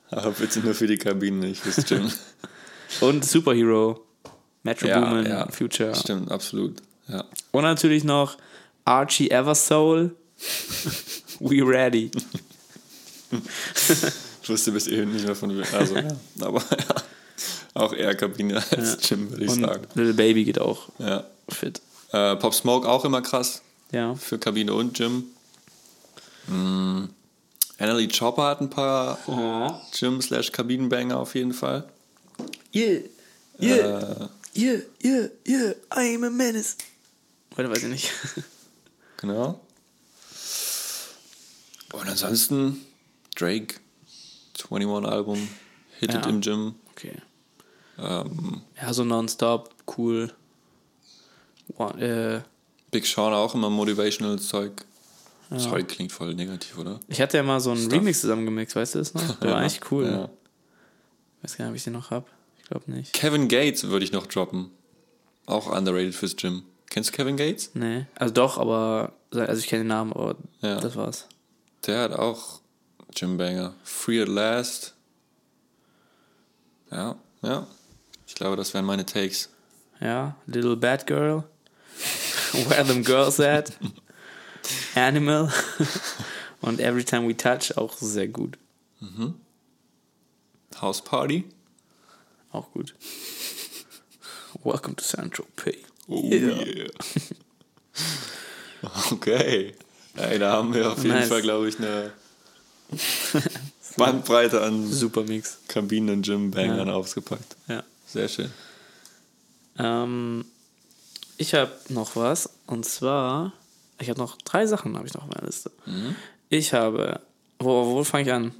Aber 0.09 0.31
bitte 0.31 0.59
nur 0.59 0.73
für 0.73 0.87
die 0.87 0.97
Kabine, 0.97 1.47
nicht 1.47 1.61
fürs 1.61 1.85
Gym. 1.85 2.11
Und 3.01 3.25
Superhero. 3.25 4.03
Metro 4.63 4.87
ja, 4.87 4.99
Boomin, 4.99 5.25
ja. 5.25 5.47
Future. 5.51 5.93
Stimmt, 5.95 6.31
absolut. 6.31 6.81
Ja. 7.07 7.25
Und 7.51 7.63
natürlich 7.63 8.03
noch 8.03 8.37
Archie 8.85 9.29
Eversoul. 9.29 10.15
We 11.39 11.65
Ready. 11.65 12.11
Ich 14.41 14.49
wusste 14.49 14.71
bis 14.71 14.87
eben 14.87 15.11
nicht 15.11 15.25
mehr 15.25 15.35
von 15.35 15.49
wem. 15.55 15.65
Also, 15.73 15.95
ja. 15.97 16.07
Aber 16.41 16.59
ja. 16.59 16.95
Auch 17.75 17.93
eher 17.93 18.13
Kabine 18.15 18.63
als 18.71 18.97
Gym, 19.07 19.31
würde 19.31 19.45
ich 19.45 19.49
Und 19.51 19.61
sagen. 19.61 19.87
Little 19.95 20.13
Baby 20.13 20.43
geht 20.45 20.59
auch 20.59 20.89
Ja. 20.99 21.23
fit. 21.49 21.81
Äh, 22.11 22.35
Pop 22.35 22.53
Smoke 22.53 22.87
auch 22.87 23.03
immer 23.03 23.21
krass. 23.21 23.61
Ja. 23.91 24.13
Für 24.15 24.37
Kabine 24.37 24.73
und 24.73 24.93
Gym. 24.95 25.23
Mm. 26.47 27.05
Annalie 27.79 28.07
Chopper 28.07 28.43
hat 28.43 28.61
ein 28.61 28.69
paar 28.69 29.17
Gym 29.97 30.21
slash 30.21 30.51
Kabinenbanger 30.51 31.17
auf 31.19 31.35
jeden 31.35 31.53
Fall. 31.53 31.89
Yeah, 32.73 33.01
yeah, 33.59 33.75
Äh, 33.99 34.27
yeah, 34.55 34.79
yeah, 35.03 35.27
yeah, 35.47 35.73
I 35.95 36.15
am 36.15 36.23
a 36.23 36.29
menace. 36.29 36.77
Weiter 37.55 37.69
weiß 37.69 37.83
ich 37.83 37.89
nicht. 37.89 38.11
genau. 39.17 39.59
Und 41.93 42.07
ansonsten 42.09 42.83
Drake, 43.35 43.75
21 44.69 45.11
Album, 45.11 45.47
hittet 45.99 46.23
Ja. 46.25 46.29
im 46.29 46.41
Gym. 46.41 46.75
Okay. 46.91 47.15
Ähm, 47.99 48.61
Ja, 48.81 48.93
so 48.93 49.03
nonstop, 49.03 49.69
cool. 49.97 50.33
One, 51.77 52.01
äh, 52.01 52.41
Big 52.91 53.05
Sean 53.05 53.33
auch 53.33 53.53
immer 53.55 53.69
motivational 53.69 54.39
Zeug. 54.39 54.85
Zeug 55.59 55.87
klingt 55.87 56.11
voll 56.11 56.33
negativ, 56.35 56.77
oder? 56.77 56.99
ich 57.07 57.21
hatte 57.21 57.37
ja 57.37 57.43
mal 57.43 57.59
so 57.59 57.71
einen 57.71 57.81
Stuff. 57.81 57.93
Remix 57.93 58.21
zusammengemixt, 58.21 58.75
weißt 58.75 58.95
du 58.95 58.99
das 58.99 59.13
noch? 59.13 59.39
Der 59.39 59.51
war 59.51 59.57
eigentlich 59.61 59.79
cool. 59.91 60.05
Ja. 60.05 60.29
Weiß 61.41 61.57
gar 61.57 61.65
nicht, 61.65 61.71
ob 61.71 61.75
ich 61.75 61.83
den 61.83 61.93
noch 61.93 62.11
hab. 62.11 62.27
Ich 62.57 62.63
glaube 62.69 62.89
nicht. 62.91 63.13
Kevin 63.13 63.47
Gates 63.47 63.83
würde 63.89 64.05
ich 64.05 64.11
noch 64.11 64.27
droppen. 64.27 64.69
Auch 65.45 65.67
underrated 65.75 66.15
fürs 66.15 66.35
Gym. 66.37 66.63
Kennst 66.89 67.09
du 67.09 67.13
Kevin 67.15 67.35
Gates? 67.37 67.71
Nee. 67.73 68.05
Also 68.15 68.33
doch, 68.33 68.57
aber. 68.57 69.13
Also 69.31 69.59
ich 69.59 69.67
kenne 69.67 69.83
den 69.83 69.87
Namen, 69.89 70.13
aber 70.13 70.35
Ja. 70.61 70.79
das 70.79 70.95
war's. 70.95 71.27
Der 71.85 72.01
hat 72.01 72.13
auch 72.13 72.61
Gymbanger. 73.13 73.73
Free 73.83 74.21
at 74.21 74.27
Last. 74.29 74.93
Ja, 76.91 77.15
ja. 77.41 77.67
Ich 78.27 78.35
glaube, 78.35 78.55
das 78.55 78.73
wären 78.73 78.85
meine 78.85 79.05
Takes. 79.05 79.49
Ja, 79.99 80.35
Little 80.45 80.77
Bad 80.77 81.07
Girl. 81.07 81.43
Where 82.69 82.85
them 82.85 83.03
girls 83.03 83.39
at. 83.39 83.73
Animal. 84.95 85.51
Und 86.61 86.79
Every 86.79 87.03
Time 87.03 87.27
We 87.27 87.35
Touch 87.35 87.77
auch 87.77 87.97
sehr 87.97 88.27
gut. 88.27 88.57
House 90.79 91.03
Party. 91.03 91.43
Auch 92.51 92.71
gut. 92.71 92.93
Welcome 94.63 94.95
to 94.95 95.03
Central 95.03 95.47
Pay. 95.55 95.77
Oh 96.07 96.21
yeah. 96.31 96.87
okay. 99.11 99.73
Ey, 100.15 100.39
da 100.39 100.53
haben 100.53 100.73
wir 100.73 100.91
auf 100.91 101.03
jeden 101.03 101.15
Nice. 101.15 101.27
Fall, 101.27 101.41
glaube 101.41 101.67
ich, 101.67 101.77
eine 101.79 102.13
Bandbreite 103.97 104.61
an 104.61 104.89
Super 104.89 105.23
Mix. 105.23 105.57
Kabinen- 105.67 106.09
und 106.17 106.21
Gym-Bangern 106.25 106.89
ausgepackt. 106.89 107.55
Ja. 107.67 107.83
Sehr 108.05 108.27
schön. 108.29 108.51
Ähm, 109.79 110.45
ich 111.37 111.53
habe 111.55 111.71
noch 111.89 112.15
was. 112.15 112.49
Und 112.67 112.85
zwar, 112.85 113.53
ich 114.03 114.09
habe 114.09 114.19
noch 114.19 114.37
drei 114.37 114.65
Sachen 114.67 114.95
habe 114.95 115.07
ich 115.07 115.13
noch 115.13 115.23
auf 115.23 115.29
meiner 115.29 115.45
Liste. 115.45 115.71
Ich 116.49 116.73
habe, 116.73 117.21
wo, 117.59 117.95
wo 117.95 118.03
fange 118.03 118.23
ich 118.23 118.31
an? 118.31 118.53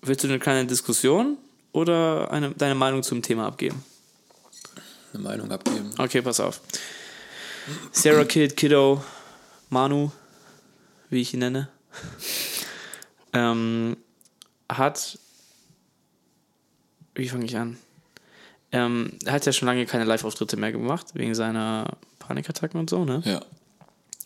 Willst 0.00 0.24
du 0.24 0.28
eine 0.28 0.38
kleine 0.38 0.66
Diskussion 0.66 1.36
oder 1.72 2.30
eine, 2.30 2.50
deine 2.52 2.74
Meinung 2.74 3.02
zum 3.02 3.22
Thema 3.22 3.46
abgeben? 3.46 3.84
Eine 5.12 5.22
Meinung 5.22 5.50
abgeben. 5.52 5.90
Okay, 5.98 6.22
pass 6.22 6.40
auf. 6.40 6.60
Sarah 7.92 8.24
Kid, 8.24 8.56
Kiddo, 8.56 9.04
Manu, 9.70 10.10
wie 11.10 11.20
ich 11.20 11.34
ihn 11.34 11.40
nenne, 11.40 11.68
ähm, 13.32 13.96
hat. 14.68 15.18
Wie 17.14 17.28
fange 17.28 17.44
ich 17.44 17.56
an? 17.56 17.76
Ähm, 18.72 19.18
er 19.26 19.34
hat 19.34 19.44
ja 19.44 19.52
schon 19.52 19.66
lange 19.66 19.84
keine 19.84 20.04
Live-Auftritte 20.04 20.56
mehr 20.56 20.72
gemacht, 20.72 21.08
wegen 21.12 21.34
seiner 21.34 21.98
Panikattacken 22.22 22.78
und 22.80 22.88
so, 22.90 23.04
ne? 23.04 23.22
Ja. 23.24 23.40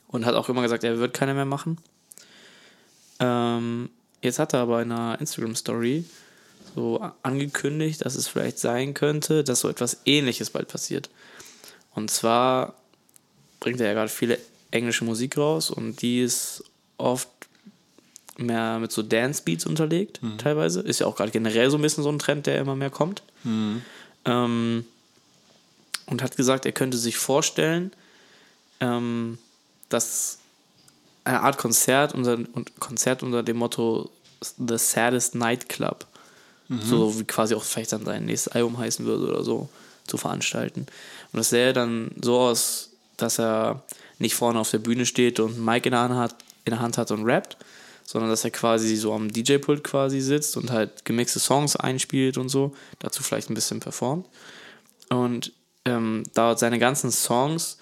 Und 0.09 0.25
hat 0.25 0.35
auch 0.35 0.49
immer 0.49 0.63
gesagt, 0.63 0.85
er 0.85 0.99
wird 0.99 1.15
keine 1.15 1.35
mehr 1.35 1.45
machen. 1.45 1.79
Ähm, 3.19 3.91
jetzt 4.23 4.39
hat 4.39 4.53
er 4.55 4.61
aber 4.61 4.83
in 4.83 4.93
einer 4.93 5.21
Instagram-Story 5.21 6.05
so 6.75 7.01
angekündigt, 7.23 8.05
dass 8.05 8.15
es 8.15 8.29
vielleicht 8.29 8.59
sein 8.59 8.95
könnte, 8.95 9.43
dass 9.43 9.61
so 9.61 9.69
etwas 9.69 10.03
ähnliches 10.05 10.51
bald 10.51 10.69
passiert. 10.69 11.09
Und 11.95 12.11
zwar 12.11 12.75
bringt 13.61 13.81
er 13.81 13.87
ja 13.89 13.95
gerade 13.95 14.11
viele 14.11 14.39
englische 14.71 15.05
Musik 15.05 15.39
raus 15.39 15.71
und 15.71 16.03
die 16.03 16.21
ist 16.21 16.65
oft 16.99 17.29
mehr 18.37 18.79
mit 18.79 18.93
so 18.93 19.03
Dance-Beats 19.03 19.65
unterlegt, 19.65 20.21
teilweise. 20.37 20.81
Ist 20.83 21.01
ja 21.01 21.07
auch 21.07 21.17
gerade 21.17 21.31
generell 21.31 21.71
so 21.71 21.79
ein 21.79 21.83
bisschen 21.83 22.05
so 22.05 22.11
ein 22.11 22.19
Trend, 22.19 22.47
der 22.47 22.59
immer 22.59 22.77
mehr 22.77 22.91
kommt. 22.91 23.23
Ähm, 24.27 24.85
und 26.07 26.23
hat 26.23 26.37
gesagt, 26.37 26.67
er 26.67 26.73
könnte 26.73 26.97
sich 26.97 27.17
vorstellen, 27.17 27.93
ähm, 28.81 29.39
dass 29.89 30.39
eine 31.25 31.41
Art 31.41 31.59
Konzert 31.59 32.15
unter, 32.15 32.35
und 32.53 32.79
Konzert 32.79 33.23
unter 33.23 33.43
dem 33.43 33.57
Motto 33.57 34.11
The 34.59 34.79
Saddest 34.79 35.35
Night 35.35 35.69
Club 35.69 36.07
so 36.69 37.19
wie 37.19 37.25
quasi 37.25 37.55
auch 37.55 37.63
vielleicht 37.63 37.93
dann 37.93 38.05
sein 38.05 38.25
nächstes 38.25 38.53
Album 38.53 38.79
heißen 38.79 39.05
würde 39.07 39.29
oder 39.29 39.45
so, 39.45 39.69
zu 40.07 40.17
veranstalten. 40.17 40.81
Und 41.33 41.37
das 41.37 41.51
sähe 41.51 41.73
dann 41.73 42.11
so 42.21 42.39
aus, 42.39 42.91
dass 43.17 43.39
er 43.39 43.83
nicht 44.19 44.35
vorne 44.35 44.59
auf 44.59 44.71
der 44.71 44.79
Bühne 44.79 45.07
steht 45.07 45.41
und 45.41 45.65
Mic 45.65 45.87
in 45.87 45.93
der 45.93 46.01
Hand 46.01 46.15
hat, 46.15 46.35
in 46.65 46.71
der 46.73 46.81
Hand 46.81 46.99
hat 46.99 47.11
und 47.11 47.25
rappt, 47.25 47.57
sondern 48.05 48.31
dass 48.31 48.45
er 48.45 48.51
quasi 48.51 48.97
so 48.97 49.13
am 49.13 49.31
DJ-Pult 49.31 49.85
quasi 49.85 50.21
sitzt 50.21 50.57
und 50.57 50.71
halt 50.71 51.05
gemixte 51.05 51.39
Songs 51.39 51.77
einspielt 51.77 52.39
und 52.39 52.49
so, 52.49 52.75
dazu 52.99 53.23
vielleicht 53.23 53.51
ein 53.51 53.55
bisschen 53.55 53.81
performt. 53.81 54.27
Und 55.09 55.53
ähm, 55.87 56.25
da 56.35 56.57
seine 56.57 56.79
ganzen 56.79 57.11
Songs, 57.11 57.79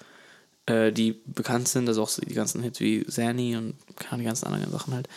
äh, 0.67 0.91
die 0.91 1.19
bekannt 1.25 1.67
sind, 1.67 1.87
also 1.87 2.03
auch 2.03 2.11
die 2.15 2.33
ganzen 2.33 2.61
Hits 2.61 2.79
wie 2.79 3.05
Zanny 3.05 3.57
und 3.57 3.75
keine 3.97 4.21
die 4.21 4.27
ganzen 4.27 4.47
anderen 4.47 4.71
Sachen 4.71 4.93
halt, 4.93 5.09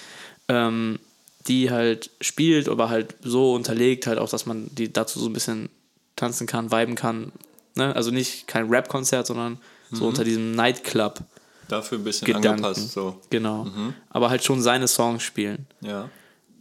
ähm, 0.49 0.99
die 1.47 1.71
halt 1.71 2.11
spielt, 2.21 2.69
aber 2.69 2.89
halt 2.89 3.15
so 3.23 3.55
unterlegt, 3.55 4.07
halt 4.07 4.19
auch, 4.19 4.29
dass 4.29 4.47
man 4.47 4.69
die 4.75 4.93
dazu 4.93 5.21
so 5.21 5.27
ein 5.27 5.33
bisschen 5.33 5.69
tanzen 6.17 6.47
kann, 6.47 6.73
viben 6.73 6.95
kann. 6.95 7.33
Ne? 7.77 7.95
Also 7.95 8.11
nicht 8.11 8.49
kein 8.49 8.69
Rap-Konzert, 8.69 9.27
sondern 9.27 9.59
so 9.91 10.07
unter 10.07 10.25
diesem 10.25 10.53
Nightclub. 10.53 11.21
Dafür 11.69 11.99
ein 11.99 12.05
bisschen 12.05 12.27
Gedanken. 12.27 12.49
angepasst. 12.49 12.93
So. 12.93 13.21
Genau. 13.31 13.67
Aber 14.11 14.29
halt 14.31 14.45
schon 14.45 14.61
seine 14.61 14.89
Songs 14.89 15.23
spielen. 15.23 15.67
Ja. 15.81 16.11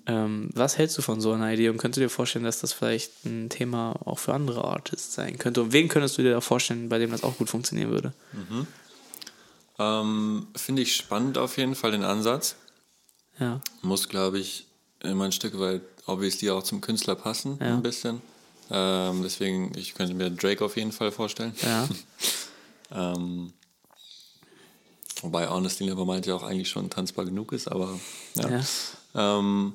Ähm, 0.09 0.49
was 0.53 0.77
hältst 0.77 0.97
du 0.97 1.01
von 1.01 1.19
so 1.19 1.33
einer 1.33 1.51
Idee 1.51 1.67
und 1.69 1.77
könntest 1.77 1.97
du 1.97 2.01
dir 2.01 2.09
vorstellen, 2.09 2.45
dass 2.45 2.59
das 2.61 2.71
vielleicht 2.71 3.25
ein 3.25 3.49
Thema 3.49 3.93
auch 4.05 4.19
für 4.19 4.33
andere 4.33 4.63
Artists 4.63 5.13
sein 5.15 5.37
könnte? 5.37 5.61
Und 5.61 5.73
wen 5.73 5.89
könntest 5.89 6.17
du 6.17 6.21
dir 6.21 6.31
da 6.31 6.41
vorstellen, 6.41 6.87
bei 6.87 6.97
dem 6.97 7.11
das 7.11 7.23
auch 7.23 7.37
gut 7.37 7.49
funktionieren 7.49 7.91
würde? 7.91 8.13
Ähm, 9.79 10.47
Finde 10.55 10.81
ich 10.81 10.95
spannend 10.95 11.37
auf 11.37 11.57
jeden 11.57 11.75
Fall 11.75 11.91
den 11.91 12.03
Ansatz. 12.03 12.55
Ja. 13.39 13.59
Muss, 13.81 14.09
glaube 14.09 14.39
ich, 14.39 14.65
immer 15.03 15.25
ein 15.25 15.31
Stück 15.31 15.59
weit 15.59 15.81
obviously 16.05 16.49
auch 16.49 16.63
zum 16.63 16.79
Künstler 16.81 17.15
passen, 17.15 17.57
Ja. 17.59 17.73
ein 17.75 17.83
bisschen. 17.83 18.21
Ähm, 18.71 19.21
deswegen, 19.23 19.71
ich 19.77 19.93
könnte 19.93 20.13
mir 20.13 20.29
Drake 20.31 20.63
auf 20.63 20.77
jeden 20.77 20.91
Fall 20.91 21.11
vorstellen. 21.11 21.53
Ja. 21.61 21.87
Ähm, 22.89 23.51
wobei 25.21 25.49
Honestly 25.49 25.85
Nevermind 25.87 26.25
ja 26.25 26.35
auch 26.35 26.43
eigentlich 26.43 26.69
schon 26.69 26.89
tanzbar 26.89 27.25
genug 27.25 27.51
ist, 27.51 27.67
aber 27.67 27.99
ja. 28.35 28.49
Ja. 28.49 29.39
Ähm, 29.39 29.73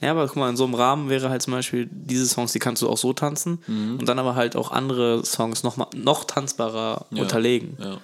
Ja, 0.00 0.10
aber 0.10 0.26
guck 0.26 0.36
mal, 0.36 0.50
in 0.50 0.56
so 0.58 0.64
einem 0.64 0.74
Rahmen 0.74 1.08
wäre 1.08 1.30
halt 1.30 1.40
zum 1.42 1.52
Beispiel 1.54 1.88
diese 1.90 2.26
Songs, 2.26 2.52
die 2.52 2.58
kannst 2.58 2.82
du 2.82 2.88
auch 2.88 2.98
so 2.98 3.12
tanzen 3.14 3.62
Mhm. 3.66 3.98
und 3.98 4.06
dann 4.06 4.18
aber 4.18 4.34
halt 4.34 4.54
auch 4.54 4.70
andere 4.70 5.24
Songs 5.24 5.62
noch, 5.62 5.76
mal, 5.78 5.88
noch 5.94 6.24
tanzbarer 6.24 7.06
ja, 7.10 7.22
unterlegen, 7.22 7.78
Ja. 7.80 7.98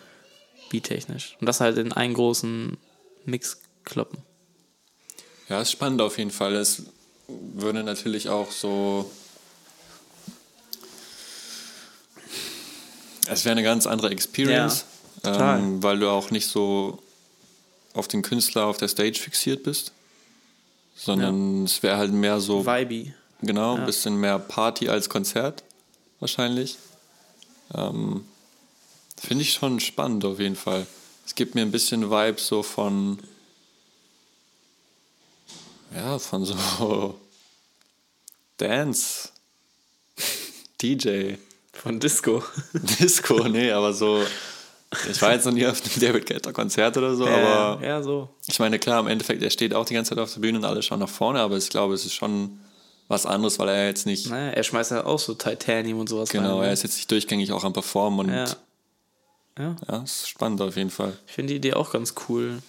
beattechnisch. 0.71 1.37
Und 1.41 1.47
das 1.47 1.61
halt 1.61 1.77
in 1.77 1.93
einen 1.93 2.15
großen 2.15 2.79
Mix 3.27 3.61
kloppen. 3.85 4.19
Ja, 5.51 5.61
ist 5.61 5.71
spannend 5.73 6.01
auf 6.01 6.17
jeden 6.17 6.31
Fall. 6.31 6.55
Es 6.55 6.85
würde 7.29 7.83
natürlich 7.85 8.31
auch 8.31 8.51
so. 8.51 9.11
Es 13.29 13.45
wäre 13.45 13.53
eine 13.53 13.63
ganz 13.63 13.87
andere 13.87 14.11
Experience, 14.11 14.85
Ja, 15.25 15.59
ähm, 15.59 15.83
weil 15.83 15.99
du 15.99 16.09
auch 16.11 16.31
nicht 16.31 16.49
so 16.49 17.03
auf 17.95 18.09
den 18.09 18.23
Künstler 18.23 18.67
auf 18.67 18.79
der 18.79 18.89
Stage 18.89 19.19
fixiert 19.21 19.63
bist, 19.63 19.93
sondern 20.95 21.65
es 21.65 21.83
wäre 21.83 21.97
halt 21.97 22.13
mehr 22.13 22.41
so, 22.41 22.67
Vibey. 22.67 23.15
genau, 23.41 23.75
ein 23.75 23.81
ja. 23.81 23.87
bisschen 23.87 24.17
mehr 24.17 24.39
Party 24.39 24.89
als 24.89 25.09
Konzert 25.09 25.65
wahrscheinlich. 26.21 26.79
Ähm, 27.75 28.25
Finde 29.19 29.43
ich 29.43 29.53
schon 29.53 29.81
spannend 29.81 30.25
auf 30.25 30.39
jeden 30.41 30.57
Fall. 30.57 30.87
Es 31.25 31.35
gibt 31.35 31.55
mir 31.55 31.63
ein 31.63 31.71
bisschen 31.71 32.11
Vibe 32.11 32.41
so 32.41 32.63
von 32.63 33.19
ja, 35.95 36.19
von 36.19 36.45
so 36.45 37.21
Dance, 38.57 39.31
DJ, 40.81 41.35
Von 41.73 42.01
Disco. 42.01 42.43
Disco, 42.73 43.49
nee, 43.49 43.71
aber 43.73 43.93
so. 43.93 44.25
Ich 45.11 45.23
war 45.23 45.33
jetzt 45.33 45.47
noch 45.47 45.53
nie 45.53 45.67
auf 45.67 45.81
einem 45.83 46.01
David 46.01 46.27
Guetta 46.27 46.53
Konzert 46.53 46.97
oder 46.97 47.15
so, 47.15 47.27
aber 47.27 47.81
ja, 47.83 48.03
so. 48.03 48.29
ich 48.47 48.59
meine, 48.59 48.79
klar, 48.79 49.01
im 49.01 49.07
Endeffekt, 49.07 49.43
er 49.43 49.51
steht 49.51 49.75
auch 49.75 49.87
die 49.87 49.95
ganze 49.95 50.11
Zeit 50.11 50.19
auf 50.19 50.33
der 50.33 50.41
Bühne 50.41 50.59
und 50.59 50.65
alle 50.65 50.83
schauen 50.83 51.01
nach 51.01 51.09
vorne, 51.09 51.41
aber 51.41 51.57
ich 51.57 51.71
glaube, 51.71 51.95
es 51.95 52.05
ist 52.05 52.15
schon 52.15 52.59
was 53.09 53.27
anderes, 53.27 53.59
weil 53.59 53.69
er 53.69 53.87
jetzt 53.87 54.07
nicht, 54.07 54.29
Naja, 54.29 54.53
er 54.53 54.63
schmeißt 54.63 54.91
ja 54.91 55.07
auch 55.07 55.19
so 55.19 55.35
Titanium 55.35 56.01
und 56.01 56.09
sowas 56.09 56.29
genau, 56.29 56.57
rein. 56.57 56.65
er 56.65 56.67
ne? 56.69 56.73
ist 56.73 56.83
jetzt 56.83 56.97
nicht 56.97 57.11
durchgängig 57.11 57.53
auch 57.53 57.65
am 57.65 57.73
Performen 57.73 58.21
und 58.21 58.35
ja. 58.35 58.45
ja, 59.59 59.77
ja, 59.89 60.03
ist 60.03 60.29
spannend 60.29 60.61
auf 60.61 60.77
jeden 60.77 60.91
Fall. 60.91 61.17
ich 61.27 61.33
finde 61.33 61.53
die 61.53 61.57
Idee 61.57 61.75
auch 61.75 61.93
ganz 61.93 62.15
cool. 62.29 62.63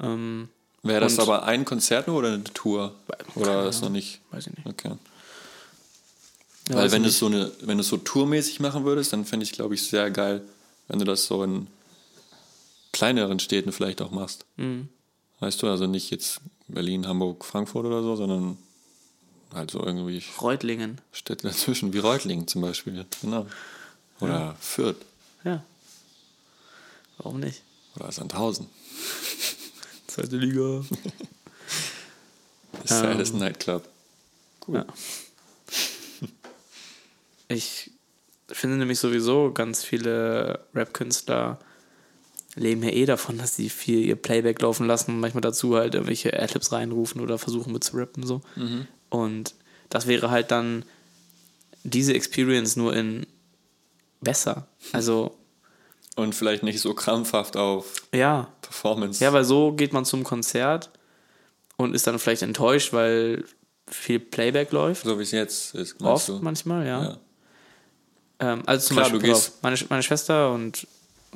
Ähm, 0.00 0.48
Wäre 0.82 1.00
das 1.00 1.18
aber 1.18 1.44
ein 1.44 1.64
Konzert 1.64 2.08
nur 2.08 2.16
oder 2.18 2.28
eine 2.28 2.44
Tour? 2.44 2.94
Oder 3.36 3.68
ist 3.68 3.82
noch 3.82 3.88
nicht? 3.88 4.20
weiß 4.30 4.48
ich 4.48 4.56
nicht. 4.56 4.66
Okay. 4.66 4.96
Ja, 6.68 6.76
Weil 6.76 6.92
wenn 6.92 7.02
du 7.02 7.08
es 7.08 7.18
so 7.18 7.26
eine, 7.26 7.50
wenn 7.60 7.76
du 7.76 7.82
es 7.82 7.88
so 7.88 7.96
tourmäßig 7.96 8.60
machen 8.60 8.84
würdest, 8.84 9.12
dann 9.12 9.24
fände 9.24 9.44
ich, 9.44 9.52
glaube 9.52 9.74
ich, 9.74 9.86
sehr 9.86 10.10
geil, 10.10 10.42
wenn 10.88 10.98
du 10.98 11.04
das 11.04 11.26
so 11.26 11.42
in 11.42 11.66
kleineren 12.92 13.38
Städten 13.38 13.72
vielleicht 13.72 14.02
auch 14.02 14.10
machst. 14.10 14.44
Mhm. 14.56 14.88
Weißt 15.40 15.62
du, 15.62 15.68
also 15.68 15.86
nicht 15.86 16.10
jetzt 16.10 16.40
Berlin, 16.68 17.06
Hamburg, 17.06 17.44
Frankfurt 17.44 17.86
oder 17.86 18.02
so, 18.02 18.16
sondern 18.16 18.58
halt 19.52 19.70
so 19.70 19.84
irgendwie. 19.84 20.22
Reutlingen. 20.40 21.00
Städte 21.12 21.48
dazwischen, 21.48 21.92
wie 21.92 21.98
Reutlingen 21.98 22.46
zum 22.46 22.62
Beispiel. 22.62 23.06
Genau. 23.22 23.46
Oder 24.20 24.56
Fürth 24.60 24.96
Ja. 25.44 25.64
Warum 27.18 27.40
nicht? 27.40 27.62
oder 27.96 28.10
Sandhausen. 28.10 28.68
Zweite 30.06 30.36
Liga. 30.36 30.84
Das 32.72 32.90
ist 32.90 33.02
ja 33.02 33.14
das 33.14 33.32
Nightclub. 33.32 33.88
Ja. 34.68 34.86
Ich 37.48 37.90
finde 38.52 38.76
nämlich 38.76 38.98
sowieso, 38.98 39.52
ganz 39.52 39.82
viele 39.84 40.60
Rap-Künstler 40.74 41.58
leben 42.54 42.82
ja 42.82 42.90
eh 42.90 43.06
davon, 43.06 43.38
dass 43.38 43.56
sie 43.56 43.70
viel 43.70 44.00
ihr 44.00 44.16
Playback 44.16 44.60
laufen 44.60 44.86
lassen 44.86 45.12
und 45.12 45.20
manchmal 45.20 45.40
dazu 45.40 45.76
halt 45.76 45.94
irgendwelche 45.94 46.38
Adlibs 46.38 46.70
reinrufen 46.70 47.20
oder 47.20 47.38
versuchen 47.38 47.72
mit 47.72 47.82
zu 47.82 47.96
rappen 47.96 48.26
so. 48.26 48.42
Und 49.08 49.54
das 49.88 50.06
wäre 50.06 50.30
halt 50.30 50.50
dann 50.50 50.84
diese 51.84 52.14
Experience 52.14 52.76
nur 52.76 52.94
in 52.94 53.26
besser. 54.20 54.66
Also, 54.92 55.36
Und 56.16 56.34
vielleicht 56.34 56.62
nicht 56.62 56.80
so 56.80 56.94
krampfhaft 56.94 57.56
auf 57.56 57.94
ja. 58.14 58.52
Performance. 58.60 59.22
Ja, 59.22 59.32
weil 59.32 59.44
so 59.44 59.72
geht 59.72 59.92
man 59.92 60.04
zum 60.04 60.22
Konzert 60.22 60.90
und 61.76 61.94
ist 61.94 62.06
dann 62.06 62.18
vielleicht 62.18 62.42
enttäuscht, 62.42 62.92
weil 62.92 63.44
viel 63.88 64.20
Playback 64.20 64.72
läuft. 64.72 65.04
so 65.04 65.18
wie 65.18 65.22
es 65.22 65.32
jetzt 65.32 65.74
ist. 65.74 66.00
Oft 66.02 66.28
du? 66.28 66.38
manchmal, 66.40 66.86
ja. 66.86 67.02
Ja. 67.04 67.18
Ähm, 68.42 68.62
also 68.66 68.88
zum 68.88 68.96
Klar, 68.96 69.10
Beispiel, 69.10 69.20
du 69.20 69.34
gehst- 69.34 69.62
meine, 69.62 69.76
meine 69.88 70.02
Schwester 70.02 70.52
und 70.52 70.86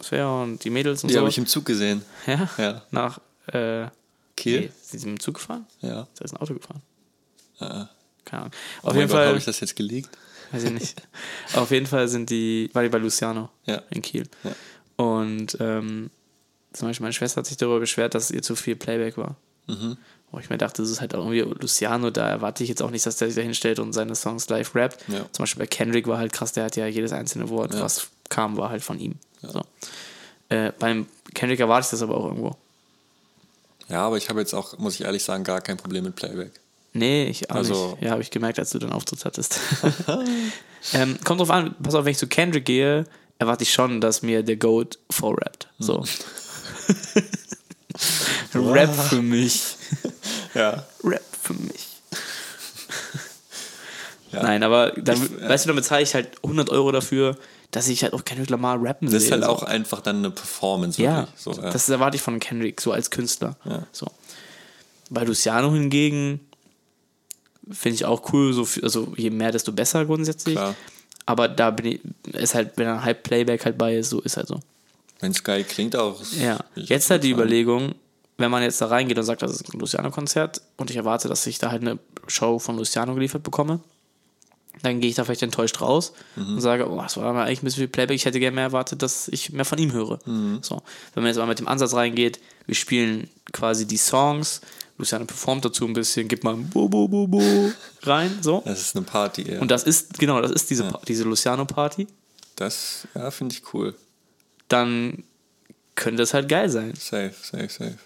Svea 0.03 0.43
und 0.43 0.63
die 0.65 0.71
Mädels 0.71 1.03
und 1.03 1.09
Die 1.09 1.15
so. 1.15 1.21
habe 1.21 1.29
ich 1.31 1.39
im 1.39 1.47
Zug 1.47 1.65
gesehen. 1.65 2.03
ja? 2.27 2.49
Ja. 2.59 2.83
Nach 2.91 3.19
äh, 3.47 3.87
Kiel? 4.37 4.61
Nee, 4.61 4.71
sind 4.83 4.99
sie 5.01 5.07
dem 5.07 5.21
Zug 5.21 5.37
gefahren? 5.37 5.67
Ja. 5.81 6.07
Da 6.19 6.25
ist 6.25 6.33
ein 6.33 6.37
Auto 6.39 6.53
gefahren. 6.55 6.83
Ah. 7.61 7.89
Keine 8.25 8.43
Ahnung. 8.43 8.53
Oh 8.83 8.89
Auf 8.89 8.93
mein 8.93 9.01
jeden 9.03 9.11
Fall. 9.13 9.29
Habe 9.29 9.39
ich 9.39 9.45
das 9.45 9.61
jetzt 9.61 9.77
geleakt? 9.77 10.11
Weiß 10.53 10.65
ich 10.65 10.71
nicht. 10.73 11.03
Auf 11.55 11.71
jeden 11.71 11.87
Fall 11.87 12.09
sind 12.09 12.29
die, 12.31 12.69
war 12.73 12.83
die 12.83 12.89
bei 12.89 12.99
Luciano 12.99 13.49
Ja. 13.65 13.83
in 13.91 14.03
Kiel. 14.03 14.29
Ja. 14.45 14.53
Und 15.05 15.57
ähm, 15.61 16.11
zum 16.73 16.89
Beispiel 16.89 17.05
meine 17.05 17.13
Schwester 17.15 17.39
hat 17.39 17.47
sich 17.47 17.57
darüber 17.57 17.81
beschwert, 17.81 18.15
dass 18.15 18.31
ihr 18.31 18.43
zu 18.43 18.57
viel 18.57 18.77
Playback 18.77 19.17
war. 19.17 19.37
Mhm. 19.69 19.97
Wo 20.33 20.39
ich 20.41 20.51
mir 20.51 20.59
dachte, 20.59 20.83
das 20.83 20.91
ist 20.91 21.01
halt 21.01 21.15
auch 21.15 21.25
irgendwie 21.31 21.41
Luciano, 21.61 22.11
da 22.11 22.29
erwarte 22.29 22.63
ich 22.63 22.69
jetzt 22.69 22.83
auch 22.83 22.91
nicht, 22.91 23.07
dass 23.07 23.17
der 23.17 23.29
sich 23.29 23.37
da 23.37 23.43
hinstellt 23.43 23.79
und 23.79 23.93
seine 23.93 24.15
Songs 24.15 24.49
live 24.49 24.75
rappt. 24.75 25.05
Ja. 25.09 25.25
Zum 25.33 25.45
Beispiel 25.45 25.61
bei 25.61 25.67
Kendrick 25.67 26.07
war 26.09 26.19
halt 26.19 26.33
krass, 26.33 26.53
der 26.53 26.65
hat 26.65 26.77
ja 26.77 26.87
jedes 26.87 27.13
einzelne 27.13 27.49
Wort, 27.49 27.73
Ja. 27.75 27.81
was 27.81 28.09
kam, 28.29 28.57
war 28.57 28.71
halt 28.71 28.83
von 28.83 28.99
ihm. 28.99 29.15
So. 29.43 29.63
Äh, 30.49 30.73
beim 30.79 31.07
Kendrick 31.35 31.61
erwarte 31.61 31.87
ich 31.87 31.91
das 31.93 32.03
aber 32.03 32.17
auch 32.17 32.25
irgendwo. 32.27 32.57
Ja, 33.89 34.05
aber 34.05 34.17
ich 34.17 34.29
habe 34.29 34.41
jetzt 34.41 34.53
auch, 34.53 34.77
muss 34.79 34.95
ich 34.95 35.03
ehrlich 35.03 35.23
sagen, 35.23 35.45
gar 35.45 35.61
kein 35.61 35.77
Problem 35.77 36.03
mit 36.05 36.17
Playback. 36.17 36.51
Nee, 36.93 37.27
ich 37.27 37.49
auch 37.51 37.57
Also- 37.57 37.91
nicht. 37.93 38.03
Ja, 38.03 38.11
habe 38.11 38.23
ich 38.23 38.31
gemerkt, 38.31 38.59
als 38.59 38.71
du 38.71 38.79
den 38.81 38.91
Auftritt 38.91 39.25
hattest. 39.25 39.61
ähm, 40.93 41.19
kommt 41.25 41.41
drauf 41.41 41.51
an, 41.51 41.75
pass 41.83 41.95
auf, 41.95 42.05
wenn 42.05 42.13
ich 42.13 42.19
zu 42.19 42.27
Kendrick 42.27 42.65
gehe, 42.65 43.05
erwarte 43.39 43.63
ich 43.63 43.73
schon, 43.73 44.01
dass 44.01 44.23
mir 44.23 44.43
der 44.43 44.57
Goat 44.57 44.99
vorrappt. 45.11 45.69
So. 45.79 46.05
Rap 48.55 48.95
für 48.95 49.23
mich. 49.23 49.77
Ja. 50.55 50.85
Rap 51.05 51.23
für 51.43 51.53
mich. 51.55 51.87
Ja. 54.33 54.43
Nein, 54.43 54.63
aber 54.65 54.91
dann, 54.97 55.23
Ich- 55.23 55.41
ja. 55.41 55.49
weißt 55.49 55.65
du, 55.65 55.69
damit 55.69 55.85
zahle 55.85 56.03
ich 56.03 56.15
halt 56.15 56.37
100 56.43 56.69
Euro 56.71 56.91
dafür, 56.93 57.37
dass 57.71 57.89
ich 57.89 58.03
halt 58.03 58.13
auch 58.13 58.25
Kendrick 58.25 58.51
Lamar 58.51 58.83
rappen 58.83 59.07
Das 59.11 59.23
sehe. 59.23 59.29
ist 59.29 59.33
halt 59.33 59.45
so. 59.45 59.51
auch 59.51 59.63
einfach 59.63 60.01
dann 60.01 60.17
eine 60.17 60.31
Performance. 60.31 61.01
Ja, 61.01 61.21
Wirklich. 61.21 61.41
So, 61.41 61.53
ja. 61.53 61.71
das 61.71 61.89
erwarte 61.89 62.17
ich 62.17 62.23
von 62.23 62.39
Kendrick, 62.41 62.81
so 62.81 62.93
als 62.93 63.11
Künstler. 63.11 63.57
So. 63.93 64.07
Bei 65.11 65.23
Luciano 65.23 65.73
hingegen 65.73 66.41
finde 67.71 67.95
ich 67.95 68.05
auch 68.05 68.33
cool, 68.33 68.53
so 68.53 68.67
also 68.83 69.13
je 69.17 69.31
mehr, 69.31 69.53
desto 69.53 69.73
besser 69.73 70.05
grundsätzlich. 70.05 70.57
Klar. 70.57 70.75
Aber 71.25 71.49
da 71.49 71.71
bin 71.71 71.87
ich, 71.87 72.01
ist 72.35 72.55
halt, 72.55 72.73
wenn 72.77 72.89
ein 72.89 73.05
halb 73.05 73.23
Playback 73.23 73.65
halt 73.65 73.79
bei 73.79 73.97
ist, 73.97 74.11
so 74.11 74.21
ist 74.21 74.37
halt 74.37 74.49
so. 74.49 74.61
Wenn 75.21 75.31
es 75.33 75.43
geil 75.43 75.65
klingt 75.65 75.97
auch. 75.97 76.21
Ja. 76.39 76.59
Jetzt 76.75 77.11
halt 77.11 77.25
die 77.25 77.33
Fall. 77.33 77.41
Überlegung, 77.43 77.95
wenn 78.39 78.51
man 78.51 78.63
jetzt 78.63 78.81
da 78.81 78.87
reingeht 78.87 79.19
und 79.19 79.25
sagt, 79.25 79.43
das 79.43 79.53
ist 79.53 79.73
ein 79.73 79.79
Luciano-Konzert 79.81 80.61
und 80.77 80.91
ich 80.91 80.97
erwarte, 80.97 81.29
dass 81.29 81.47
ich 81.47 81.59
da 81.59 81.71
halt 81.71 81.83
eine 81.83 81.99
Show 82.27 82.59
von 82.59 82.77
Luciano 82.77 83.15
geliefert 83.15 83.43
bekomme, 83.43 83.81
dann 84.83 85.01
gehe 85.01 85.09
ich 85.09 85.17
da 85.17 85.25
vielleicht 85.25 85.43
enttäuscht 85.43 85.81
raus 85.81 86.13
und 86.37 86.61
sage, 86.61 86.87
oh, 86.91 87.01
das 87.01 87.17
war 87.17 87.35
eigentlich 87.35 87.63
ein 87.63 87.65
bisschen 87.65 87.81
viel 87.81 87.89
Playback, 87.89 88.15
ich 88.17 88.27
hätte 88.27 88.39
gerne 88.39 88.55
mehr 88.57 88.65
erwartet, 88.65 89.01
dass 89.01 89.27
ich 89.29 89.51
mehr 89.53 89.65
von 89.65 89.79
ihm 89.79 89.93
höre. 89.93 90.19
So. 90.61 90.83
Wenn 91.15 91.23
man 91.23 91.29
jetzt 91.29 91.39
aber 91.39 91.47
mit 91.47 91.59
dem 91.59 91.67
Ansatz 91.69 91.95
reingeht, 91.95 92.41
wir 92.67 92.75
spielen 92.75 93.31
quasi 93.53 93.87
die 93.87 93.97
Songs, 93.97 94.61
Luciano 94.99 95.25
performt 95.25 95.65
dazu 95.65 95.87
ein 95.87 95.95
bisschen, 95.95 96.29
gibt 96.29 96.45
mal 96.45 96.53
ein 96.55 96.69
Bo, 96.69 96.91
Bo, 96.91 97.09
Bo, 97.09 97.27
Bo 97.27 97.43
rein, 98.03 98.39
so. 98.43 98.63
Das 98.67 98.81
ist 98.83 98.97
eine 98.97 99.07
Party, 99.07 99.51
ja. 99.51 99.61
Und 99.61 99.71
das 99.71 99.85
ist, 99.85 100.19
genau, 100.19 100.43
das 100.43 100.51
ist 100.51 100.69
diese, 100.69 100.85
Pa- 100.85 101.01
diese 101.09 101.25
Luciano-Party, 101.25 102.07
das, 102.57 103.09
ja, 103.15 103.31
finde 103.31 103.55
ich 103.55 103.63
cool. 103.73 103.95
Dann 104.69 105.25
könnte 105.95 106.23
das 106.23 106.35
halt 106.35 106.49
geil 106.49 106.69
sein. 106.69 106.95
Safe, 106.95 107.33
safe, 107.43 107.69
safe. 107.69 107.99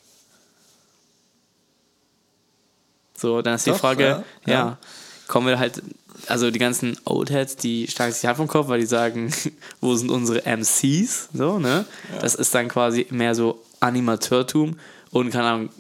So, 3.17 3.43
dann 3.43 3.55
ist 3.55 3.67
die 3.67 3.71
Doch, 3.71 3.79
Frage, 3.79 4.05
ja, 4.05 4.25
ja, 4.47 4.53
ja. 4.53 4.79
kommen 5.29 5.47
wir 5.47 5.59
halt, 5.59 5.83
also 6.27 6.51
die 6.51 6.59
ganzen 6.59 6.97
Oldheads, 7.05 7.57
die 7.57 7.87
schlagen 7.87 8.13
sich 8.13 8.23
die 8.23 8.29
Hand 8.29 8.39
vom 8.39 8.49
Kopf, 8.49 8.69
weil 8.69 8.81
die 8.81 8.87
sagen, 8.87 9.31
wo 9.81 9.95
sind 9.95 10.11
unsere 10.11 10.47
MCs? 10.47 11.29
So, 11.35 11.59
ne? 11.59 11.85
Das 12.21 12.35
ist 12.35 12.55
dann 12.55 12.69
quasi 12.69 13.07
mehr 13.11 13.35
so 13.35 13.63
Animateurtum 13.81 14.79
und 15.11 15.31
keine 15.31 15.49
Ahnung, 15.49 15.71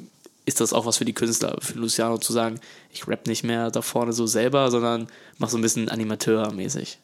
ist 0.44 0.60
das 0.60 0.72
auch 0.72 0.84
was 0.84 0.98
für 0.98 1.04
die 1.04 1.12
Künstler, 1.14 1.56
für 1.60 1.78
Luciano 1.78 2.18
zu 2.18 2.32
sagen, 2.32 2.60
ich 2.92 3.06
rap 3.06 3.26
nicht 3.26 3.44
mehr 3.44 3.70
da 3.70 3.82
vorne 3.82 4.12
so 4.12 4.26
selber, 4.26 4.70
sondern 4.70 5.06
mach 5.38 5.48
so 5.48 5.56
ein 5.56 5.62
bisschen 5.62 5.88
Animateur-mäßig. 5.88 6.98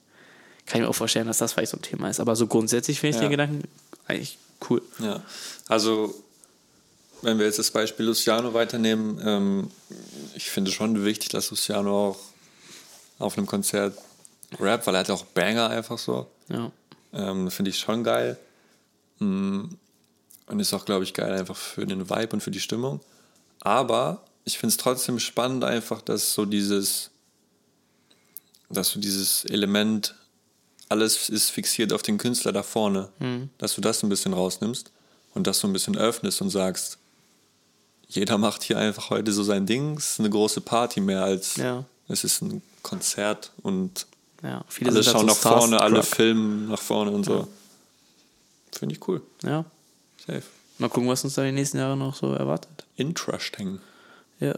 Kann 0.67 0.81
ich 0.81 0.85
mir 0.85 0.89
auch 0.89 0.95
vorstellen, 0.95 1.27
dass 1.27 1.39
das 1.39 1.53
vielleicht 1.53 1.71
so 1.71 1.77
ein 1.79 1.83
Thema 1.83 2.09
ist. 2.11 2.21
Aber 2.21 2.35
so 2.37 2.47
grundsätzlich 2.47 3.01
finde 3.01 3.11
ich 3.11 3.23
Ja. 3.23 3.29
den 3.29 3.31
Gedanken 3.31 3.62
eigentlich 4.07 4.39
cool. 4.69 4.83
Ja, 4.99 5.23
also 5.69 6.14
wenn 7.23 7.39
wir 7.39 7.47
jetzt 7.47 7.59
das 7.59 7.71
Beispiel 7.71 8.07
Luciano 8.07 8.53
weiternehmen, 8.53 9.21
ähm, 9.25 9.71
ich 10.35 10.51
finde 10.51 10.71
schon 10.73 11.05
wichtig, 11.05 11.31
dass 11.31 11.51
Luciano 11.51 12.11
auch 12.11 12.19
auf 13.19 13.39
einem 13.39 13.47
Konzert 13.47 13.97
rappt, 14.61 14.87
weil 14.87 14.95
er 14.95 15.01
hat 15.01 15.11
auch 15.11 15.25
Banger 15.25 15.71
einfach 15.71 15.99
so. 15.99 16.27
Ja. 16.49 16.71
Ähm, 17.12 17.51
finde 17.51 17.71
ich 17.71 17.79
schon 17.79 18.05
geil. 18.05 18.39
Mm, 19.19 19.64
Und 20.49 20.61
ist 20.61 20.73
auch, 20.75 20.85
glaube 20.85 21.03
ich, 21.05 21.12
geil 21.14 21.33
einfach 21.33 21.57
für 21.57 21.87
den 21.87 22.09
Vibe 22.09 22.29
und 22.35 22.41
für 22.41 22.51
die 22.53 22.61
Stimmung. 22.61 23.01
Aber 23.62 24.23
ich 24.45 24.59
finde 24.59 24.71
es 24.73 24.77
trotzdem 24.77 25.19
spannend 25.19 25.64
einfach, 25.64 26.03
dass 26.03 26.35
so 26.35 26.45
dieses, 26.45 27.11
dass 28.71 28.93
du 28.93 28.99
dieses 29.01 29.45
Element, 29.47 30.14
alles 30.89 31.28
ist 31.28 31.51
fixiert 31.51 31.93
auf 31.93 32.03
den 32.03 32.18
Künstler 32.18 32.53
da 32.53 32.62
vorne, 32.62 33.09
dass 33.59 33.74
du 33.74 33.80
das 33.80 34.03
ein 34.03 34.09
bisschen 34.09 34.32
rausnimmst 34.32 34.91
und 35.34 35.47
das 35.47 35.59
so 35.59 35.66
ein 35.66 35.72
bisschen 35.72 35.97
öffnest 35.97 36.41
und 36.41 36.51
sagst, 36.51 36.99
jeder 38.09 38.39
macht 38.39 38.62
hier 38.62 38.78
einfach 38.78 39.11
heute 39.11 39.32
so 39.32 39.43
sein 39.43 39.66
Ding, 39.66 39.97
es 39.97 40.12
ist 40.12 40.20
eine 40.20 40.30
große 40.30 40.61
Party 40.61 41.01
mehr 41.01 41.24
als 41.24 41.57
Ja. 41.57 41.84
es 42.09 42.22
ist 42.24 42.41
ein 42.43 42.62
Konzert 42.82 43.51
und 43.62 44.07
ja. 44.43 44.64
Viele 44.68 44.91
alle 44.91 45.03
sind 45.03 45.12
schauen 45.12 45.28
halt 45.28 45.28
nach 45.28 45.43
so 45.43 45.49
vorne, 45.49 45.80
alle 45.80 46.03
filmen 46.03 46.68
nach 46.68 46.80
vorne 46.80 47.11
und 47.11 47.24
so. 47.24 47.49
Finde 48.70 48.95
ich 48.95 49.09
cool. 49.09 49.22
Ja. 49.43 49.64
Safe. 50.24 50.43
Mal 50.78 50.89
gucken, 50.89 51.09
was 51.09 51.24
uns 51.24 51.34
da 51.34 51.43
die 51.43 51.53
nächsten 51.53 51.78
Jahre 51.78 51.97
noch 51.97 52.14
so 52.14 52.32
erwartet. 52.32 52.84
Interesting. 52.97 53.80
Ja. 54.39 54.55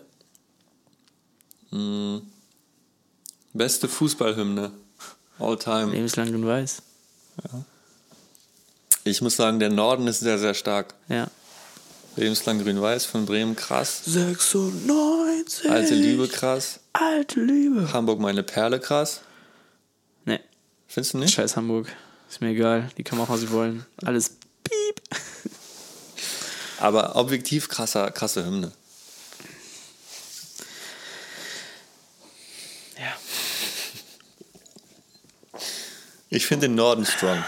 Beste 3.52 3.88
Fußballhymne. 3.88 4.72
All 5.38 5.56
time. 5.58 5.92
Lebenslang 5.92 6.34
und 6.34 6.46
weiß. 6.46 6.82
Ich 9.04 9.20
muss 9.22 9.36
sagen, 9.36 9.58
der 9.58 9.70
Norden 9.70 10.06
ist 10.06 10.20
sehr, 10.20 10.38
sehr 10.38 10.54
stark. 10.54 10.94
Ja. 11.08 11.28
Lebenslang 12.16 12.60
grün-weiß 12.62 13.04
von 13.04 13.26
Bremen, 13.26 13.54
krass. 13.54 14.02
96. 14.06 15.70
Alte 15.70 15.94
Liebe, 15.94 16.26
krass. 16.28 16.80
Alte 16.92 17.40
Liebe. 17.40 17.92
Hamburg, 17.92 18.18
meine 18.18 18.42
Perle, 18.42 18.80
krass. 18.80 19.20
Nee, 20.24 20.40
Findest 20.88 21.14
du 21.14 21.18
nicht? 21.18 21.32
scheiß 21.34 21.56
Hamburg. 21.56 21.86
Ist 22.28 22.40
mir 22.40 22.48
egal. 22.48 22.90
Die 22.98 23.04
kann 23.04 23.18
machen, 23.18 23.32
was 23.32 23.40
sie 23.40 23.50
wollen. 23.52 23.86
Alles 24.04 24.30
piep. 24.64 25.00
Aber 26.80 27.16
objektiv 27.16 27.68
krasser, 27.68 28.10
krasse 28.10 28.44
Hymne. 28.44 28.72
Ich 36.38 36.46
finde 36.46 36.68
den 36.68 36.76
Norden 36.76 37.04
strong. 37.04 37.42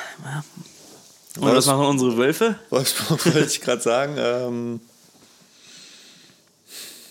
Und 1.38 1.54
was 1.54 1.66
machen 1.66 1.86
unsere 1.86 2.16
Wölfe? 2.16 2.56
Wolfsburg 2.70 3.24
wollte 3.34 3.44
ich 3.46 3.60
gerade 3.60 3.80
sagen. 3.80 4.16
Ähm, 4.18 4.80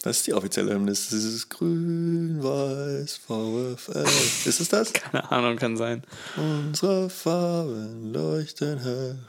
was 0.04 0.18
ist 0.18 0.28
die 0.28 0.34
offizielle? 0.34 0.78
Das 0.86 1.14
ist 1.14 1.50
grün-weiß 1.50 3.16
VfL. 3.26 4.04
Ist 4.44 4.60
es 4.60 4.68
das? 4.68 4.92
Keine 4.92 5.32
Ahnung, 5.32 5.56
kann 5.56 5.78
sein. 5.78 6.04
Unsere 6.36 7.10
Farben 7.10 8.12
leuchten 8.12 8.78
hell, 8.80 9.20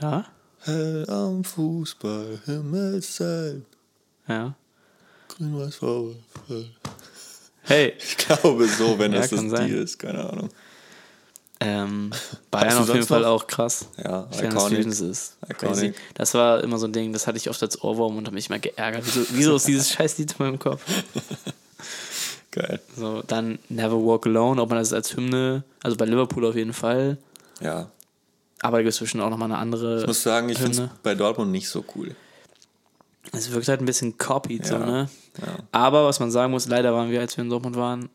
Ja? 0.00 0.24
hell 0.60 1.04
am 1.10 1.44
Fußball, 1.44 2.40
Himmelszeit. 2.46 3.60
Ja. 4.28 4.54
Grün-weiß 5.28 5.74
VfL. 5.76 6.70
Hey. 7.64 7.92
Ich 7.98 8.16
glaube 8.16 8.66
so, 8.66 8.98
wenn 8.98 9.12
Ja, 9.12 9.18
das 9.20 9.28
das 9.28 9.38
kann 9.40 9.50
die 9.50 9.56
sein. 9.56 9.70
ist, 9.74 9.98
keine 9.98 10.26
Ahnung. 10.26 10.48
Ähm, 11.62 12.10
Bayern 12.50 12.78
auf 12.78 12.88
jeden 12.88 13.06
Fall 13.06 13.20
noch? 13.20 13.28
auch 13.28 13.46
krass. 13.46 13.86
Ja, 14.02 14.26
iconic. 14.32 14.86
Ist. 14.86 15.36
Iconic. 15.48 15.94
Das 16.14 16.32
war 16.34 16.64
immer 16.64 16.78
so 16.78 16.86
ein 16.86 16.92
Ding, 16.92 17.12
das 17.12 17.26
hatte 17.26 17.36
ich 17.36 17.50
oft 17.50 17.62
als 17.62 17.82
Ohrwurm 17.82 18.16
und 18.16 18.26
habe 18.26 18.34
mich 18.34 18.48
immer 18.48 18.58
geärgert. 18.58 19.02
Wieso, 19.04 19.26
wieso 19.32 19.56
ist 19.56 19.66
dieses 19.66 19.90
Scheißlied 19.92 20.32
in 20.32 20.36
meinem 20.44 20.58
Kopf? 20.58 20.82
Geil. 22.50 22.80
So, 22.96 23.22
dann 23.26 23.58
Never 23.68 23.96
Walk 24.04 24.26
Alone, 24.26 24.60
ob 24.60 24.70
man 24.70 24.78
das 24.78 24.92
als 24.92 25.14
Hymne, 25.16 25.62
also 25.82 25.96
bei 25.96 26.04
Liverpool 26.04 26.44
auf 26.46 26.56
jeden 26.56 26.72
Fall. 26.72 27.18
Ja. 27.60 27.90
Aber 28.62 28.78
da 28.78 28.82
gibt 28.82 28.90
es 28.92 28.96
zwischen 28.96 29.20
auch 29.20 29.30
nochmal 29.30 29.50
eine 29.50 29.58
andere. 29.58 30.00
Ich 30.00 30.06
muss 30.06 30.22
sagen, 30.22 30.48
ich 30.48 30.58
finde 30.58 30.84
es 30.84 30.88
bei 31.02 31.14
Dortmund 31.14 31.50
nicht 31.52 31.68
so 31.68 31.84
cool. 31.94 32.14
Es 33.32 33.50
wirkt 33.52 33.68
halt 33.68 33.80
ein 33.80 33.86
bisschen 33.86 34.18
copied, 34.18 34.66
so, 34.66 34.74
Ja, 34.74 34.86
ne? 34.86 35.08
ja. 35.40 35.46
Aber 35.70 36.06
was 36.06 36.18
man 36.18 36.30
sagen 36.30 36.50
muss, 36.50 36.66
leider 36.66 36.92
waren 36.92 37.10
wir, 37.10 37.20
als 37.20 37.36
wir 37.36 37.44
in 37.44 37.50
Dortmund 37.50 37.76
waren, 37.76 38.08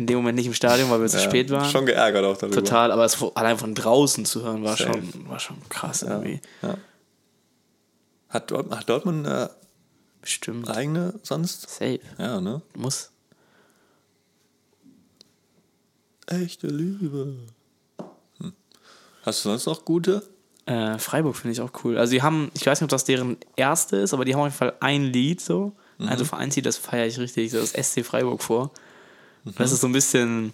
in 0.00 0.06
dem 0.06 0.16
Moment 0.16 0.36
nicht 0.36 0.46
im 0.46 0.54
Stadion, 0.54 0.90
weil 0.90 1.00
wir 1.00 1.08
zu 1.08 1.18
Ja, 1.18 1.24
spät 1.24 1.50
waren. 1.50 1.70
Schon 1.70 1.84
geärgert 1.84 2.24
auch 2.24 2.36
darüber. 2.36 2.56
Total, 2.56 2.90
aber 2.90 3.04
es 3.04 3.22
allein 3.34 3.58
von 3.58 3.74
draußen 3.74 4.24
zu 4.24 4.42
hören 4.42 4.64
war 4.64 4.76
schon, 4.76 5.28
war 5.28 5.38
schon 5.38 5.56
krass 5.68 6.02
irgendwie. 6.02 6.40
Ja. 6.62 6.76
Hat, 8.30 8.50
Dort, 8.50 8.74
hat 8.74 8.88
Dortmund 8.88 9.26
eine 9.26 9.50
Bestimmt. 10.22 10.70
eigene 10.70 11.20
sonst? 11.22 11.68
Safe. 11.68 12.00
Ja, 12.18 12.40
ne? 12.40 12.62
Muss. 12.74 13.10
Echte 16.26 16.68
Liebe. 16.68 17.36
Hm. 18.38 18.52
Hast 19.22 19.44
du 19.44 19.50
sonst 19.50 19.66
noch 19.66 19.84
gute? 19.84 20.22
Äh, 20.64 20.98
Freiburg 20.98 21.36
finde 21.36 21.52
ich 21.52 21.60
auch 21.60 21.72
cool. 21.84 21.98
Also 21.98 22.12
die 22.12 22.22
haben, 22.22 22.50
ich 22.54 22.64
weiß 22.66 22.80
nicht, 22.80 22.84
ob 22.86 22.90
das 22.90 23.04
deren 23.04 23.36
erste 23.56 23.96
ist, 23.96 24.14
aber 24.14 24.24
die 24.24 24.34
haben 24.34 24.40
auf 24.40 24.46
jeden 24.46 24.56
Fall 24.56 24.74
ein 24.80 25.04
Lied 25.04 25.40
so. 25.42 25.72
Mhm. 25.98 26.08
Also 26.08 26.24
Vereinslied, 26.24 26.64
das 26.64 26.78
feiere 26.78 27.06
ich 27.06 27.18
richtig, 27.18 27.50
so 27.50 27.58
das 27.60 27.72
SC 27.72 28.04
Freiburg 28.04 28.42
vor. 28.42 28.70
Mhm. 29.44 29.54
Das 29.58 29.72
ist 29.72 29.80
so 29.80 29.86
ein 29.88 29.92
bisschen, 29.92 30.52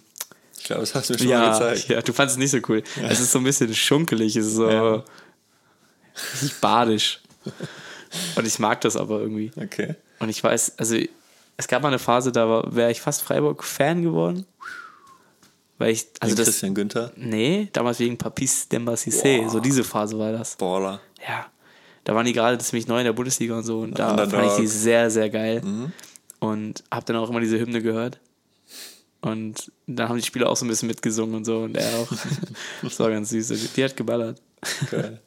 Ich 0.57 0.63
glaube, 0.65 0.81
das 0.81 0.95
hast 0.95 1.09
du 1.09 1.13
mir 1.13 1.19
schon 1.19 1.27
mal 1.29 1.33
ja, 1.33 1.51
gezeigt. 1.53 1.89
ja, 1.89 2.01
du 2.01 2.13
fandest 2.13 2.37
es 2.37 2.39
nicht 2.39 2.51
so 2.51 2.59
cool. 2.71 2.83
Es 3.07 3.19
ist 3.19 3.31
so 3.31 3.39
ein 3.39 3.43
bisschen 3.43 3.73
schunkelig, 3.73 4.35
es 4.35 4.47
ist 4.47 4.55
so 4.55 4.69
Ja. 4.69 5.03
badisch. 6.61 7.21
Und 8.35 8.47
ich 8.47 8.59
mag 8.59 8.81
das 8.81 8.95
aber 8.95 9.19
irgendwie. 9.19 9.51
Okay. 9.55 9.95
Und 10.19 10.29
ich 10.29 10.43
weiß, 10.43 10.77
also 10.77 10.97
es 11.57 11.67
gab 11.67 11.81
mal 11.81 11.89
eine 11.89 11.99
Phase, 11.99 12.31
da 12.31 12.63
wäre 12.73 12.91
ich 12.91 13.01
fast 13.01 13.21
Freiburg-Fan 13.23 14.01
geworden. 14.03 14.45
Weil 15.79 15.91
ich, 15.91 16.07
also 16.21 16.35
das, 16.35 16.45
Christian 16.47 16.73
Günther, 16.73 17.11
nee, 17.15 17.69
damals 17.71 17.99
wegen 17.99 18.17
Papis 18.17 18.67
Demba 18.67 18.93
Cissé, 18.93 19.47
so 19.47 19.59
diese 19.59 19.83
Phase 19.83 20.17
war 20.17 20.31
das. 20.31 20.55
Baller. 20.55 20.99
Ja, 21.27 21.45
da 22.03 22.15
waren 22.15 22.25
die 22.25 22.33
gerade 22.33 22.57
ziemlich 22.57 22.87
neu 22.87 22.97
in 22.97 23.05
der 23.05 23.13
Bundesliga 23.13 23.55
und 23.55 23.63
so 23.63 23.81
und 23.81 23.99
da 23.99 24.09
Underdog. 24.09 24.39
fand 24.39 24.51
ich 24.53 24.57
die 24.57 24.67
sehr, 24.67 25.11
sehr 25.11 25.29
geil. 25.29 25.61
Und 26.39 26.83
hab 26.89 27.05
dann 27.05 27.17
auch 27.17 27.29
immer 27.29 27.41
diese 27.41 27.59
Hymne 27.59 27.83
gehört. 27.83 28.19
Und 29.21 29.71
dann 29.87 30.09
haben 30.09 30.17
die 30.17 30.23
Spieler 30.23 30.49
auch 30.49 30.55
so 30.57 30.65
ein 30.65 30.69
bisschen 30.69 30.87
mitgesungen 30.87 31.35
und 31.35 31.45
so 31.45 31.59
und 31.63 31.75
er 31.75 31.99
auch. 31.99 32.07
das 32.83 32.99
war 32.99 33.09
ganz 33.09 33.29
süß. 33.29 33.73
Die 33.73 33.83
hat 33.83 33.95
geballert. 33.97 34.41
Geil. 34.91 35.21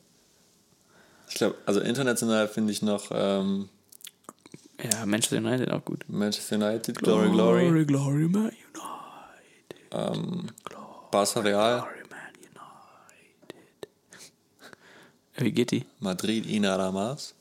Ich 1.28 1.34
glaube, 1.36 1.56
also 1.66 1.80
international 1.80 2.48
finde 2.48 2.72
ich 2.72 2.82
noch 2.82 3.10
ähm, 3.12 3.68
Ja, 4.82 5.04
Manchester 5.06 5.38
United 5.38 5.70
auch 5.70 5.84
gut. 5.84 6.04
Manchester 6.08 6.56
United, 6.56 6.98
Glory, 6.98 7.30
Glory, 7.30 7.84
Glory, 7.84 7.84
Glory, 7.84 8.28
Man 8.28 8.42
United. 8.46 8.56
ähm, 9.92 10.46
Barca 11.10 11.40
Real, 11.40 11.80
Glory, 11.80 11.94
Man 12.10 12.34
United. 12.36 13.88
Wie 15.36 15.52
geht 15.52 15.70
die? 15.72 15.84
Madrid, 16.00 16.46
Ina 16.46 16.76
Ramas. 16.76 17.34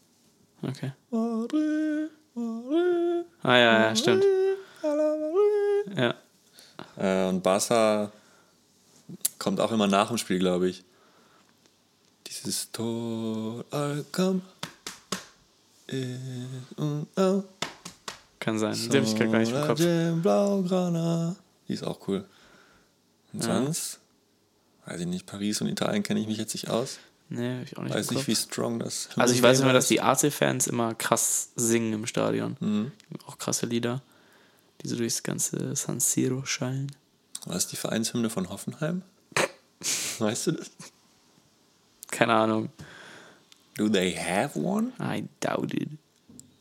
Okay. 0.61 0.91
Madrid, 1.09 2.11
Madrid, 2.35 3.25
Ah, 3.43 3.55
ja, 3.57 3.79
ja, 3.87 3.95
stimmt. 3.95 4.23
Ja. 5.95 6.13
Äh, 6.99 7.27
und 7.27 7.41
Barca 7.41 8.11
kommt 9.39 9.59
auch 9.59 9.71
immer 9.71 9.87
nach 9.87 10.09
dem 10.09 10.17
Spiel, 10.17 10.39
glaube 10.39 10.69
ich. 10.69 10.83
Dieses 12.27 12.71
Tor 12.71 13.65
Alcam. 13.71 14.41
Mm, 15.91 17.01
oh. 17.15 17.43
Kann 18.39 18.59
sein. 18.59 18.73
Die 18.73 18.97
habe 18.97 19.05
ich 19.05 19.15
gar 19.17 19.39
nicht 19.39 19.51
im 19.51 19.65
Kopf. 19.65 19.81
Blaugrana. 20.21 21.35
Die 21.67 21.73
ist 21.73 21.83
auch 21.83 22.07
cool. 22.07 22.25
Und 23.33 23.43
sonst? 23.43 23.99
Weiß 24.85 25.01
ich 25.01 25.07
nicht, 25.07 25.25
Paris 25.25 25.61
und 25.61 25.67
Italien 25.67 26.03
kenne 26.03 26.19
ich 26.19 26.27
mich 26.27 26.37
jetzt 26.37 26.53
nicht 26.53 26.69
aus. 26.69 26.99
Nee, 27.29 27.61
ich 27.61 27.77
auch 27.77 27.83
nicht 27.83 27.93
Weiß 27.93 28.09
im 28.09 28.17
nicht, 28.17 28.27
wie 28.27 28.35
strong 28.35 28.79
das 28.79 29.09
Also 29.15 29.35
ich 29.35 29.43
weiß 29.43 29.59
immer, 29.59 29.73
dass 29.73 29.87
die 29.87 30.01
AC-Fans 30.01 30.65
immer 30.65 30.95
krass 30.95 31.49
singen 31.55 31.93
im 31.93 32.07
Stadion. 32.07 32.57
Mhm. 32.59 32.91
Auch 33.27 33.37
krasse 33.37 33.67
Lieder, 33.67 34.01
die 34.82 34.88
so 34.88 34.95
durchs 34.95 35.23
ganze 35.23 35.75
San 35.75 35.99
Siro 35.99 36.45
schallen. 36.45 36.91
Was 37.45 37.63
ist 37.63 37.71
die 37.71 37.75
Vereinshymne 37.77 38.30
von 38.30 38.49
Hoffenheim? 38.49 39.03
Weißt 40.19 40.47
du 40.47 40.51
das? 40.53 40.71
Keine 42.11 42.34
Ahnung. 42.34 42.69
Do 43.75 43.88
they 43.88 44.13
have 44.13 44.59
one? 44.59 44.91
I 44.99 45.23
doubt 45.39 45.73
it. 45.73 45.89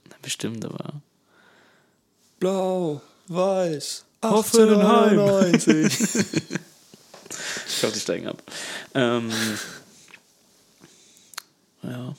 Na, 0.09 0.17
Bestimmt, 0.23 0.65
aber. 0.65 1.03
Blau, 2.39 3.03
weiß, 3.27 4.05
Hoffenheim. 4.23 5.19
1899. 5.19 6.59
Ich 7.67 7.81
glaube, 7.81 7.95
die 7.95 8.01
steigen 8.01 8.27
ab. 8.29 8.43
Ähm, 8.95 9.31
ja. 11.83 12.15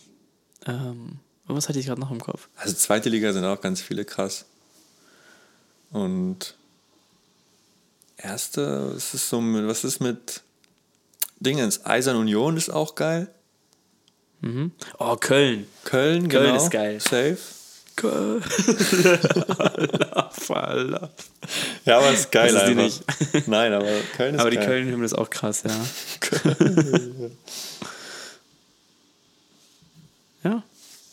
Ähm, 0.66 1.20
was 1.45 1.68
hatte 1.70 1.80
ich 1.80 1.86
gerade 1.86 2.02
noch 2.02 2.12
im 2.12 2.20
Kopf? 2.20 2.50
Also 2.58 2.74
zweite 2.76 3.10
Liga 3.10 3.34
sind 3.34 3.43
auch 3.45 3.62
ganz 3.62 3.82
viele 3.82 4.06
krass. 4.06 4.45
Und 5.92 6.56
erste, 8.18 8.96
was 8.96 9.14
ist 9.14 9.30
so 9.30 9.42
mit, 9.42 9.68
was 9.68 9.84
ist 9.84 10.00
mit 10.00 10.42
Dingens? 11.40 11.86
Eisern 11.86 12.18
Union 12.18 12.58
ist 12.58 12.70
auch 12.70 12.96
geil. 12.96 13.30
Oh, 15.00 15.16
Köln. 15.18 15.68
Köln, 15.84 16.30
Köln 16.30 16.46
genau. 16.46 16.56
ist 16.56 16.72
geil. 16.72 17.00
Safe. 17.00 17.38
Köln. 17.96 18.42
Ja, 21.86 21.98
aber 21.98 22.12
ist 22.12 22.32
geil 22.32 22.54
Das 22.54 22.70
ist 22.70 23.04
einfach. 23.10 23.48
Nein, 23.48 23.74
aber 23.74 23.88
Köln 24.16 24.36
ist 24.36 24.42
Aber 24.42 24.52
die 24.52 24.58
geil. 24.58 24.68
Köln-Hymne 24.68 25.06
ist 25.06 25.18
auch 25.18 25.30
krass, 25.30 25.64
ja. 25.64 25.72
ja. 30.50 30.64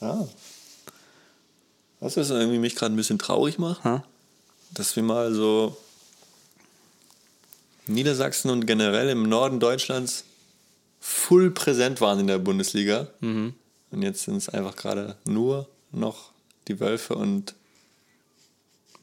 Ja. 0.00 0.28
Was 2.00 2.16
ist 2.16 2.30
irgendwie 2.30 2.58
mich 2.58 2.76
gerade 2.76 2.94
ein 2.94 2.96
bisschen 2.96 3.18
traurig 3.18 3.58
macht? 3.58 3.82
Ha? 3.84 4.04
Dass 4.72 4.94
wir 4.96 5.02
mal 5.02 5.32
so 5.32 5.76
Niedersachsen 7.86 8.50
und 8.50 8.66
generell 8.66 9.08
im 9.08 9.28
Norden 9.28 9.60
Deutschlands 9.60 10.24
full 11.00 11.50
präsent 11.50 12.00
waren 12.00 12.20
in 12.20 12.26
der 12.26 12.38
Bundesliga. 12.38 13.06
Mhm. 13.20 13.54
Und 13.90 14.02
jetzt 14.02 14.24
sind 14.24 14.36
es 14.36 14.48
einfach 14.48 14.76
gerade 14.76 15.16
nur 15.24 15.68
noch 15.92 16.30
die 16.68 16.80
Wölfe 16.80 17.14
und 17.14 17.54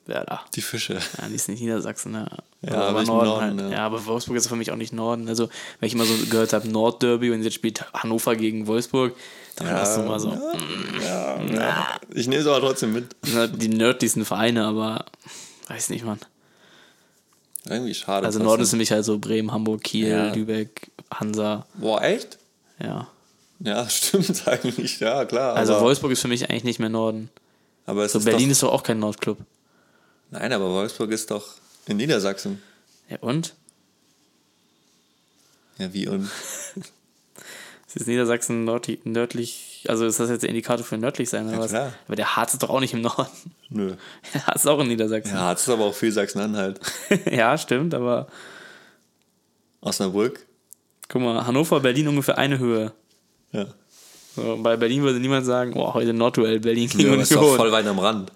Werder. 0.05 0.41
die 0.53 0.61
Fische. 0.61 0.95
Ja, 0.95 1.29
die 1.29 1.35
ist 1.35 1.47
nicht 1.47 1.61
Niedersachsen, 1.61 2.13
ja. 2.13 2.27
Ja, 2.61 2.73
aber 2.73 2.87
aber 2.87 3.03
Norden, 3.03 3.29
Norden, 3.29 3.61
halt. 3.61 3.71
ja. 3.71 3.77
Ja. 3.77 3.85
aber 3.85 4.05
Wolfsburg 4.05 4.37
ist 4.37 4.47
für 4.47 4.55
mich 4.57 4.71
auch 4.71 4.75
nicht 4.75 4.91
Norden. 4.93 5.27
Also, 5.29 5.49
wenn 5.79 5.87
ich 5.87 5.93
immer 5.93 6.05
so 6.05 6.13
gehört 6.29 6.53
habe, 6.53 6.67
Nordderby 6.67 7.31
und 7.31 7.41
jetzt 7.41 7.53
spielt 7.53 7.93
Hannover 7.93 8.35
gegen 8.35 8.67
Wolfsburg, 8.67 9.15
dann 9.55 9.67
war 9.67 9.75
das 9.75 9.95
so 9.95 10.03
mal 10.03 10.19
so. 10.19 10.37
Ich 12.13 12.27
nehme 12.27 12.41
es 12.41 12.47
aber 12.47 12.59
trotzdem 12.59 12.93
mit. 12.93 13.15
Sind 13.23 13.61
die 13.61 13.69
nördlichsten 13.69 14.25
Vereine, 14.25 14.65
aber 14.65 15.05
weiß 15.67 15.89
nicht, 15.89 16.05
Mann. 16.05 16.19
Irgendwie 17.65 17.93
schade. 17.93 18.25
Also. 18.25 18.39
Norden 18.39 18.63
ist 18.63 18.73
mich 18.73 18.91
halt 18.91 19.05
so 19.05 19.19
Bremen, 19.19 19.51
Hamburg, 19.51 19.83
Kiel, 19.83 20.07
Ja. 20.09 20.33
Lübeck, 20.33 20.91
Hansa, 21.13 21.65
Boah, 21.75 22.01
echt? 22.03 22.37
ja. 22.79 23.07
Ja, 23.59 23.87
stimmt 23.89 24.45
eigentlich. 24.47 24.99
Ja, 24.99 25.23
klar. 25.23 25.55
Also 25.55 25.79
Wolfsburg 25.79 26.11
ist 26.11 26.21
für 26.21 26.27
mich 26.27 26.49
eigentlich 26.49 26.65
nicht 26.65 26.79
mehr 26.79 26.89
Norden. 26.89 27.29
aber 27.85 28.03
es 28.03 28.11
So 28.11 28.19
ist 28.19 28.25
Berlin 28.25 28.47
doch, 28.47 28.51
ist 28.51 28.63
doch 28.63 28.73
auch 28.73 28.83
kein 28.83 28.99
Nordclub. 28.99 29.37
Nein, 30.31 30.51
aber 30.51 30.69
Wolfsburg 30.71 31.11
ist 31.11 31.31
doch 31.31 31.53
in 31.85 31.95
Niedersachsen. 31.97 32.61
Ja, 33.09 33.17
und? 33.21 33.53
Ja, 35.77 35.93
wie 35.93 36.07
und? 36.09 36.29
Ist 37.95 38.07
Niedersachsen 38.07 38.63
nördlich, 38.65 38.99
nördlich, 39.05 39.85
also 39.87 40.05
ist 40.05 40.19
das 40.19 40.29
jetzt 40.29 40.41
der 40.41 40.49
Indikator 40.49 40.83
für 40.85 40.97
nördlich 40.97 41.29
sein 41.29 41.45
oder 41.47 41.53
Ja, 41.57 41.59
was? 41.61 41.69
klar. 41.71 41.93
Aber 42.07 42.15
der 42.15 42.35
Harz 42.35 42.53
ist 42.53 42.63
doch 42.63 42.69
auch 42.71 42.79
nicht 42.79 42.93
im 42.93 43.01
Norden. 43.01 43.27
Nö. 43.69 43.93
Der 44.33 44.47
Harz 44.47 44.61
ist 44.61 44.67
auch 44.67 44.79
in 44.79 44.87
Niedersachsen. 44.87 45.33
Ja, 45.35 45.53
es 45.53 45.61
ist 45.61 45.69
aber 45.69 45.85
auch 45.85 45.93
viel 45.93 46.11
Sachsen-Anhalt. 46.11 46.79
ja, 47.31 47.55
stimmt, 47.57 47.93
aber 47.93 48.27
Osnabrück. 49.81 50.45
guck 51.09 51.21
mal, 51.21 51.45
Hannover, 51.45 51.79
Berlin 51.81 52.07
ungefähr 52.07 52.37
eine 52.37 52.57
Höhe. 52.59 52.93
Ja. 53.51 53.67
So, 54.35 54.57
bei 54.63 54.77
Berlin 54.77 55.03
würde 55.03 55.19
niemand 55.19 55.45
sagen, 55.45 55.73
oh, 55.75 55.93
heute 55.93 56.13
Nordduell, 56.13 56.59
Berlin 56.59 56.89
gegen 56.89 57.13
Ja, 57.13 57.21
ist 57.21 57.31
doch 57.35 57.41
Union. 57.41 57.57
voll 57.57 57.71
weit 57.71 57.85
am 57.85 57.99
Rand. 57.99 58.31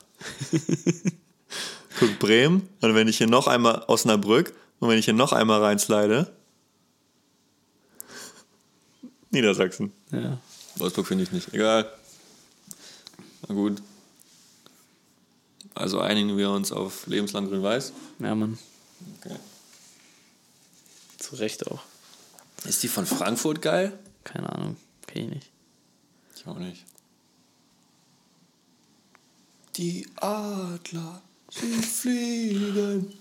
Guck, 2.00 2.20
Bremen. 2.20 2.70
Und 2.82 2.94
wenn 2.94 3.08
ich 3.08 3.18
hier 3.18 3.28
noch 3.28 3.48
einmal 3.48 3.84
Osnabrück 3.88 4.54
und 4.80 4.90
wenn 4.90 5.00
ich 5.00 5.06
hier 5.06 5.16
noch 5.16 5.34
einmal 5.34 5.62
reinslide. 5.64 6.28
Niedersachsen. 9.32 9.92
Ja. 10.12 10.40
Wolfsburg 10.78 11.08
finde 11.08 11.24
ich 11.24 11.32
nicht. 11.32 11.54
Egal. 11.54 11.92
Na 13.48 13.56
gut. 13.56 13.82
Also 15.76 16.00
einigen 16.00 16.38
wir 16.38 16.50
uns 16.50 16.72
auf 16.72 17.06
lebenslang 17.08 17.48
grün-weiß. 17.48 17.94
ja, 18.20 18.34
Mann, 18.36 18.58
Okay. 19.22 19.36
zu 21.20 21.36
Recht 21.36 21.68
auch. 21.68 21.82
Ist 22.66 22.82
die 22.84 22.88
von 22.88 23.06
Frankfurt 23.06 23.62
geil? 23.62 23.98
Keine 24.24 24.52
Ahnung, 24.52 24.76
kenn 25.06 25.26
ich 25.26 25.30
nicht. 25.36 25.50
Ich 26.36 26.48
auch 26.48 26.58
nicht. 26.58 26.84
Die 29.76 30.08
Adler, 30.16 31.22
sie 31.52 31.74
fliegen. 31.82 33.14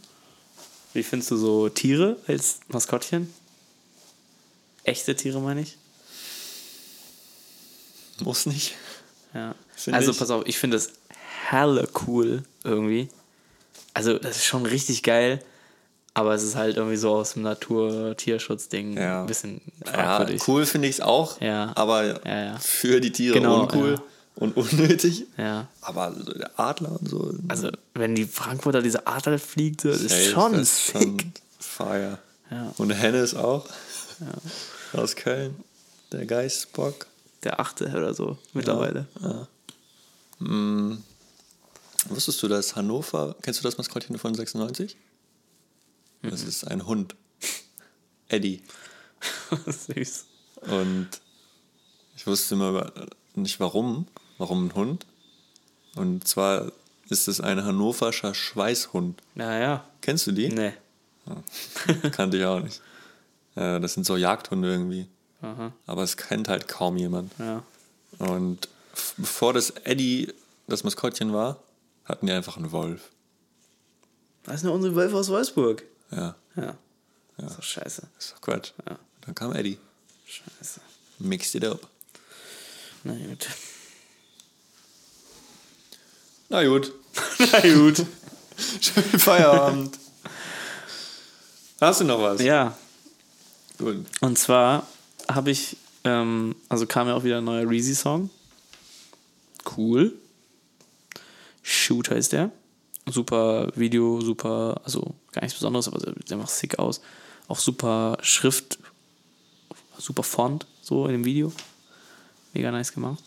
Wie 0.95 1.03
findest 1.03 1.31
du 1.33 1.37
so 1.37 1.69
Tiere 1.69 2.17
als 2.27 2.61
Maskottchen? 2.69 3.33
Echte 4.85 5.15
Tiere 5.15 5.41
meine 5.41 5.61
ich? 5.61 5.77
Muss 8.21 8.47
nicht. 8.47 8.75
Ja. 9.35 9.55
Find 9.75 9.97
also 9.97 10.13
ich. 10.13 10.19
pass 10.19 10.31
auf, 10.31 10.45
ich 10.47 10.59
finde 10.59 10.77
das 10.77 10.91
helle 11.49 11.89
cool 12.07 12.43
irgendwie. 12.65 13.09
Also 13.95 14.19
das 14.19 14.37
ist 14.37 14.45
schon 14.45 14.65
richtig 14.67 15.03
geil, 15.03 15.43
aber 16.15 16.35
es 16.35 16.43
ist 16.43 16.55
halt 16.57 16.77
irgendwie 16.77 16.97
so 16.97 17.15
aus 17.15 17.35
dem 17.35 17.43
Natur-Tierschutz-Ding 17.43 18.97
Ja. 18.97 19.21
ein 19.21 19.27
bisschen 19.27 19.61
Ja, 19.85 19.93
fragwürdig. 19.93 20.49
cool 20.49 20.67
finde 20.67 20.89
ich 20.89 20.97
es 20.97 21.01
auch. 21.01 21.41
Ja. 21.41 21.73
Aber 21.75 22.25
Ja, 22.27 22.45
ja. 22.45 22.59
für 22.59 23.01
die 23.01 23.13
Tiere 23.13 23.35
Genau, 23.35 23.63
uncool 23.63 23.95
ja. 23.95 24.03
und 24.37 24.57
unnötig. 24.57 25.27
Ja. 25.37 25.69
Aber 25.83 26.13
so 26.15 26.33
der 26.33 26.59
Adler 26.59 26.93
und 26.99 27.09
so. 27.09 27.35
Also 27.49 27.71
wenn 27.95 28.15
die 28.15 28.25
Frankfurter 28.27 28.83
diese 28.83 29.07
Adler 29.07 29.39
fliegt, 29.39 29.85
das 29.85 30.01
ist 30.01 30.31
schon 30.31 30.53
das 30.55 30.87
sick. 30.89 30.95
schon 30.95 31.33
Fire. 31.59 32.19
Ja. 32.51 32.73
Und 32.79 32.91
Hennes 32.91 33.35
auch. 33.35 33.67
Aus 34.93 35.17
Köln. 35.17 35.57
Der 36.13 36.25
Geistbock. 36.27 37.07
Der 37.45 37.61
achte 37.61 37.87
oder 37.91 38.15
so 38.15 38.39
mittlerweile. 38.55 39.07
Wusstest 42.09 42.43
du, 42.43 42.49
dass 42.49 42.77
Hannover, 42.77 43.37
kennst 43.43 43.61
du 43.61 43.65
das 43.65 43.79
Maskottchen 43.79 44.19
von 44.19 44.35
96? 44.35 44.97
Das 46.23 46.43
ist 46.43 46.67
ein 46.67 46.87
Hund. 46.87 47.15
Eddie. 48.29 48.63
Süß. 49.67 50.25
Und 50.63 51.09
ich 52.17 52.27
wusste 52.27 52.55
immer 52.55 52.93
nicht 53.35 53.61
warum. 53.61 54.07
Warum 54.39 54.67
ein 54.67 54.75
Hund? 54.75 55.07
Und 55.95 56.27
zwar 56.27 56.73
ist 57.09 57.29
es 57.29 57.41
ein 57.41 57.65
hannoverscher 57.65 58.35
Schweißhund. 58.35 59.23
Naja. 59.35 59.85
Kennst 60.01 60.27
du 60.27 60.33
die? 60.33 60.49
Nee. 60.49 60.73
Kannte 62.13 62.37
ich 62.39 62.45
auch 62.45 62.61
nicht. 62.61 62.81
Äh, 63.55 63.81
Das 63.81 63.95
sind 63.95 64.05
so 64.05 64.17
Jagdhunde 64.17 64.69
irgendwie. 64.71 65.07
Aha. 65.43 65.73
Aber 65.87 66.03
es 66.03 66.17
kennt 66.17 66.49
halt 66.49 66.69
kaum 66.69 66.97
jemand. 66.97 67.33
Ja. 67.39 67.63
Und 68.19 68.69
bevor 69.17 69.53
das 69.53 69.71
Eddie 69.71 70.33
das 70.67 70.83
Maskottchen 70.85 71.33
war, 71.33 71.59
hatten 72.05 72.27
die 72.27 72.33
einfach 72.33 72.57
einen 72.57 72.73
Wolf. 72.73 73.11
Das 74.45 74.61
sind 74.61 74.71
ja 74.71 74.75
unsere 74.75 74.95
Wölfe 74.95 75.17
aus 75.17 75.29
Wolfsburg. 75.29 75.83
Ja, 76.11 76.35
Ja. 76.57 76.77
Das 77.39 77.51
ist 77.51 77.59
doch 77.59 77.63
scheiße. 77.65 78.03
ist 78.19 78.33
doch 78.33 78.41
Quatsch. 78.41 78.73
Ja. 78.89 78.99
Dann 79.23 79.35
kam 79.35 79.53
Eddie. 79.55 79.79
Scheiße. 80.27 80.81
Mixed 81.19 81.55
it 81.57 81.65
up. 81.65 81.87
Na 83.05 83.13
gut. 83.15 83.47
Na 86.49 86.65
gut. 86.65 86.93
Na 87.39 87.61
gut. 87.61 88.07
Schönen 88.81 89.19
Feierabend. 89.19 89.99
Hast 91.81 92.01
du 92.01 92.05
noch 92.05 92.21
was? 92.23 92.41
Ja, 92.41 92.77
Gut. 93.79 94.07
und 94.23 94.39
zwar 94.39 94.87
habe 95.29 95.51
ich, 95.51 95.77
ähm, 96.05 96.55
also 96.69 96.87
kam 96.87 97.09
ja 97.09 97.15
auch 97.15 97.25
wieder 97.25 97.39
ein 97.39 97.45
neuer 97.45 97.69
Reezy-Song. 97.69 98.31
Cool. 99.77 100.15
Shoot 101.63 102.11
heißt 102.11 102.33
der. 102.33 102.51
Super 103.07 103.71
Video, 103.77 104.21
super, 104.21 104.81
also 104.85 105.15
gar 105.33 105.43
nichts 105.43 105.59
Besonderes, 105.59 105.89
aber 105.89 106.01
sieht 106.01 106.33
einfach 106.33 106.49
sick 106.49 106.79
aus. 106.79 107.01
Auch 107.49 107.59
super 107.59 108.19
Schrift, 108.23 108.79
super 109.97 110.23
Font, 110.25 110.67
so 110.83 111.07
in 111.07 111.13
dem 111.13 111.25
Video. 111.25 111.53
Mega 112.53 112.71
nice 112.71 112.93
gemacht. 112.93 113.23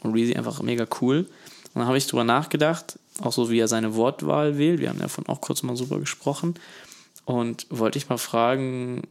Und 0.00 0.12
Reezy 0.12 0.34
einfach 0.34 0.60
mega 0.62 0.86
cool. 1.00 1.28
Und 1.72 1.80
dann 1.80 1.86
habe 1.86 1.98
ich 1.98 2.06
drüber 2.06 2.24
nachgedacht, 2.24 2.98
auch 3.20 3.32
so 3.32 3.50
wie 3.50 3.58
er 3.58 3.68
seine 3.68 3.94
Wortwahl 3.94 4.58
wählt. 4.58 4.80
Wir 4.80 4.90
haben 4.90 4.98
davon 4.98 5.26
auch 5.26 5.40
kurz 5.40 5.62
mal 5.62 5.76
super 5.76 5.98
gesprochen. 5.98 6.54
Und 7.24 7.66
wollte 7.70 7.98
ich 7.98 8.08
mal 8.08 8.18
fragen, 8.18 9.02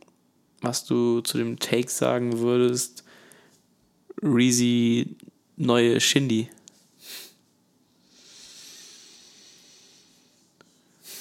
was 0.65 0.85
du 0.85 1.21
zu 1.21 1.37
dem 1.37 1.59
Take 1.59 1.89
sagen 1.89 2.39
würdest. 2.39 3.03
Reezy 4.21 5.15
neue 5.57 5.99
Shindy. 6.01 6.49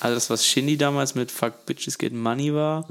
Also 0.01 0.15
das, 0.17 0.29
was 0.31 0.45
Shindy 0.47 0.77
damals 0.77 1.15
mit 1.15 1.31
Fuck 1.31 1.67
Bitches 1.67 1.97
Get 1.99 2.13
Money 2.13 2.53
war, 2.55 2.87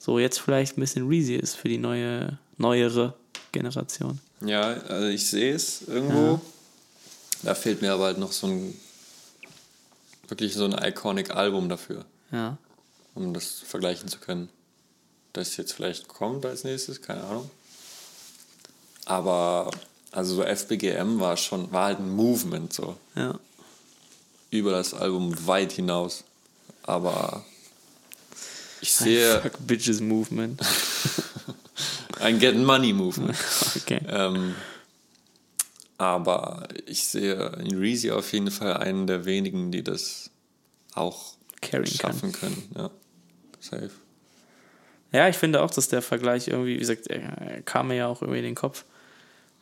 so 0.00 0.18
jetzt 0.18 0.40
vielleicht 0.40 0.76
ein 0.76 0.80
bisschen 0.80 1.06
Reezy 1.08 1.34
ist 1.34 1.54
für 1.54 1.68
die 1.68 1.78
neue, 1.78 2.38
neuere 2.58 3.14
Generation. 3.52 4.18
Ja, 4.40 4.62
also 4.62 5.06
ich 5.06 5.26
sehe 5.26 5.54
es 5.54 5.82
irgendwo. 5.86 6.32
Ja. 6.34 6.40
Da 7.42 7.54
fehlt 7.54 7.82
mir 7.82 7.92
aber 7.92 8.04
halt 8.06 8.18
noch 8.18 8.32
so 8.32 8.46
ein 8.48 8.74
wirklich 10.28 10.54
so 10.54 10.64
ein 10.64 10.72
iconic 10.72 11.30
Album 11.30 11.68
dafür, 11.68 12.04
Ja. 12.32 12.58
um 13.14 13.32
das 13.32 13.60
vergleichen 13.60 14.08
zu 14.08 14.18
können. 14.18 14.48
Das 15.36 15.58
jetzt 15.58 15.74
vielleicht 15.74 16.08
kommt 16.08 16.46
als 16.46 16.64
nächstes, 16.64 17.02
keine 17.02 17.22
Ahnung. 17.24 17.50
Aber 19.04 19.70
also 20.10 20.36
so 20.36 20.42
FBGM 20.42 21.20
war 21.20 21.36
schon, 21.36 21.70
war 21.72 21.84
halt 21.84 21.98
ein 21.98 22.10
Movement 22.10 22.72
so. 22.72 22.96
Ja. 23.14 23.38
Über 24.50 24.70
das 24.70 24.94
Album 24.94 25.46
weit 25.46 25.72
hinaus. 25.72 26.24
Aber 26.84 27.44
ich 28.80 28.94
sehe 28.94 29.42
Fuck 29.42 29.66
Bitches 29.66 30.00
Movement. 30.00 30.58
ein 32.20 32.38
Get 32.38 32.56
Money 32.56 32.94
Movement. 32.94 33.36
Okay. 33.76 34.00
Ähm, 34.08 34.54
aber 35.98 36.66
ich 36.86 37.04
sehe 37.04 37.52
in 37.60 37.76
Reezy 37.76 38.10
auf 38.10 38.32
jeden 38.32 38.50
Fall 38.50 38.78
einen 38.78 39.06
der 39.06 39.26
wenigen, 39.26 39.70
die 39.70 39.84
das 39.84 40.30
auch 40.94 41.34
Carryen 41.60 41.98
kann. 41.98 42.12
schaffen 42.12 42.32
können. 42.32 42.70
Ja, 42.74 42.90
safe. 43.60 43.90
Ja, 45.16 45.28
ich 45.28 45.36
finde 45.36 45.62
auch, 45.62 45.70
dass 45.70 45.88
der 45.88 46.02
Vergleich 46.02 46.48
irgendwie, 46.48 46.74
wie 46.74 46.78
gesagt, 46.78 47.06
er 47.06 47.22
er 47.40 47.62
kam 47.62 47.88
mir 47.88 47.96
ja 47.96 48.06
auch 48.06 48.20
irgendwie 48.20 48.38
in 48.40 48.44
den 48.44 48.54
Kopf, 48.54 48.84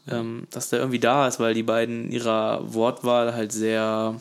ähm, 0.09 0.47
dass 0.51 0.71
der 0.71 0.81
irgendwie 0.81 0.99
da 0.99 1.29
ist, 1.29 1.39
weil 1.39 1.55
die 1.55 1.63
beiden 1.63 2.11
ihrer 2.11 2.61
Wortwahl 2.75 3.35
halt 3.35 3.53
sehr 3.53 4.21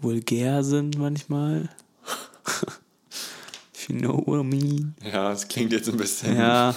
vulgär 0.00 0.62
sind 0.62 0.98
manchmal. 0.98 1.68
If 3.74 3.88
you 3.88 3.98
know 3.98 4.22
what 4.26 4.40
I 4.40 4.44
mean. 4.44 4.94
Ja, 5.02 5.32
es 5.32 5.48
klingt 5.48 5.72
jetzt 5.72 5.88
ein 5.88 5.96
bisschen. 5.96 6.36
Ja, 6.36 6.74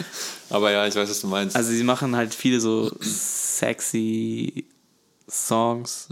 Aber 0.50 0.70
ja, 0.72 0.86
ich 0.86 0.94
weiß, 0.96 1.08
was 1.08 1.20
du 1.20 1.26
meinst. 1.28 1.54
also 1.56 1.70
sie 1.70 1.84
machen 1.84 2.16
halt 2.16 2.34
viele 2.34 2.58
so 2.60 2.90
sexy 3.00 4.64
Songs 5.28 6.08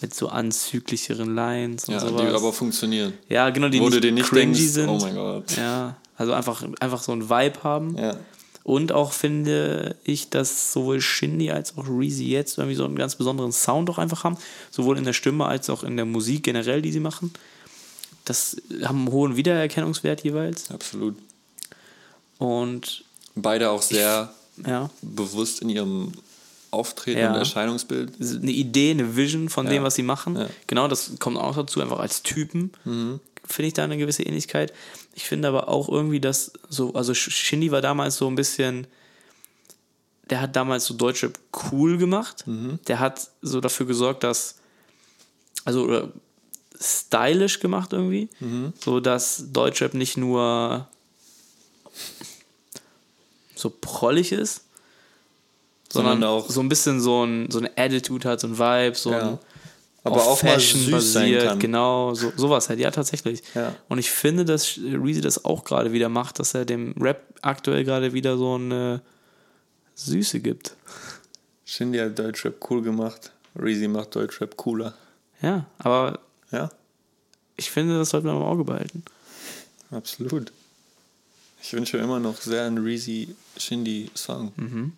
mit 0.00 0.14
so 0.14 0.28
anzüglicheren 0.28 1.34
Lines 1.34 1.86
und 1.86 1.94
ja, 1.94 2.00
sowas. 2.00 2.22
die 2.22 2.28
aber 2.28 2.52
funktionieren. 2.52 3.14
ja, 3.28 3.50
genau, 3.50 3.68
die 3.68 3.80
Wo 3.80 3.88
du 3.88 3.96
nicht 3.96 4.04
dir 4.04 4.12
nicht 4.12 4.28
cringy 4.28 4.54
denkst, 4.54 4.72
sind. 4.72 4.88
oh 4.88 4.98
mein 4.98 5.14
Gott. 5.14 5.56
Ja, 5.56 5.96
also 6.16 6.32
einfach, 6.32 6.64
einfach 6.80 7.02
so 7.02 7.12
ein 7.12 7.28
Vibe 7.28 7.62
haben. 7.62 7.96
Ja. 7.96 8.16
Und 8.62 8.90
auch 8.90 9.12
finde 9.12 9.94
ich, 10.02 10.28
dass 10.28 10.72
sowohl 10.72 11.00
Shindy 11.00 11.52
als 11.52 11.78
auch 11.78 11.86
Reezy 11.88 12.24
jetzt 12.24 12.58
irgendwie 12.58 12.74
so 12.74 12.84
einen 12.84 12.96
ganz 12.96 13.14
besonderen 13.14 13.52
Sound 13.52 13.88
auch 13.90 13.98
einfach 13.98 14.24
haben. 14.24 14.36
Sowohl 14.72 14.98
in 14.98 15.04
der 15.04 15.12
Stimme 15.12 15.46
als 15.46 15.70
auch 15.70 15.84
in 15.84 15.96
der 15.96 16.04
Musik 16.04 16.42
generell, 16.42 16.82
die 16.82 16.90
sie 16.90 16.98
machen. 16.98 17.32
Das 18.24 18.56
haben 18.82 18.98
einen 19.02 19.12
hohen 19.12 19.36
Wiedererkennungswert 19.36 20.24
jeweils. 20.24 20.72
Absolut. 20.72 21.14
Und 22.38 23.04
Beide 23.36 23.70
auch 23.70 23.82
sehr 23.82 24.34
ja, 24.66 24.90
bewusst 25.00 25.62
in 25.62 25.68
ihrem 25.68 26.12
Auftreten 26.76 27.18
Ja. 27.20 27.30
und 27.32 27.38
Erscheinungsbild. 27.38 28.12
eine 28.20 28.50
Idee, 28.52 28.90
eine 28.92 29.16
Vision 29.16 29.48
von 29.48 29.66
dem, 29.66 29.76
Ja. 29.76 29.82
was 29.82 29.94
sie 29.96 30.02
machen. 30.02 30.36
Ja. 30.36 30.48
Genau, 30.66 30.86
das 30.88 31.12
kommt 31.18 31.36
auch 31.38 31.56
dazu, 31.56 31.80
einfach 31.80 31.98
als 31.98 32.22
Typen. 32.22 32.72
Finde 32.84 33.66
ich 33.68 33.74
da 33.74 33.84
eine 33.84 33.96
gewisse 33.96 34.22
Ähnlichkeit. 34.22 34.72
Ich 35.14 35.24
finde 35.24 35.48
aber 35.48 35.68
auch 35.68 35.88
irgendwie, 35.88 36.20
dass 36.20 36.52
so, 36.68 36.92
also 36.94 37.14
Shindy 37.14 37.70
war 37.70 37.80
damals 37.80 38.16
so 38.16 38.26
ein 38.28 38.34
bisschen, 38.34 38.86
der 40.30 40.40
hat 40.40 40.56
damals 40.56 40.84
so 40.86 40.94
Deutschrap 40.94 41.38
cool 41.72 41.96
gemacht. 41.96 42.44
Der 42.88 42.98
hat 43.00 43.30
so 43.42 43.60
dafür 43.60 43.86
gesorgt, 43.86 44.24
dass, 44.24 44.56
also 45.64 45.84
oder 45.84 46.12
stylisch 46.78 47.60
gemacht 47.60 47.92
irgendwie, 47.94 48.28
so 48.84 49.00
dass 49.00 49.44
Deutschrap 49.52 49.94
nicht 49.94 50.16
nur 50.18 50.88
so 53.54 53.70
prollig 53.80 54.32
ist, 54.32 54.65
sondern, 55.96 56.20
Sondern 56.20 56.30
auch- 56.30 56.48
so 56.50 56.60
ein 56.60 56.68
bisschen 56.68 57.00
so, 57.00 57.24
ein, 57.24 57.50
so 57.50 57.58
eine 57.58 57.70
Attitude 57.76 58.28
hat, 58.28 58.40
so 58.40 58.46
ein 58.48 58.58
Vibe, 58.58 58.96
so 58.96 59.10
Ja. 59.12 59.20
ein 59.30 59.38
Aber 60.04 60.16
auf 60.16 60.26
auch 60.26 60.42
mal 60.44 60.52
Fashion 60.54 60.90
basiert, 60.90 61.58
genau, 61.58 62.14
so, 62.14 62.32
sowas 62.36 62.68
halt, 62.68 62.78
ja, 62.78 62.90
tatsächlich. 62.92 63.42
Ja. 63.56 63.74
Und 63.88 63.98
ich 63.98 64.10
finde, 64.10 64.44
dass 64.44 64.78
Reezy 64.78 65.20
das 65.20 65.44
auch 65.44 65.64
gerade 65.64 65.92
wieder 65.92 66.08
macht, 66.08 66.38
dass 66.38 66.54
er 66.54 66.64
dem 66.64 66.92
Rap 67.00 67.22
aktuell 67.42 67.82
gerade 67.84 68.12
wieder 68.12 68.36
so 68.38 68.54
eine 68.54 69.00
Süße 69.96 70.38
gibt. 70.40 70.76
Shindy 71.64 71.98
hat 71.98 72.16
Deutschrap 72.18 72.54
cool 72.70 72.82
gemacht. 72.82 73.32
Reezy 73.58 73.88
macht 73.88 74.14
Deutschrap 74.14 74.56
cooler. 74.56 74.94
Ja, 75.42 75.66
aber 75.78 76.20
Ja, 76.52 76.70
ich 77.56 77.70
finde, 77.70 77.98
das 77.98 78.10
sollte 78.10 78.28
man 78.28 78.36
im 78.36 78.42
Auge 78.42 78.62
behalten. 78.64 79.02
absolut. 79.90 80.52
Ich 81.60 81.72
wünsche 81.72 81.98
immer 81.98 82.20
noch 82.20 82.40
sehr 82.40 82.64
einen 82.64 82.78
Reezy 82.78 83.34
Shindy 83.56 84.08
Song. 84.14 84.52
Mhm. 84.54 84.92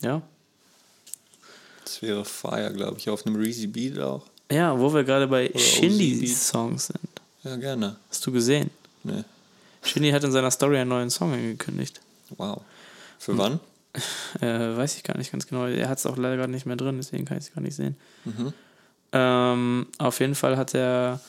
Ja. 0.00 0.22
Das 1.84 2.02
wäre 2.02 2.24
Fire, 2.24 2.72
glaube 2.72 2.98
ich, 2.98 3.08
auf 3.08 3.26
einem 3.26 3.36
Reezy 3.36 3.66
Beat 3.66 3.98
auch. 3.98 4.26
Ja, 4.50 4.78
wo 4.78 4.92
wir 4.92 5.04
gerade 5.04 5.26
bei 5.26 5.50
OZ 5.54 5.60
Shindy 5.60 6.14
Beat. 6.20 6.36
Songs 6.36 6.86
sind. 6.86 7.20
Ja, 7.44 7.56
gerne. 7.56 7.96
Hast 8.08 8.26
du 8.26 8.32
gesehen? 8.32 8.70
Nee. 9.04 9.24
Shindy 9.82 10.10
hat 10.10 10.24
in 10.24 10.32
seiner 10.32 10.50
Story 10.50 10.78
einen 10.78 10.90
neuen 10.90 11.10
Song 11.10 11.32
angekündigt. 11.32 12.00
Wow. 12.36 12.62
Für 13.18 13.36
wann? 13.38 13.60
Äh, 14.40 14.76
weiß 14.76 14.96
ich 14.96 15.02
gar 15.02 15.16
nicht 15.16 15.32
ganz 15.32 15.46
genau. 15.48 15.66
Er 15.66 15.88
hat 15.88 15.98
es 15.98 16.06
auch 16.06 16.16
leider 16.16 16.36
gerade 16.36 16.52
nicht 16.52 16.66
mehr 16.66 16.76
drin, 16.76 16.98
deswegen 16.98 17.24
kann 17.24 17.38
ich 17.38 17.44
es 17.44 17.54
gar 17.54 17.62
nicht 17.62 17.74
sehen. 17.74 17.96
Mhm. 18.24 18.52
Ähm, 19.10 19.86
auf 19.96 20.20
jeden 20.20 20.36
Fall 20.36 20.56
hat 20.56 20.74
er, 20.74 21.20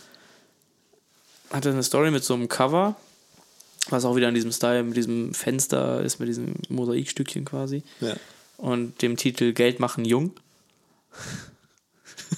hat 1.49 1.65
er 1.65 1.72
eine 1.72 1.82
Story 1.82 2.11
mit 2.11 2.24
so 2.24 2.36
einem 2.36 2.47
Cover, 2.47 2.95
was 3.89 4.05
auch 4.05 4.15
wieder 4.15 4.30
in 4.30 4.36
diesem 4.36 4.51
Style, 4.51 4.84
mit 4.84 4.97
diesem 4.97 5.34
Fenster 5.34 6.01
ist, 6.01 6.20
mit 6.20 6.30
diesem 6.30 6.53
Mosaikstückchen 6.67 7.45
quasi. 7.45 7.82
Ja. 8.01 8.15
Und 8.60 9.01
dem 9.01 9.18
Titel 9.18 9.53
Geld 9.53 9.80
machen 9.80 10.05
jung. 10.05 10.34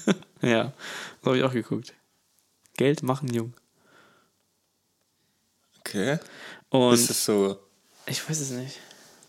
ja, 0.41 0.72
so 1.22 1.28
habe 1.28 1.38
ich 1.38 1.43
auch 1.43 1.53
geguckt. 1.53 1.93
Geld 2.78 3.03
machen 3.03 3.34
jung. 3.34 3.53
Okay. 5.80 6.19
Und 6.69 6.93
ist 6.93 7.09
es 7.09 7.26
so, 7.26 7.59
ich 8.05 8.28
weiß 8.28 8.39
es 8.39 8.51
nicht. 8.51 8.80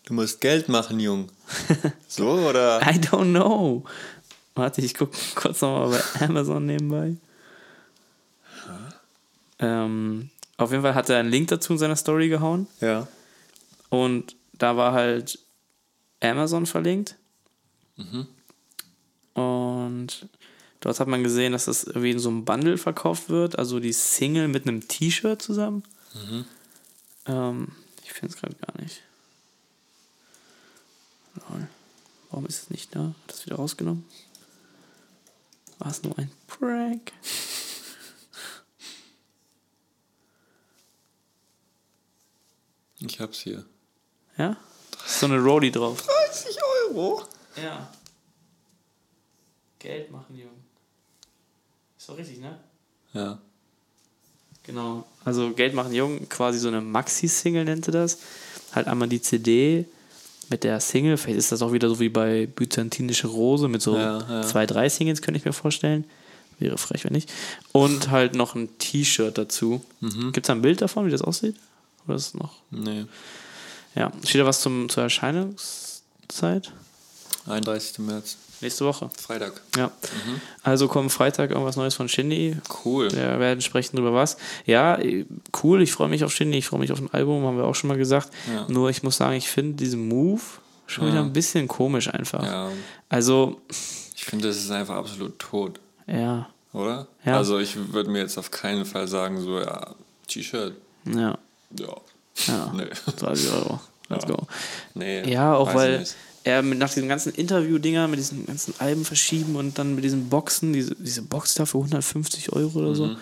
du 0.05 0.13
musst 0.13 0.39
Geld 0.39 0.69
machen, 0.69 0.99
Jung. 0.99 1.29
So, 2.07 2.29
oder? 2.29 2.81
I 2.81 2.99
don't 2.99 3.31
know. 3.31 3.83
Warte, 4.55 4.81
ich 4.81 4.93
gucke 4.93 5.17
kurz 5.35 5.61
nochmal 5.61 5.99
bei 5.99 6.25
Amazon 6.25 6.65
nebenbei. 6.65 7.15
Ähm, 9.59 10.29
auf 10.57 10.71
jeden 10.71 10.83
Fall 10.83 10.95
hat 10.95 11.09
er 11.09 11.19
einen 11.19 11.29
Link 11.29 11.47
dazu 11.47 11.73
in 11.73 11.79
seiner 11.79 11.95
Story 11.95 12.29
gehauen. 12.29 12.67
Ja. 12.81 13.07
Und 13.89 14.35
da 14.53 14.77
war 14.77 14.93
halt 14.93 15.39
Amazon 16.23 16.65
verlinkt. 16.65 17.15
Und 19.33 20.29
dort 20.79 20.99
hat 20.99 21.07
man 21.07 21.23
gesehen, 21.23 21.51
dass 21.51 21.65
das 21.65 21.83
irgendwie 21.83 22.11
in 22.11 22.19
so 22.19 22.29
einem 22.29 22.45
Bundle 22.45 22.77
verkauft 22.77 23.29
wird. 23.29 23.57
Also 23.59 23.79
die 23.79 23.93
Single 23.93 24.47
mit 24.47 24.67
einem 24.67 24.87
T-Shirt 24.87 25.41
zusammen. 25.41 25.83
Ähm, 27.25 27.71
ich 28.03 28.13
finde 28.13 28.33
es 28.33 28.39
gerade 28.39 28.55
gar 28.55 28.81
nicht. 28.81 29.01
Lol. 31.49 31.67
Warum 32.29 32.45
ist 32.45 32.63
es 32.63 32.69
nicht 32.69 32.95
da? 32.95 33.07
Hat 33.07 33.15
das 33.27 33.45
wieder 33.45 33.55
rausgenommen? 33.57 34.05
War 35.79 35.91
es 35.91 36.03
nur 36.03 36.17
ein 36.17 36.31
Prank? 36.47 37.11
Ich 42.99 43.19
hab's 43.19 43.39
hier. 43.39 43.65
Ja? 44.37 44.55
Ist 45.05 45.19
so 45.19 45.25
eine 45.25 45.39
Rolli 45.39 45.71
drauf. 45.71 46.01
30 46.31 46.57
Euro? 46.89 47.23
Ja. 47.61 47.89
Geld 49.79 50.11
machen, 50.11 50.35
Junge. 50.37 50.51
Ist 51.97 52.09
doch 52.09 52.17
richtig, 52.17 52.39
ne? 52.39 52.57
Ja. 53.13 53.37
Genau. 54.63 55.05
Also 55.25 55.51
Geld 55.51 55.73
machen 55.73 55.93
jung, 55.93 56.27
quasi 56.29 56.57
so 56.57 56.69
eine 56.69 56.81
Maxi-Single 56.81 57.65
nennt 57.65 57.85
sie 57.85 57.91
das. 57.91 58.19
Halt 58.73 58.87
einmal 58.87 59.09
die 59.09 59.21
CD 59.21 59.85
mit 60.49 60.63
der 60.63 60.79
Single. 60.79 61.17
Vielleicht 61.17 61.39
ist 61.39 61.51
das 61.51 61.61
auch 61.61 61.73
wieder 61.73 61.89
so 61.89 61.99
wie 61.99 62.09
bei 62.09 62.45
Byzantinische 62.47 63.27
Rose 63.27 63.67
mit 63.67 63.81
so 63.81 63.95
Ja, 63.97 64.19
ja. 64.19 64.41
zwei, 64.43 64.65
drei 64.65 64.87
Singles, 64.89 65.21
könnte 65.21 65.37
ich 65.37 65.45
mir 65.45 65.53
vorstellen. 65.53 66.05
Wäre 66.59 66.77
frech, 66.77 67.03
wenn 67.03 67.13
nicht. 67.13 67.31
Und 67.73 68.09
halt 68.09 68.35
noch 68.35 68.55
ein 68.55 68.77
T-Shirt 68.77 69.37
dazu. 69.37 69.83
Mhm. 69.99 70.31
Gibt 70.31 70.45
es 70.45 70.47
da 70.47 70.53
ein 70.53 70.61
Bild 70.61 70.81
davon, 70.81 71.05
wie 71.05 71.11
das 71.11 71.21
aussieht? 71.21 71.55
Oder 72.07 72.15
ist 72.15 72.27
es 72.27 72.33
noch? 72.35 72.53
Nee. 72.71 73.05
Ja. 73.95 74.11
Steht 74.25 74.41
da 74.41 74.45
was 74.45 74.61
zum, 74.61 74.89
zur 74.89 75.03
Erscheinungszeit? 75.03 76.71
31. 77.47 77.99
März. 77.99 78.37
Nächste 78.61 78.85
Woche. 78.85 79.09
Freitag. 79.21 79.61
Ja. 79.75 79.91
Also 80.63 80.87
kommt 80.87 81.11
Freitag 81.11 81.51
irgendwas 81.51 81.75
Neues 81.75 81.95
von 81.95 82.07
Shindy. 82.07 82.55
Cool. 82.85 83.11
Wir 83.11 83.37
werden 83.37 83.59
sprechen 83.59 83.97
drüber 83.97 84.13
was. 84.13 84.37
Ja, 84.65 84.97
cool, 85.61 85.81
ich 85.81 85.91
freue 85.91 86.07
mich 86.07 86.23
auf 86.23 86.33
Shindy, 86.33 86.59
ich 86.59 86.67
freue 86.67 86.79
mich 86.79 86.93
auf 86.93 86.99
ein 86.99 87.13
Album, 87.13 87.43
haben 87.43 87.57
wir 87.57 87.65
auch 87.65 87.75
schon 87.75 87.89
mal 87.89 87.97
gesagt. 87.97 88.29
Ja. 88.53 88.65
Nur 88.69 88.89
ich 88.89 89.03
muss 89.03 89.17
sagen, 89.17 89.35
ich 89.35 89.49
finde 89.49 89.73
diesen 89.73 90.07
Move 90.07 90.41
schon 90.87 91.07
wieder 91.07 91.19
ein 91.19 91.33
bisschen 91.33 91.67
komisch 91.67 92.07
einfach. 92.07 92.43
Ja, 92.43 92.69
Also, 93.09 93.61
ich 94.15 94.23
finde, 94.23 94.47
das 94.47 94.57
ist 94.57 94.71
einfach 94.71 94.95
absolut 94.95 95.37
tot, 95.39 95.79
ja, 96.07 96.47
oder? 96.71 97.07
Ja. 97.25 97.37
Also 97.37 97.59
ich 97.59 97.75
würde 97.93 98.09
mir 98.09 98.19
jetzt 98.19 98.37
auf 98.37 98.49
keinen 98.51 98.85
Fall 98.85 99.07
sagen, 99.07 99.41
so, 99.41 99.59
ja, 99.59 99.93
T-Shirt, 100.27 100.75
ja, 101.05 101.37
ja. 101.77 101.95
Ja. 102.47 102.71
Nee. 102.75 102.85
30 103.17 103.51
Euro. 103.51 103.79
Let's 104.09 104.25
Ja. 104.27 104.35
go. 104.35 104.47
Nee, 104.95 105.29
Ja, 105.31 105.55
auch 105.55 105.73
weil 105.73 106.05
er 106.43 106.61
nach 106.61 106.93
diesen 106.93 107.07
ganzen 107.07 107.33
Interview-Dinger, 107.33 108.07
mit 108.09 108.19
diesen 108.19 108.45
ganzen 108.45 108.73
Alben 108.79 109.05
verschieben 109.05 109.55
und 109.55 109.77
dann 109.79 109.95
mit 109.95 110.03
diesen 110.03 110.27
Boxen, 110.29 110.73
diese, 110.73 110.93
diese 110.95 111.21
Box 111.21 111.53
da 111.55 111.65
für 111.65 111.77
150 111.77 112.51
Euro 112.51 112.79
oder 112.79 112.89
Mhm. 112.89 112.95
so, 112.95 113.15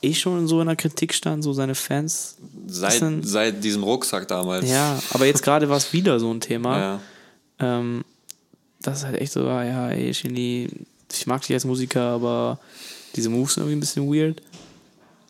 ich 0.00 0.18
schon 0.20 0.46
so 0.48 0.60
in 0.60 0.66
der 0.66 0.76
Kritik 0.76 1.14
stand, 1.14 1.42
so 1.44 1.52
seine 1.52 1.74
Fans. 1.74 2.36
Seit, 2.66 2.92
bisschen- 2.92 3.22
seit 3.22 3.62
diesem 3.64 3.82
Rucksack 3.84 4.26
damals. 4.28 4.68
Ja, 4.68 5.00
aber 5.10 5.26
jetzt 5.26 5.42
gerade 5.42 5.68
war 5.68 5.76
es 5.76 5.92
wieder 5.92 6.18
so 6.20 6.30
ein 6.32 6.40
Thema. 6.40 6.78
Ja. 6.78 7.00
Ähm, 7.60 8.04
das 8.80 8.98
ist 8.98 9.04
halt 9.06 9.20
echt 9.20 9.32
so, 9.32 9.46
ah, 9.48 9.64
ja, 9.64 9.88
ey, 9.90 10.12
Shindy, 10.12 10.68
ich 11.12 11.26
mag 11.26 11.40
dich 11.42 11.52
als 11.54 11.64
Musiker, 11.64 12.02
aber 12.02 12.58
diese 13.14 13.30
Moves 13.30 13.54
sind 13.54 13.62
irgendwie 13.62 13.76
ein 13.76 13.80
bisschen 13.80 14.12
weird. 14.12 14.42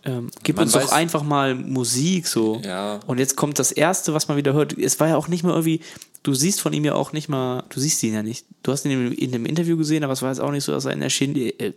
Ähm, 0.06 0.30
gib 0.44 0.56
Man 0.56 0.64
uns 0.64 0.72
doch 0.72 0.92
einfach 0.92 1.22
mal 1.22 1.54
Musik 1.54 2.28
so. 2.28 2.62
Ja. 2.64 3.00
Und 3.06 3.18
jetzt 3.18 3.36
kommt 3.36 3.58
das 3.58 3.72
Erste, 3.72 4.14
was 4.14 4.28
man 4.28 4.36
wieder 4.36 4.52
hört. 4.52 4.78
Es 4.78 5.00
war 5.00 5.08
ja 5.08 5.16
auch 5.16 5.26
nicht 5.26 5.42
mal 5.42 5.50
irgendwie, 5.50 5.80
du 6.22 6.32
siehst 6.32 6.60
von 6.60 6.72
ihm 6.72 6.84
ja 6.84 6.94
auch 6.94 7.12
nicht 7.12 7.28
mal, 7.28 7.64
du 7.70 7.80
siehst 7.80 8.02
ihn 8.04 8.14
ja 8.14 8.22
nicht. 8.22 8.46
Du 8.62 8.70
hast 8.70 8.84
ihn 8.84 8.92
in, 8.92 9.12
in 9.12 9.32
dem 9.32 9.46
Interview 9.46 9.76
gesehen, 9.76 10.04
aber 10.04 10.12
es 10.12 10.22
war 10.22 10.30
jetzt 10.30 10.40
auch 10.40 10.52
nicht 10.52 10.64
so, 10.64 10.72
dass 10.72 10.84
er 10.84 10.92
in 10.92 11.00
der, 11.00 11.10
Shindy, 11.10 11.48
äh, 11.58 11.72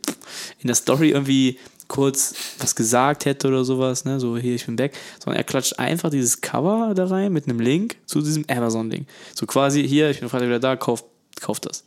in 0.60 0.68
der 0.68 0.76
Story 0.76 1.10
irgendwie 1.10 1.58
kurz 1.88 2.36
was 2.60 2.76
gesagt 2.76 3.26
hätte 3.26 3.48
oder 3.48 3.66
sowas, 3.66 4.06
ne, 4.06 4.20
so 4.20 4.38
hier, 4.38 4.54
ich 4.54 4.66
bin 4.68 4.76
back, 4.76 4.94
sondern 5.18 5.38
er 5.38 5.44
klatscht 5.44 5.80
einfach 5.80 6.12
dieses 6.12 6.40
Cover 6.40 6.94
da 6.94 7.08
rein 7.08 7.34
mit 7.34 7.46
einem 7.46 7.60
Link 7.60 7.98
zu 8.06 8.22
diesem 8.22 8.46
Amazon-Ding. 8.48 9.08
So 9.34 9.48
quasi, 9.48 9.88
hier, 9.88 10.12
ich 10.12 10.20
bin 10.20 10.30
Freitag 10.30 10.50
wieder 10.50 10.60
da, 10.60 10.76
kauf, 10.76 11.04
kauf 11.42 11.60
das. 11.60 11.84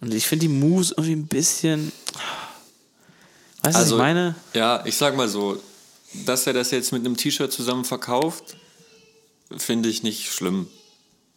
Und 0.00 0.14
ich 0.14 0.28
finde 0.28 0.46
die 0.46 0.52
Moves 0.52 0.92
irgendwie 0.92 1.16
ein 1.16 1.26
bisschen, 1.26 1.90
weißt 3.62 3.64
du, 3.64 3.68
was 3.68 3.76
Also, 3.76 3.94
ich 3.96 4.00
meine? 4.00 4.34
Ja, 4.54 4.82
ich 4.84 4.96
sag 4.96 5.16
mal 5.16 5.28
so, 5.28 5.60
dass 6.26 6.46
er 6.46 6.52
das 6.52 6.70
jetzt 6.70 6.92
mit 6.92 7.04
einem 7.04 7.16
T-Shirt 7.16 7.52
zusammen 7.52 7.84
verkauft, 7.84 8.56
finde 9.56 9.88
ich 9.88 10.02
nicht 10.02 10.30
schlimm. 10.32 10.68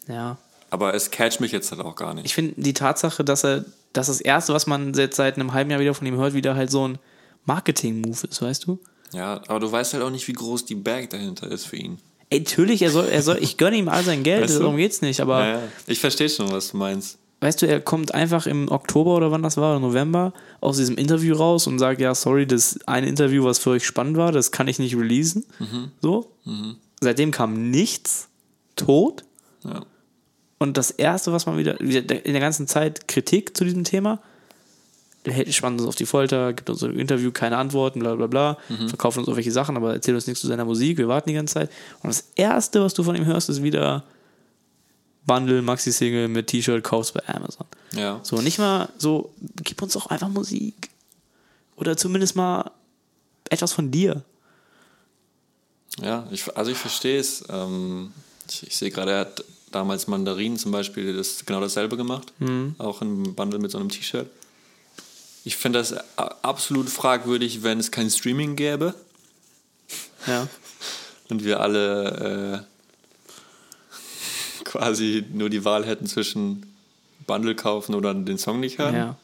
Ja. 0.07 0.37
Aber 0.69 0.93
es 0.93 1.11
catcht 1.11 1.41
mich 1.41 1.51
jetzt 1.51 1.71
halt 1.71 1.81
auch 1.81 1.95
gar 1.95 2.13
nicht. 2.13 2.25
ich 2.25 2.33
finde 2.33 2.53
die 2.57 2.73
Tatsache, 2.73 3.23
dass 3.23 3.43
er, 3.43 3.65
dass 3.93 4.07
das 4.07 4.21
erste, 4.21 4.53
was 4.53 4.67
man 4.67 4.93
jetzt 4.93 5.17
seit 5.17 5.35
einem 5.35 5.53
halben 5.53 5.69
Jahr 5.71 5.79
wieder 5.81 5.93
von 5.93 6.07
ihm 6.07 6.15
hört, 6.15 6.33
wieder 6.33 6.55
halt 6.55 6.71
so 6.71 6.87
ein 6.87 6.97
Marketing-Move 7.45 8.27
ist, 8.29 8.41
weißt 8.41 8.65
du? 8.67 8.79
ja, 9.13 9.41
aber 9.47 9.59
du 9.59 9.69
weißt 9.69 9.93
halt 9.93 10.03
auch 10.03 10.09
nicht, 10.09 10.27
wie 10.29 10.33
groß 10.33 10.63
die 10.65 10.75
Bag 10.75 11.09
dahinter 11.09 11.51
ist 11.51 11.65
für 11.65 11.75
ihn. 11.75 11.97
Ey, 12.29 12.39
natürlich, 12.39 12.81
er 12.81 12.91
soll, 12.91 13.09
er 13.09 13.21
soll, 13.21 13.39
ich 13.41 13.57
gönne 13.57 13.75
ihm 13.75 13.89
all 13.89 14.03
sein 14.05 14.23
Geld, 14.23 14.43
Weißt 14.43 14.55
du? 14.55 14.59
darum 14.59 14.77
geht's 14.77 15.01
nicht, 15.01 15.19
aber 15.19 15.39
Ja, 15.45 15.51
ja. 15.55 15.61
Ich 15.87 15.99
verstehe 15.99 16.29
schon, 16.29 16.49
was 16.49 16.69
du 16.71 16.77
meinst. 16.77 17.17
Weißt 17.41 17.61
du, 17.61 17.67
er 17.67 17.81
kommt 17.81 18.13
einfach 18.13 18.47
im 18.47 18.69
Oktober 18.69 19.15
oder 19.17 19.31
wann 19.31 19.43
das 19.43 19.57
war, 19.57 19.71
oder 19.75 19.85
November, 19.85 20.31
aus 20.61 20.77
diesem 20.77 20.95
Interview 20.95 21.35
raus 21.35 21.67
und 21.67 21.79
sagt, 21.79 21.99
ja, 21.99 22.15
sorry, 22.15 22.47
das 22.47 22.79
eine 22.85 23.07
Interview, 23.07 23.43
was 23.43 23.59
für 23.59 23.71
euch 23.71 23.85
spannend 23.85 24.15
war, 24.15 24.31
das 24.31 24.51
kann 24.51 24.67
ich 24.67 24.79
nicht 24.79 24.95
releasen. 24.95 25.43
So. 26.01 26.31
Seitdem 27.01 27.31
kam 27.31 27.71
nichts, 27.71 28.29
tot. 28.75 29.23
Ja. 29.63 29.81
Und 30.59 30.77
das 30.77 30.91
erste, 30.91 31.33
was 31.33 31.47
man 31.47 31.57
wieder, 31.57 31.81
in 31.81 32.07
der 32.07 32.39
ganzen 32.39 32.67
Zeit 32.67 33.07
Kritik 33.07 33.57
zu 33.57 33.63
diesem 33.63 33.83
Thema, 33.83 34.19
spannt 35.49 35.79
uns 35.79 35.87
auf 35.87 35.95
die 35.95 36.05
Folter, 36.05 36.53
gibt 36.53 36.69
uns 36.69 36.83
ein 36.83 36.99
Interview, 36.99 37.31
keine 37.31 37.57
Antworten, 37.57 37.99
bla 37.99 38.13
bla 38.13 38.27
bla, 38.27 38.57
verkauft 38.87 39.17
uns 39.17 39.27
irgendwelche 39.27 39.51
Sachen, 39.51 39.75
aber 39.77 39.93
erzählt 39.93 40.15
uns 40.15 40.27
nichts 40.27 40.41
zu 40.41 40.47
seiner 40.47 40.65
Musik, 40.65 40.99
wir 40.99 41.07
warten 41.07 41.29
die 41.29 41.35
ganze 41.35 41.55
Zeit. 41.55 41.71
Und 42.03 42.09
das 42.09 42.25
erste, 42.35 42.83
was 42.83 42.93
du 42.93 43.01
von 43.01 43.15
ihm 43.15 43.25
hörst, 43.25 43.49
ist 43.49 43.63
wieder 43.63 44.03
Bundle, 45.25 45.61
Maxi-Single 45.61 46.27
mit 46.27 46.47
T-Shirt, 46.47 46.83
kaufst 46.83 47.13
bei 47.13 47.27
Amazon. 47.27 47.67
Ja. 47.93 48.19
So, 48.23 48.41
nicht 48.41 48.57
mal 48.57 48.89
so, 48.97 49.33
gib 49.63 49.81
uns 49.81 49.93
doch 49.93 50.07
einfach 50.07 50.29
Musik. 50.29 50.89
Oder 51.75 51.97
zumindest 51.97 52.35
mal 52.35 52.71
etwas 53.49 53.73
von 53.73 53.91
dir. 53.91 54.23
Ja, 56.01 56.27
ich, 56.31 56.55
also 56.55 56.71
ich 56.71 56.77
verstehe 56.77 57.19
es. 57.19 57.43
Ähm, 57.49 58.13
ich, 58.49 58.67
ich 58.67 58.77
sehe 58.77 58.91
gerade, 58.91 59.11
er 59.11 59.19
hat 59.21 59.43
damals 59.71 60.07
Mandarinen 60.07 60.57
zum 60.57 60.71
Beispiel 60.71 61.15
das, 61.15 61.45
genau 61.45 61.61
dasselbe 61.61 61.97
gemacht. 61.97 62.33
Auch 62.77 63.01
im 63.01 63.35
Bundle 63.35 63.59
mit 63.59 63.71
so 63.71 63.77
einem 63.77 63.89
T-Shirt. 63.89 64.29
Ich 65.43 65.55
finde 65.55 65.79
das 65.79 65.95
absolut 66.17 66.89
fragwürdig, 66.89 67.63
wenn 67.63 67.79
es 67.79 67.89
kein 67.89 68.09
Streaming 68.09 68.55
gäbe 68.55 68.93
Ja. 70.27 70.47
und 71.29 71.43
wir 71.43 71.61
alle 71.61 72.65
äh, 72.67 72.70
quasi 74.71 75.25
nur 75.33 75.49
die 75.49 75.65
Wahl 75.65 75.85
hätten 75.85 76.07
zwischen 76.07 76.65
Bundle 77.27 77.55
kaufen 77.55 77.93
oder 77.95 78.13
den 78.13 78.37
Song 78.37 78.59
nicht 78.59 78.77
hören. 78.77 78.95
Ja. 78.95 79.17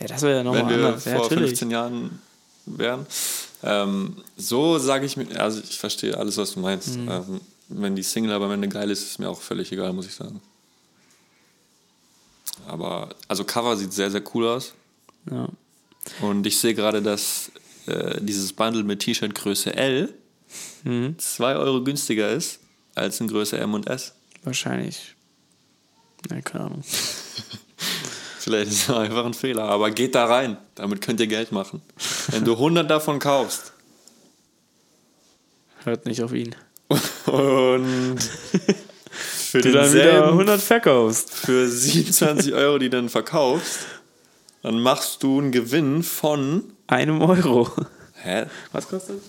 Ja, 0.00 0.06
das 0.06 0.22
wäre 0.22 0.32
ja 0.32 0.38
wenn 0.38 0.46
nochmal 0.46 0.68
wir 0.68 0.86
anders. 0.86 1.04
Ja, 1.04 1.12
vor 1.16 1.22
natürlich. 1.22 1.50
15 1.50 1.70
Jahren 1.70 2.22
wären. 2.66 3.06
Ähm, 3.62 4.16
so 4.36 4.78
sage 4.78 5.06
ich 5.06 5.16
mir, 5.16 5.40
also 5.40 5.60
ich 5.60 5.78
verstehe 5.78 6.16
alles, 6.16 6.36
was 6.36 6.54
du 6.54 6.60
meinst. 6.60 6.96
Mhm. 6.96 7.08
Ähm, 7.10 7.40
wenn 7.68 7.96
die 7.96 8.02
Single 8.02 8.32
aber 8.32 8.46
am 8.46 8.52
Ende 8.52 8.68
geil 8.68 8.90
ist, 8.90 9.02
ist 9.02 9.18
mir 9.18 9.28
auch 9.28 9.40
völlig 9.40 9.72
egal, 9.72 9.92
muss 9.92 10.06
ich 10.06 10.14
sagen. 10.14 10.40
Aber, 12.66 13.10
also 13.28 13.44
Cover 13.44 13.76
sieht 13.76 13.92
sehr, 13.92 14.10
sehr 14.10 14.22
cool 14.34 14.46
aus. 14.46 14.72
Ja. 15.30 15.48
Und 16.20 16.46
ich 16.46 16.58
sehe 16.58 16.74
gerade, 16.74 17.02
dass 17.02 17.50
äh, 17.86 18.20
dieses 18.20 18.52
Bundle 18.52 18.84
mit 18.84 19.00
T-Shirt 19.00 19.34
Größe 19.34 19.74
L 19.74 20.14
Mhm. 20.84 21.18
2 21.18 21.56
Euro 21.56 21.82
günstiger 21.84 22.30
ist 22.30 22.60
als 22.94 23.20
in 23.20 23.28
Größe 23.28 23.58
M 23.58 23.74
und 23.74 23.86
S. 23.86 24.14
Wahrscheinlich. 24.44 25.14
Ja, 26.30 26.40
keine 26.40 26.64
Ahnung. 26.64 26.82
Vielleicht 28.38 28.70
ist 28.72 28.88
es 28.88 28.90
einfach 28.94 29.24
ein 29.26 29.34
Fehler, 29.34 29.64
aber 29.64 29.90
geht 29.90 30.14
da 30.14 30.24
rein. 30.26 30.56
Damit 30.74 31.00
könnt 31.02 31.20
ihr 31.20 31.26
Geld 31.26 31.52
machen. 31.52 31.82
Wenn 32.28 32.44
du 32.44 32.52
100 32.54 32.88
davon 32.90 33.18
kaufst 33.18 33.72
Hört 35.84 36.06
nicht 36.06 36.22
auf 36.22 36.32
ihn. 36.32 36.54
und 37.26 38.18
für 38.18 39.60
Du 39.60 39.72
dann 39.72 39.92
wieder 39.92 40.02
denselben 40.02 40.28
100 40.30 40.60
verkaufst. 40.60 41.32
für 41.32 41.68
27 41.68 42.52
Euro 42.54 42.78
die 42.78 42.90
dann 42.90 43.08
verkaufst, 43.08 43.80
dann 44.62 44.80
machst 44.80 45.22
du 45.22 45.38
einen 45.38 45.52
Gewinn 45.52 46.02
von. 46.02 46.64
Einem 46.86 47.20
Euro. 47.20 47.70
Hä? 48.14 48.46
Was 48.72 48.88
kostet? 48.88 49.20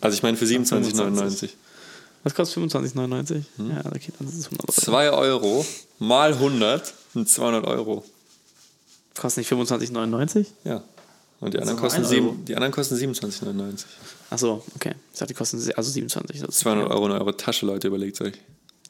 Also 0.00 0.14
ich 0.16 0.22
meine 0.22 0.36
für 0.36 0.44
27,99. 0.44 1.50
Was 2.26 2.34
kostet 2.34 2.60
25,99? 2.72 3.44
Hm? 3.56 3.70
Ja, 3.70 3.86
okay, 3.86 4.12
dann 4.18 4.26
ist 4.26 4.34
es 4.34 4.46
100 4.46 4.68
Euro. 4.68 4.80
2 4.80 5.10
Euro 5.12 5.66
mal 6.00 6.32
100 6.32 6.92
sind 7.12 7.28
200 7.28 7.64
Euro. 7.68 8.04
Kostet 9.16 9.48
nicht 9.48 9.52
25,99? 9.52 10.46
Ja. 10.64 10.82
Und 11.38 11.54
die 11.54 11.58
anderen, 11.58 11.76
nur 11.76 11.84
kosten 11.84 12.00
ein 12.00 12.04
sieben, 12.04 12.26
Euro. 12.26 12.36
die 12.38 12.56
anderen 12.56 12.72
kosten 12.72 12.96
27,99. 12.96 13.84
Achso, 14.30 14.64
okay. 14.74 14.96
Ich 15.12 15.20
dachte, 15.20 15.34
die 15.34 15.38
kosten 15.38 15.58
also 15.76 15.88
27. 15.88 16.40
Das 16.40 16.48
ist 16.48 16.58
200 16.58 16.90
Euro 16.90 17.06
in 17.06 17.12
eure 17.12 17.36
Tasche, 17.36 17.64
Leute, 17.64 17.86
überlegt 17.86 18.20
euch. 18.20 18.34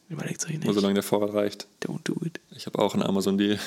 Überlegt 0.09 0.43
euch 0.47 0.53
Nur 0.53 0.61
nicht. 0.61 0.75
solange 0.75 0.95
der 0.95 1.03
Vorrat 1.03 1.35
reicht. 1.35 1.67
Don't 1.85 2.01
do 2.05 2.17
it. 2.25 2.41
Ich 2.53 2.65
habe 2.65 2.79
auch 2.79 2.95
einen 2.95 3.03
Amazon-Deal. 3.03 3.59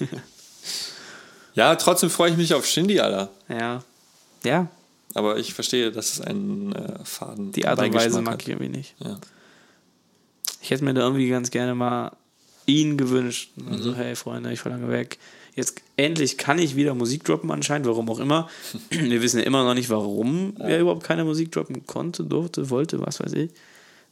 ja, 1.54 1.76
trotzdem 1.76 2.10
freue 2.10 2.32
ich 2.32 2.36
mich 2.36 2.52
auf 2.52 2.66
Shindy, 2.66 2.98
Alter. 2.98 3.30
Ja. 3.48 3.84
Ja, 4.42 4.68
Aber 5.14 5.38
ich 5.38 5.54
verstehe, 5.54 5.92
dass 5.92 6.12
es 6.14 6.20
einen 6.20 6.72
äh, 6.74 7.04
Faden 7.04 7.52
die 7.52 7.66
Art 7.66 7.78
und 7.80 7.94
Weise 7.94 8.20
mag 8.20 8.42
ich 8.42 8.48
irgendwie 8.48 8.68
nicht. 8.76 8.94
Ja. 8.98 9.18
Ich 10.60 10.70
hätte 10.70 10.84
mir 10.84 10.94
da 10.94 11.02
irgendwie 11.02 11.28
ganz 11.28 11.50
gerne 11.50 11.74
mal 11.74 12.16
ihn 12.66 12.96
gewünscht. 12.96 13.52
Mhm. 13.56 13.72
Also, 13.72 13.94
hey 13.94 14.16
Freunde, 14.16 14.52
ich 14.52 14.64
war 14.64 14.72
lange 14.72 14.88
weg. 14.88 15.18
Jetzt 15.54 15.80
endlich 15.96 16.36
kann 16.36 16.58
ich 16.58 16.74
wieder 16.74 16.94
Musik 16.94 17.22
droppen 17.22 17.50
anscheinend, 17.52 17.86
warum 17.86 18.10
auch 18.10 18.18
immer. 18.18 18.48
Wir 18.90 19.22
wissen 19.22 19.38
ja 19.38 19.44
immer 19.44 19.62
noch 19.62 19.74
nicht, 19.74 19.88
warum 19.88 20.56
er 20.58 20.80
überhaupt 20.80 21.04
keine 21.04 21.24
Musik 21.24 21.52
droppen 21.52 21.86
konnte, 21.86 22.24
durfte, 22.24 22.70
wollte, 22.70 23.00
was 23.00 23.20
weiß 23.20 23.34
ich. 23.34 23.50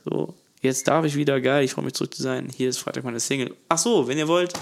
So, 0.05 0.35
jetzt 0.61 0.87
darf 0.87 1.05
ich 1.05 1.17
wieder, 1.17 1.41
geil, 1.41 1.65
ich 1.65 1.73
freue 1.73 1.85
mich 1.85 1.95
zurück 1.95 2.15
zu 2.15 2.23
sein. 2.23 2.49
Hier 2.55 2.69
ist 2.69 2.79
Freitag 2.79 3.03
meine 3.03 3.19
Single. 3.19 3.57
Ach 3.69 3.79
so, 3.79 4.07
wenn 4.07 4.19
ihr 4.19 4.29
wollt, 4.29 4.53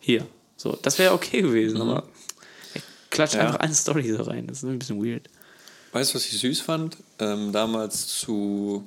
hier. 0.00 0.26
So, 0.56 0.78
das 0.80 0.98
wäre 0.98 1.12
okay 1.12 1.42
gewesen, 1.42 1.82
aber 1.82 2.04
ich 2.74 2.82
klatsche 3.10 3.36
Mhm. 3.36 3.42
Ja. 3.42 3.46
einfach 3.48 3.60
eine 3.60 3.74
Story 3.74 4.10
so 4.10 4.22
rein. 4.22 4.46
Das 4.46 4.58
ist 4.58 4.64
ein 4.64 4.78
bisschen 4.78 5.04
weird. 5.04 5.28
Weißt 5.92 6.10
du, 6.12 6.14
was 6.16 6.26
ich 6.26 6.40
süß 6.40 6.60
fand? 6.60 6.96
Ähm, 7.18 7.52
damals 7.52 8.06
zu 8.18 8.84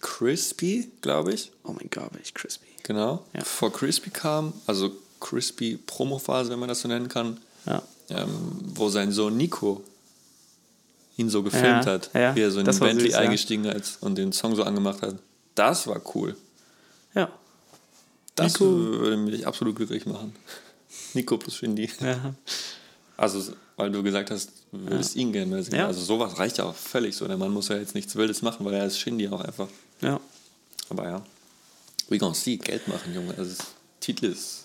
Crispy, 0.00 0.90
glaube 1.00 1.32
ich. 1.34 1.52
Oh 1.64 1.72
mein 1.72 1.88
Gott, 1.90 2.10
ich 2.22 2.34
crispy. 2.34 2.66
Genau. 2.82 3.24
Ja. 3.32 3.40
Bevor 3.40 3.72
Crispy 3.72 4.10
kam, 4.10 4.52
also 4.66 4.90
Crispy 5.20 5.76
Promophase, 5.76 6.50
wenn 6.50 6.58
man 6.58 6.68
das 6.68 6.80
so 6.80 6.88
nennen 6.88 7.08
kann, 7.08 7.38
Ja. 7.66 7.82
ähm, 8.08 8.28
wo 8.74 8.88
sein 8.88 9.12
Sohn 9.12 9.36
Nico 9.36 9.84
ihn 11.16 11.28
so 11.28 11.42
gefilmt 11.42 11.84
Ja, 11.84 11.92
hat, 11.92 12.10
ja, 12.14 12.34
wie 12.34 12.40
er 12.40 12.50
so 12.50 12.60
in 12.60 12.64
den 12.66 12.78
Bentley 12.78 13.10
süß, 13.10 13.14
eingestiegen 13.18 13.64
ist 13.66 14.02
und 14.02 14.16
den 14.16 14.32
Song 14.32 14.56
so 14.56 14.62
angemacht 14.64 15.02
hat. 15.02 15.16
Das 15.54 15.86
war 15.86 16.00
cool. 16.14 16.36
Ja. 17.14 17.30
Das 18.34 18.54
Nico. 18.54 18.64
würde 18.74 19.16
mich 19.18 19.46
absolut 19.46 19.76
glücklich 19.76 20.06
machen. 20.06 20.34
Nico 21.14 21.36
plus 21.36 21.56
Shindy. 21.56 21.90
Ja. 22.00 22.34
Also, 23.18 23.52
weil 23.80 23.90
du 23.90 24.02
gesagt 24.02 24.30
hast, 24.30 24.50
du 24.72 24.90
würdest 24.90 25.16
ihn 25.16 25.32
gerne 25.32 25.46
mehr 25.50 25.62
sehen. 25.62 25.76
Ja. 25.76 25.86
Also 25.86 26.00
sowas 26.02 26.38
reicht 26.38 26.58
ja 26.58 26.64
auch 26.64 26.74
völlig 26.74 27.16
so. 27.16 27.26
Der 27.26 27.36
Mann 27.36 27.52
muss 27.52 27.68
ja 27.68 27.76
jetzt 27.76 27.94
nichts 27.94 28.14
Wildes 28.16 28.42
machen, 28.42 28.64
weil 28.66 28.74
er 28.74 28.86
ist 28.86 28.98
Shindy 28.98 29.28
auch 29.28 29.40
einfach. 29.40 29.68
ja. 30.00 30.20
Aber 30.88 31.04
ja. 31.08 31.22
We 32.08 32.18
gonna 32.18 32.34
see. 32.34 32.56
Geld 32.56 32.88
machen, 32.88 33.14
Junge. 33.14 33.32
Also, 33.38 33.54
das 33.56 33.66
Titel 34.00 34.26
ist 34.26 34.64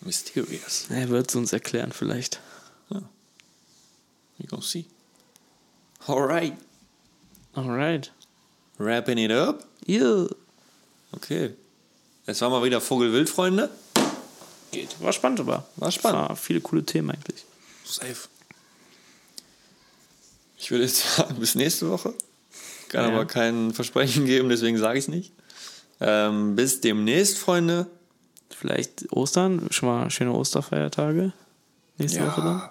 mysterious. 0.00 0.86
Er 0.88 1.10
wird 1.10 1.28
es 1.28 1.34
uns 1.34 1.52
erklären, 1.52 1.92
vielleicht. 1.92 2.40
We 2.88 4.46
gonna 4.48 4.62
see. 4.62 4.86
Alright. 6.06 6.54
Alright. 7.54 8.10
Wrapping 8.78 9.18
it 9.18 9.30
up. 9.30 9.66
Yeah. 9.86 10.26
Okay. 11.12 11.54
Es 12.24 12.40
war 12.40 12.48
mal 12.48 12.64
wieder 12.64 12.80
Vogelwild, 12.80 13.28
Freunde. 13.28 13.68
Geht. 14.70 15.00
War 15.02 15.12
spannend, 15.12 15.40
aber. 15.40 15.66
War 15.76 15.92
spannend. 15.92 16.30
War 16.30 16.36
viele 16.36 16.62
coole 16.62 16.84
Themen 16.84 17.10
eigentlich. 17.10 17.44
Safe. 17.84 18.28
Ich 20.58 20.70
würde 20.70 20.84
jetzt 20.84 20.98
sagen, 21.16 21.36
bis 21.36 21.54
nächste 21.54 21.90
Woche. 21.90 22.14
Kann 22.88 23.08
Ja. 23.08 23.14
aber 23.14 23.26
kein 23.26 23.72
Versprechen 23.72 24.26
geben, 24.26 24.48
deswegen 24.48 24.78
sage 24.78 24.98
ich 24.98 25.04
es 25.06 25.08
nicht. 25.08 25.32
Ähm, 26.00 26.56
bis 26.56 26.80
demnächst, 26.80 27.38
Freunde. 27.38 27.86
Vielleicht 28.50 29.10
Ostern, 29.12 29.66
schon 29.70 29.88
mal 29.88 30.10
schöne 30.10 30.32
Osterfeiertage. 30.32 31.32
Nächste 31.98 32.26
Woche 32.26 32.40
dann. 32.42 32.70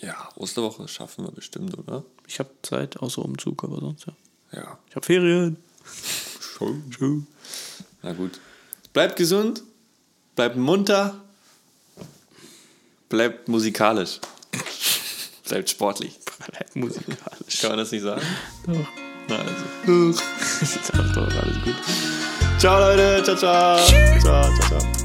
Ja, 0.00 0.28
Osterwoche 0.34 0.88
schaffen 0.88 1.24
wir 1.24 1.30
bestimmt, 1.32 1.78
oder? 1.78 2.04
Ich 2.26 2.38
habe 2.40 2.50
Zeit, 2.62 2.96
außer 2.96 3.22
Umzug, 3.24 3.62
aber 3.64 3.78
sonst 3.80 4.06
ja. 4.06 4.12
Ja. 4.52 4.78
Ich 4.88 4.96
habe 4.96 5.06
Ferien. 5.06 5.56
Schon. 6.40 7.26
Na 8.02 8.12
gut. 8.12 8.40
Bleibt 8.92 9.16
gesund, 9.16 9.62
bleibt 10.34 10.56
munter, 10.56 11.22
bleibt 13.12 13.46
musikalisch, 13.46 14.20
bleibt 15.46 15.68
sportlich. 15.68 16.18
Bleibt 16.50 16.74
musikalisch. 16.74 17.60
Kann 17.60 17.70
man 17.70 17.78
das 17.78 17.92
nicht 17.92 18.02
sagen? 18.02 18.22
Doch. 18.66 18.88
Na 19.28 19.36
also. 19.36 20.10
Ist 20.62 20.90
doch 21.14 21.26
alles 21.26 21.62
gut. 21.62 21.76
Ciao 22.58 22.78
Leute, 22.78 23.22
ciao, 23.22 23.36
ciao. 23.36 23.78
Ciao, 24.20 24.42
ciao, 24.56 24.80
ciao. 24.80 25.01